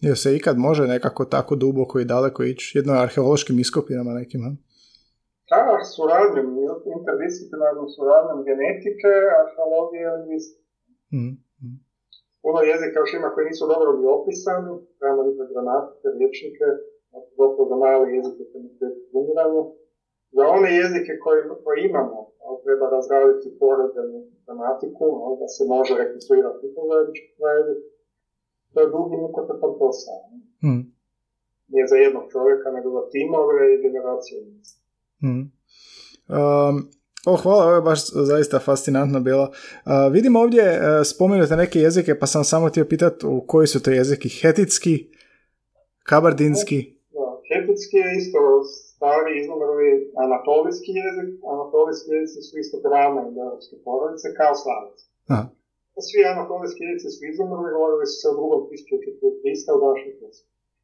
Jel 0.00 0.14
se 0.14 0.36
ikad 0.36 0.56
može 0.58 0.82
nekako 0.86 1.24
tako 1.24 1.56
duboko 1.56 2.00
i 2.00 2.04
daleko 2.04 2.42
ići? 2.42 2.78
Jedno 2.78 2.92
arheološkim 2.92 3.58
iskopinama 3.58 4.12
nekim, 4.12 4.40
Da, 5.52 5.62
suradnjom, 5.96 6.48
interdisciplinarnom 6.96 7.88
suradnjom 7.94 8.38
genetike, 8.48 9.12
arheologije 9.42 10.02
i 10.06 10.12
lingvistike. 10.14 10.68
Mm, 11.16 11.32
mm. 11.62 11.76
Puno 12.42 12.58
jezika 12.70 12.96
još 12.98 13.12
ima 13.14 13.28
koji 13.32 13.44
nisu 13.50 13.64
dobro 13.72 13.88
ni 13.98 14.04
opisani, 14.18 14.72
trebamo 14.98 15.22
i 15.30 15.36
za 15.38 15.44
gramatike, 15.52 16.06
riječnike, 16.16 16.66
gotovo 17.38 17.64
za 17.70 17.76
male 17.84 18.06
jezike 18.16 18.42
koji 18.50 18.62
ne 18.64 18.72
Za 20.36 20.44
one 20.56 20.68
jezike 20.80 21.12
koje, 21.22 21.40
koje 21.64 21.76
imamo, 21.90 22.18
treba 22.64 22.86
razraditi 22.96 23.56
poredenu 23.60 24.18
gramatiku, 24.44 25.06
da 25.40 25.46
se 25.54 25.62
može 25.74 25.92
rekonstruirati 26.02 26.64
po 26.74 26.80
zajedničku 26.90 27.32
to 28.72 28.78
je 28.80 28.92
dugi 28.96 29.16
mukotrpan 29.24 29.72
posao. 29.82 30.20
Mm. 30.66 30.82
Nije 31.72 31.84
za 31.92 31.96
jednog 32.04 32.24
čovjeka, 32.34 32.68
nego 32.76 32.88
za 32.96 33.02
timove 33.14 33.58
i 33.74 33.82
generacije. 33.84 34.38
Mm. 35.22 35.52
Um, 36.28 36.90
o, 37.26 37.36
hvala, 37.36 37.64
ovo 37.64 37.74
je 37.74 37.88
baš 37.90 38.00
zaista 38.30 38.58
fascinantno 38.58 39.20
bilo. 39.20 39.42
Uh, 39.42 40.12
vidim 40.12 40.36
ovdje 40.36 40.64
uh, 40.78 41.06
spomenute 41.12 41.56
neke 41.56 41.78
jezike, 41.78 42.18
pa 42.18 42.26
sam 42.26 42.44
samo 42.44 42.68
htio 42.68 42.84
pitati 42.84 43.26
u 43.26 43.44
koji 43.46 43.66
su 43.66 43.82
to 43.82 43.90
jeziki. 43.90 44.28
Hetitski, 44.40 44.94
kabardinski? 46.10 46.78
Da, 47.16 47.26
hetitski 47.50 47.96
je 47.96 48.08
isto 48.20 48.38
stari 49.02 49.32
izumrli 49.42 49.90
anatolijski 50.24 50.90
jezik. 51.02 51.30
Anatolijski 51.54 52.08
jezici 52.16 52.40
su 52.48 52.54
isto 52.62 52.76
grana 52.86 53.22
europske 53.44 53.76
porodice, 53.84 54.26
kao 54.38 54.54
slavice. 54.62 55.04
Svi 56.06 56.20
anatolijski 56.34 56.80
jezici 56.88 57.08
su 57.16 57.22
izumrli, 57.32 57.74
govorili 57.76 58.06
su 58.10 58.16
se 58.20 58.26
o 58.28 58.36
drugom 58.38 58.60
tisuću 58.68 58.94
lista 59.44 59.70
u 59.74 59.78
jeziku. 59.98 60.26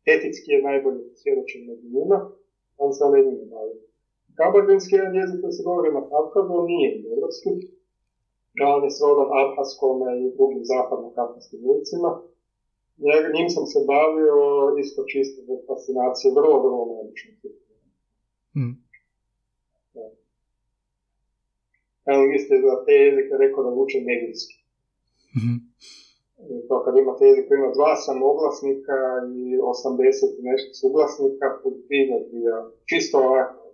Hetitski 0.07 0.49
je 0.55 0.67
najbolji 0.69 1.03
svjedočen 1.21 1.61
među 1.69 1.87
njima, 1.97 2.19
on 2.85 2.91
se 2.97 3.03
ne 3.13 3.19
njima 3.27 3.45
bavio. 3.55 3.88
Kabardinski 4.39 4.95
je 4.97 5.05
jezik 5.21 5.39
koji 5.41 5.53
se 5.57 5.67
govori 5.69 5.91
na 5.99 6.03
Kavkazu, 6.11 6.57
nije 6.71 6.91
evropski. 7.15 7.51
On 8.75 8.81
je 8.85 8.91
srodan 8.97 9.29
i 10.23 10.35
drugim 10.37 10.63
zapadno-kavkaskim 10.73 11.61
jezicima. 11.69 12.11
Njim 13.37 13.49
sam 13.55 13.65
se 13.73 13.79
bavio 13.95 14.37
isto 14.83 15.01
čisto 15.13 15.39
zbog 15.45 15.61
fascinacije, 15.69 16.29
vrlo, 16.39 16.57
vrlo 16.65 16.83
neobično. 16.91 17.31
Mm. 18.59 18.75
Evo, 22.11 22.23
vi 22.31 22.39
ste 22.43 22.55
za 22.67 22.75
te 22.85 22.95
jezike 23.05 23.35
rekao 23.45 23.63
da 23.65 23.77
vuče 23.79 23.99
negrijski. 24.11 24.57
Mm-hmm. 25.37 25.59
To 26.69 26.75
kad 26.85 26.93
imate 26.97 27.23
jezik 27.25 27.45
koji 27.49 27.59
ima 27.59 27.71
dva 27.79 27.93
samoglasnika 28.07 28.99
i 29.39 29.43
80 29.59 30.49
nešto 30.49 30.71
suglasnika, 30.81 31.47
podbilja 31.63 32.19
čisto 32.91 33.17
ovako, 33.29 33.68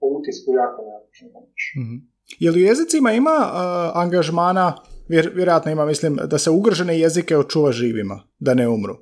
po 0.00 0.06
utisku 0.06 0.48
jako 0.62 0.78
neobično 0.88 1.28
mm-hmm. 1.80 2.00
Je 2.44 2.50
li 2.50 2.62
u 2.62 2.66
jezicima 2.68 3.10
ima 3.12 3.36
uh, 3.44 3.56
angažmana, 4.02 4.66
vjer, 5.08 5.32
vjerojatno 5.34 5.70
ima, 5.72 5.84
mislim, 5.86 6.12
da 6.32 6.38
se 6.38 6.50
ugržene 6.50 7.00
jezike 7.04 7.36
očuva 7.36 7.70
živima, 7.72 8.16
da 8.38 8.54
ne 8.54 8.68
umru? 8.76 8.94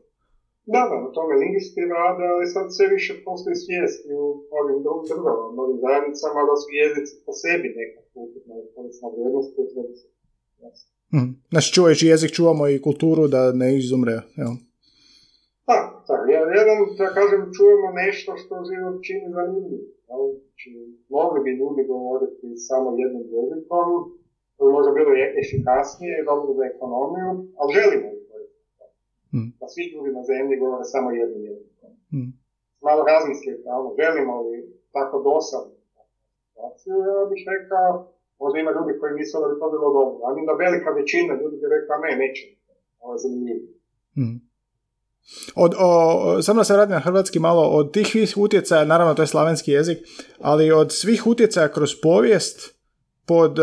Da, 0.75 0.83
da, 0.91 0.97
na 1.05 1.11
tome 1.17 1.35
lingvisti 1.43 1.81
rade, 1.97 2.25
ali 2.33 2.53
sad 2.55 2.67
sve 2.77 2.87
više 2.97 3.13
postoji 3.27 3.57
svijest 3.65 3.99
u 4.15 4.19
ovim 4.59 4.79
drugim 4.85 5.07
državama, 5.13 5.63
ovim 5.65 5.79
zajednicama, 5.87 6.41
da 6.49 6.55
su 6.61 6.69
jezici 6.83 7.13
po 7.27 7.33
sebi 7.43 7.69
nekako 7.81 8.17
ukupno 8.27 8.53
korisna 8.75 9.07
vrijednost, 9.13 9.49
to 9.57 9.63
treba 9.73 9.93
se 10.01 10.07
mm. 11.17 11.31
Znači, 11.53 11.69
čuvajući 11.75 12.11
jezik 12.13 12.31
čuvamo 12.39 12.65
i 12.69 12.83
kulturu 12.87 13.25
da 13.35 13.43
ne 13.63 13.69
izumre, 13.81 14.17
evo. 14.43 14.55
Da, 15.69 15.79
da, 16.09 16.15
jedan, 16.59 16.79
da 17.01 17.07
kažem, 17.19 17.41
čujemo 17.57 17.89
nešto 18.03 18.31
što 18.41 18.55
život 18.71 18.97
čini 19.07 19.27
zanimljivo. 19.39 19.87
Znači, 20.07 20.71
mogli 21.09 21.39
bi 21.45 21.51
ljudi 21.61 21.83
govoriti 21.93 22.47
samo 22.69 22.89
jednim 23.03 23.27
jezikom, 23.37 23.87
to 24.57 24.61
bi 24.65 24.71
možda 24.79 24.91
bilo 24.99 25.11
efikasnije 25.43 26.15
i 26.17 26.27
dobro 26.31 26.51
za 26.59 26.65
ekonomiju, 26.73 27.31
ali 27.61 27.77
želimo 27.79 28.09
Mm. 29.37 29.49
Da 29.61 29.67
svi 29.73 29.83
ljudi 29.93 30.11
na 30.19 30.23
zemlji 30.31 30.63
govore 30.63 30.85
samo 30.95 31.09
jednim 31.21 31.43
jezikom. 31.51 31.91
Mm. 32.15 32.31
Malo 32.87 33.01
razmislite, 33.11 33.69
ono, 33.79 33.89
želimo 34.01 34.35
li 34.45 34.59
tako 34.97 35.17
dosadno 35.29 35.75
situaciju, 36.43 36.95
ja 37.09 37.25
bih 37.31 37.43
rekao, 37.55 37.89
možda 38.41 38.57
ima 38.59 38.71
ljudi 38.77 38.93
koji 39.01 39.13
misle 39.21 39.37
da 39.43 39.49
bi 39.51 39.61
to 39.61 39.67
bilo 39.75 39.89
dobro, 39.99 40.19
ali 40.27 40.47
da 40.49 40.63
velika 40.65 40.91
većina 41.01 41.33
ljudi 41.41 41.57
bi 41.61 41.67
rekla 41.77 41.95
ne, 42.05 42.13
neće, 42.23 42.45
ovo 43.03 43.13
je 43.15 43.23
zanimljivo. 43.25 43.67
Mm. 44.21 44.37
Od, 45.55 45.75
o, 45.79 46.43
samo 46.43 46.61
da 46.61 46.65
se 46.65 46.73
vratim 46.73 46.95
na 46.95 47.01
hrvatski 47.01 47.39
malo, 47.39 47.63
od 47.63 47.93
tih 47.93 48.17
utjecaja, 48.37 48.85
naravno 48.85 49.15
to 49.15 49.23
je 49.23 49.27
slavenski 49.27 49.71
jezik, 49.71 49.99
ali 50.41 50.73
od 50.73 50.93
svih 50.93 51.27
utjecaja 51.27 51.69
kroz 51.69 51.91
povijest, 52.03 52.77
pod, 53.27 53.59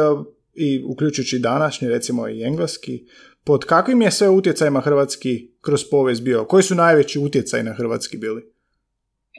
i 0.54 0.84
uključujući 0.92 1.40
današnji, 1.40 1.90
recimo 1.90 2.28
i 2.28 2.44
engleski, 2.44 3.06
pod 3.46 3.66
kakvim 3.66 4.02
je 4.02 4.12
sve 4.12 4.30
utjecajima 4.30 4.82
hrvatski 4.82 5.52
kroz 5.62 5.82
povijest 5.92 6.24
bio? 6.24 6.46
Koji 6.46 6.64
su 6.64 6.76
najveći 6.76 7.20
utjecaj 7.20 7.64
na 7.64 7.74
hrvatski 7.74 8.18
bili? 8.18 8.54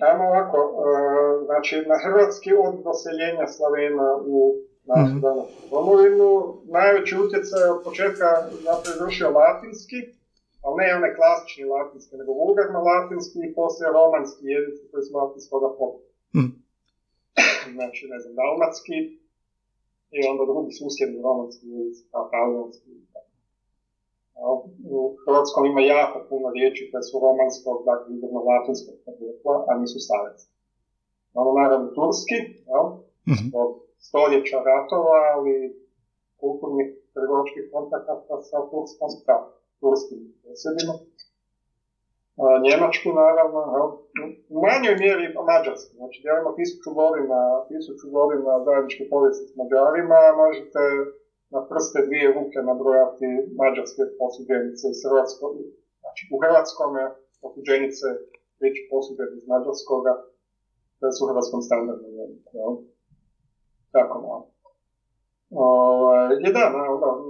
Ajmo 0.03 0.25
ovako, 0.25 0.59
e, 0.59 1.45
znači 1.45 1.77
na 1.77 1.97
hrvatski 2.05 2.51
od 2.53 2.75
doseljenja 2.85 3.47
Slavena 3.47 4.17
u 4.27 4.55
našu 4.87 5.17
mm 5.17 5.23
domovinu, 5.71 6.31
najveći 6.65 7.19
utjecaj 7.19 7.63
od 7.75 7.85
početka 7.85 8.27
zapravo 8.53 8.95
izvršio 8.95 9.31
latinski, 9.31 9.97
ali 10.65 10.77
ne 10.81 10.89
one 10.99 11.11
klasični 11.19 11.65
latinski, 11.75 12.13
nego 12.21 12.31
vulgarno 12.43 12.79
latinski 12.91 13.39
i 13.43 13.55
poslije 13.59 13.89
romanski 13.99 14.43
jezici 14.55 14.83
koji 14.91 15.03
su 15.07 15.13
latinskoga 15.21 15.69
pogleda. 15.79 16.13
Mm. 16.39 16.53
znači, 17.77 18.03
ne 18.13 18.19
znam, 18.23 18.35
dalmatski 18.41 18.97
i 20.17 20.19
onda 20.31 20.43
drugi 20.51 20.73
susjedni 20.81 21.19
romanski 21.29 21.65
jezici, 21.75 22.03
kao 22.11 22.25
talijanski 22.35 22.91
u 24.97 25.17
Hrvatskom 25.25 25.65
ima 25.67 25.81
jako 25.81 26.19
puno 26.31 26.47
riječi 26.57 26.89
koje 26.91 27.03
su 27.09 27.17
romanskog, 27.27 27.77
dakle 27.91 28.09
izvorno 28.15 28.41
latinskog 28.51 28.95
porijekla, 29.05 29.55
a 29.69 29.73
nisu 29.81 29.99
stareći. 30.07 30.47
Ono 31.41 31.51
naravno 31.61 31.89
turski, 31.99 32.39
jel? 32.71 32.87
Mm-hmm. 33.31 33.49
stoljeća 34.07 34.59
ratova, 34.71 35.19
ali 35.35 35.55
kulturnih 36.41 36.89
trgovačkih 37.15 37.65
kontakata 37.73 38.37
sa 38.51 38.59
turskom, 38.71 39.09
sa 39.27 39.37
turskim 39.81 40.21
posjedima. 40.43 40.95
Njemački 42.67 43.09
naravno, 43.23 43.61
u 44.55 44.57
manjoj 44.65 44.97
mjeri 45.03 45.27
mađarski, 45.51 45.93
znači 45.99 46.17
gdje 46.21 46.29
imamo 46.31 46.59
tisuću 46.59 46.91
godina, 47.01 47.41
tisuću 47.71 48.07
godina 48.19 48.51
zajedničke 48.67 49.05
povijesti 49.13 49.51
s 49.51 49.53
Mađarima, 49.59 50.21
možete 50.43 50.83
na 51.55 51.61
prste 51.71 51.99
dvije 52.07 52.27
ruke 52.37 52.59
nabrojati 52.71 53.29
mađarske 53.61 54.03
posuđenice 54.19 54.85
iz 54.91 55.01
Hrvatskog. 55.05 55.53
Znači, 56.03 56.23
u 56.35 56.37
Hrvatskom 56.43 56.91
je 57.01 57.07
posuđenice 57.43 58.07
već 58.63 58.75
posuđene 58.91 59.35
iz 59.39 59.45
mađarskoga, 59.53 60.13
da 61.01 61.09
su 61.15 61.21
u 61.25 61.29
hrvatskom 61.31 61.61
standardnom 61.69 62.13
jeziku. 62.21 62.51
Tako 63.95 64.17
malo. 64.27 64.45
Ovaj, 65.51 66.29
I 66.47 66.49
da, 66.57 66.65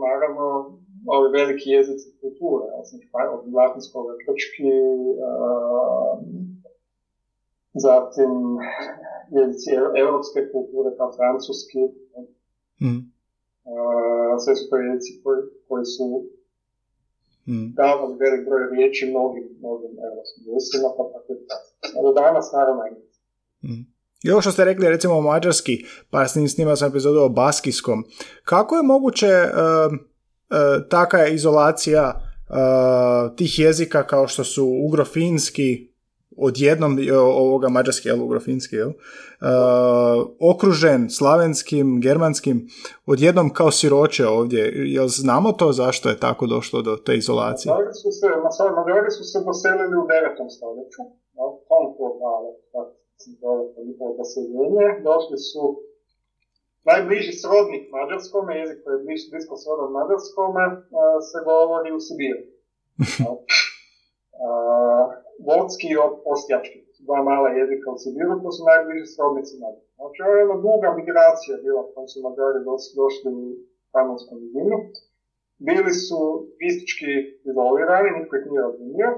naravno, 0.07 0.49
ovi 1.07 1.29
veliki 1.39 1.71
jezici 1.71 2.07
kulture, 2.21 2.67
znači, 2.89 3.07
od 3.37 3.53
latinskog 3.55 4.07
krčki, 4.23 4.75
zatim 7.87 8.33
jezici 9.39 9.71
evropske 10.03 10.41
kulture 10.53 10.97
kao 10.97 11.13
francuski, 11.19 11.83
mm 12.85 13.15
sve 14.43 14.57
su 14.57 14.65
to 14.71 14.77
jezici 14.77 15.21
koji, 15.23 15.41
koji 15.69 15.85
su 15.95 16.07
hmm. 17.47 17.67
davali 17.81 18.15
velik 18.25 18.43
broj 18.47 18.63
riječi 18.75 19.11
mnogim, 19.13 19.45
mnogim 19.63 19.93
evropskim 20.09 20.43
jezicima, 20.53 20.89
pa 20.97 21.03
tako 21.13 21.31
i 21.33 21.41
tako. 21.49 22.13
danas, 22.21 22.47
naravno, 22.57 22.83
hmm. 23.63 23.85
I 24.25 24.31
ovo 24.31 24.41
što 24.41 24.53
ste 24.53 24.65
rekli, 24.65 24.89
recimo 24.89 25.21
mađarski, 25.21 25.85
pa 26.11 26.27
snimao 26.29 26.77
sam 26.77 26.89
epizodu 26.91 27.21
o 27.21 27.29
baskijskom. 27.29 28.05
Kako 28.45 28.77
je 28.77 28.83
moguće 28.83 29.27
uh, 29.27 29.99
uh, 30.51 30.89
taka 30.89 31.27
izolacija 31.27 32.15
uh, 32.15 33.37
tih 33.37 33.59
jezika 33.59 34.07
kao 34.07 34.29
što 34.29 34.45
su 34.45 34.67
ugrofinski, 34.87 35.95
odjednom 36.37 36.99
ovoga 37.13 37.69
mađarski, 37.69 38.09
jel, 38.09 38.23
ugrofinski, 38.23 38.77
jel, 38.77 38.93
okružen 40.41 41.11
slavenskim, 41.11 42.01
germanskim, 42.01 42.69
odjednom 43.07 43.53
kao 43.53 43.71
siroče 43.71 44.27
ovdje. 44.27 44.73
Jel 44.97 45.09
znamo 45.09 45.53
to 45.53 45.73
zašto 45.73 46.09
je 46.09 46.21
tako 46.21 46.47
došlo 46.47 46.83
do 46.83 46.97
te 46.97 47.17
izolacije? 47.17 47.73
Mađari 47.73 47.95
su 48.03 48.11
se, 48.19 48.27
Mađari 48.77 49.11
su 49.11 49.25
se 49.25 49.39
poselili 49.45 49.97
u 50.03 50.05
9. 50.07 50.51
stoljeću, 50.57 51.03
tako 52.73 52.93
se 53.23 53.31
zove 53.41 53.65
njihovo 53.87 54.17
poseljenje, 54.21 54.87
došli 55.09 55.39
su 55.39 55.63
najbliži 56.91 57.33
srodnik 57.43 57.85
mađarskome, 57.95 58.53
jezik 58.61 58.79
koji 58.85 58.95
je 58.95 59.05
blisko 59.31 59.55
srodan 59.63 59.91
mađarskome, 59.99 60.65
se 61.31 61.39
govori 61.51 61.91
u 61.99 62.01
Sibiru. 62.07 62.45
Vodski 65.47 65.87
i 65.93 66.01
ostjački 66.33 66.79
dva 67.07 67.21
mala 67.29 67.49
jezika 67.59 67.89
u 67.91 67.99
Sibiru, 68.03 68.35
to 68.43 68.51
su 68.57 68.63
najbliži 68.73 69.07
srodnici 69.15 69.55
Mađara. 69.63 69.91
Znači, 69.99 70.19
ovo 70.25 70.33
je 70.35 70.43
jedna 70.43 70.57
duga 70.67 70.89
migracija 71.01 71.55
bila 71.65 71.83
kada 71.95 72.09
su 72.13 72.19
Mađari 72.25 72.61
došli 73.01 73.31
u 73.41 73.45
Panonskom 73.95 74.39
nizinu. 74.43 74.77
Bili 75.69 75.93
su 76.07 76.21
fizički 76.59 77.13
izolirani, 77.49 78.11
niko 78.19 78.33
ih 78.37 78.45
nije 78.49 78.63
razumio, 78.69 79.11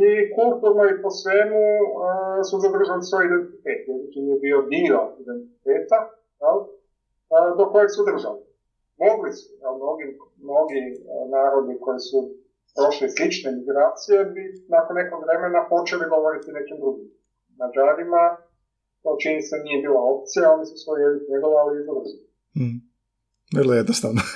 i 0.00 0.10
kulturno 0.36 0.82
i 0.88 1.00
po 1.02 1.10
svemu 1.20 1.62
uh, 1.82 2.40
su 2.48 2.54
zadržali 2.64 3.02
svoj 3.08 3.24
identitet. 3.28 3.80
Nije 4.24 4.36
bio 4.46 4.58
dio 4.74 4.98
identiteta, 5.22 5.98
jel? 6.42 6.56
Do 7.58 7.64
kojeg 7.72 7.88
su 7.94 8.00
držali. 8.10 8.40
Mogli 9.04 9.30
su, 9.38 9.46
jel? 9.62 9.74
Mnogi, 9.80 10.06
mnogi 10.46 10.82
uh, 10.92 10.98
narodi 11.34 11.74
koji 11.84 12.00
su 12.08 12.18
prošli 12.76 13.06
slične 13.14 13.48
migracije 13.58 14.18
bi 14.34 14.42
nakon 14.74 14.94
nekog 15.00 15.18
vremena 15.24 15.60
počeli 15.72 16.04
govoriti 16.14 16.56
nekim 16.58 16.76
drugim. 16.82 17.08
Mađarima 17.58 18.22
to 19.02 19.10
čini 19.22 19.40
se 19.48 19.56
nije 19.64 19.78
bila 19.86 20.00
opcija, 20.14 20.52
oni 20.54 20.64
su 20.68 20.74
svoj 20.82 20.98
jezik 21.04 21.24
njegovali 21.32 21.70
i. 21.78 21.82
Mm. 22.60 22.78
Vrlo 23.56 23.74
jednostavno. 23.74 24.20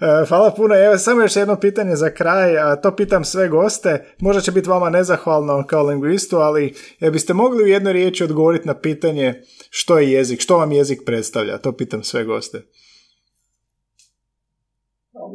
E, 0.00 0.26
hvala 0.28 0.50
puno. 0.50 0.74
Evo, 0.74 0.98
samo 0.98 1.22
još 1.22 1.36
jedno 1.36 1.56
pitanje 1.56 1.96
za 1.96 2.10
kraj. 2.10 2.58
A 2.58 2.76
to 2.76 2.96
pitam 2.96 3.24
sve 3.24 3.48
goste. 3.48 4.14
Možda 4.18 4.40
će 4.42 4.52
biti 4.52 4.68
vama 4.68 4.90
nezahvalno 4.90 5.64
kao 5.66 5.82
lingvistu, 5.82 6.36
ali 6.36 6.74
je 7.00 7.10
biste 7.10 7.34
mogli 7.34 7.64
u 7.64 7.66
jednoj 7.66 7.92
riječi 7.92 8.24
odgovoriti 8.24 8.68
na 8.68 8.74
pitanje 8.74 9.42
što 9.70 9.98
je 9.98 10.12
jezik, 10.12 10.40
što 10.40 10.58
vam 10.58 10.72
jezik 10.72 11.00
predstavlja? 11.06 11.58
To 11.58 11.72
pitam 11.72 12.02
sve 12.02 12.24
goste. 12.24 12.62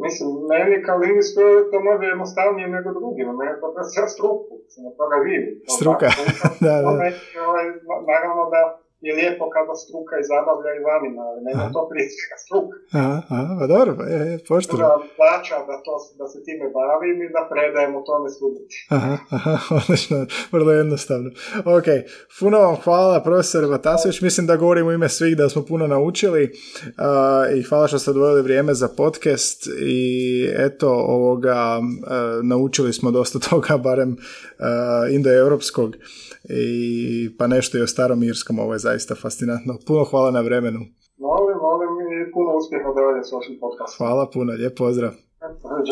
Mislim, 0.06 0.30
meni 0.52 0.84
kao 0.86 0.98
lingvistu 0.98 1.42
to 1.72 1.78
može 1.80 2.06
jednostavnije 2.14 2.68
nego 2.68 2.90
drugima. 3.00 3.32
Meni 3.40 3.52
to 3.62 3.68
predstavlja 3.76 4.10
struku, 4.16 4.52
toga 5.00 5.16
vidim. 5.26 5.44
Struka, 5.78 6.10
da, 6.66 6.74
da. 6.82 6.90
Ovaj, 6.90 7.12
naravno 8.12 8.44
da 8.54 8.62
je 9.06 9.12
lijepo 9.20 9.46
kada 9.56 9.74
struka 9.84 10.14
i 10.18 10.28
zabavlja 10.32 10.72
i 10.76 10.86
vanima, 10.90 11.22
ali 11.30 11.40
nema 11.48 11.66
to 11.76 11.82
prije 11.90 12.08
struka. 12.46 12.76
Aha, 13.00 13.18
aha, 13.36 13.54
pa 13.60 13.66
dobro, 13.74 13.92
pa 14.00 14.04
je, 14.14 14.20
je 14.32 14.38
pošteno. 14.48 14.78
Da 14.84 14.96
plaća 15.20 15.58
da, 15.70 15.76
to, 15.86 15.94
da 16.20 16.26
se 16.32 16.38
time 16.48 16.66
bavim 16.80 17.18
i 17.26 17.30
da 17.36 17.42
predajemo 17.54 17.98
tome 18.10 18.30
studenti. 18.36 18.76
Aha, 18.98 19.18
aha, 19.38 19.56
odlično, 19.80 20.18
vrlo 20.52 20.72
jednostavno. 20.72 21.30
Ok, 21.78 21.88
puno 22.40 22.58
vam 22.60 22.76
hvala 22.84 23.24
profesor 23.24 23.64
Vatasović, 23.66 24.22
mislim 24.22 24.48
da 24.48 24.56
govorim 24.56 24.88
u 24.88 24.92
ime 24.92 25.10
svih 25.10 25.38
da 25.38 25.50
smo 25.50 25.62
puno 25.66 25.88
naučili 25.88 26.44
uh, 26.44 27.58
i 27.58 27.64
hvala 27.64 27.88
što 27.88 28.00
ste 28.00 28.10
odvojili 28.12 28.42
vrijeme 28.42 28.74
za 28.74 28.88
podcast 28.88 29.68
i 29.82 30.06
eto 30.58 30.90
ovoga, 30.90 31.80
uh, 31.80 32.46
naučili 32.46 32.94
smo 32.94 33.12
dosta 33.12 33.40
toga, 33.50 33.78
barem 33.78 34.12
uh, 34.12 35.14
indoeuropskog 35.16 35.96
i 36.52 37.36
pa 37.38 37.48
nešto 37.48 37.78
i 37.78 37.82
o 37.82 37.88
starom 37.88 38.24
Irskom, 38.24 38.60
ovo 38.60 38.74
je 38.74 38.80
zaista 38.80 39.16
fascinantno. 39.16 39.78
Puno 39.88 40.04
hvala 40.04 40.32
na 40.32 40.42
vremenu. 40.42 40.80
Volim, 41.18 41.58
volim 41.60 41.90
i 41.90 42.32
puno 42.34 42.58
uspjeha 42.58 42.90
dalje 42.94 43.24
s 43.24 43.32
vašim 43.32 43.58
podcastom. 43.60 44.08
Hvala 44.08 44.30
puno, 44.34 44.54
lijep 44.54 44.78
pozdrav. 44.78 45.12
Hvala, 45.62 45.84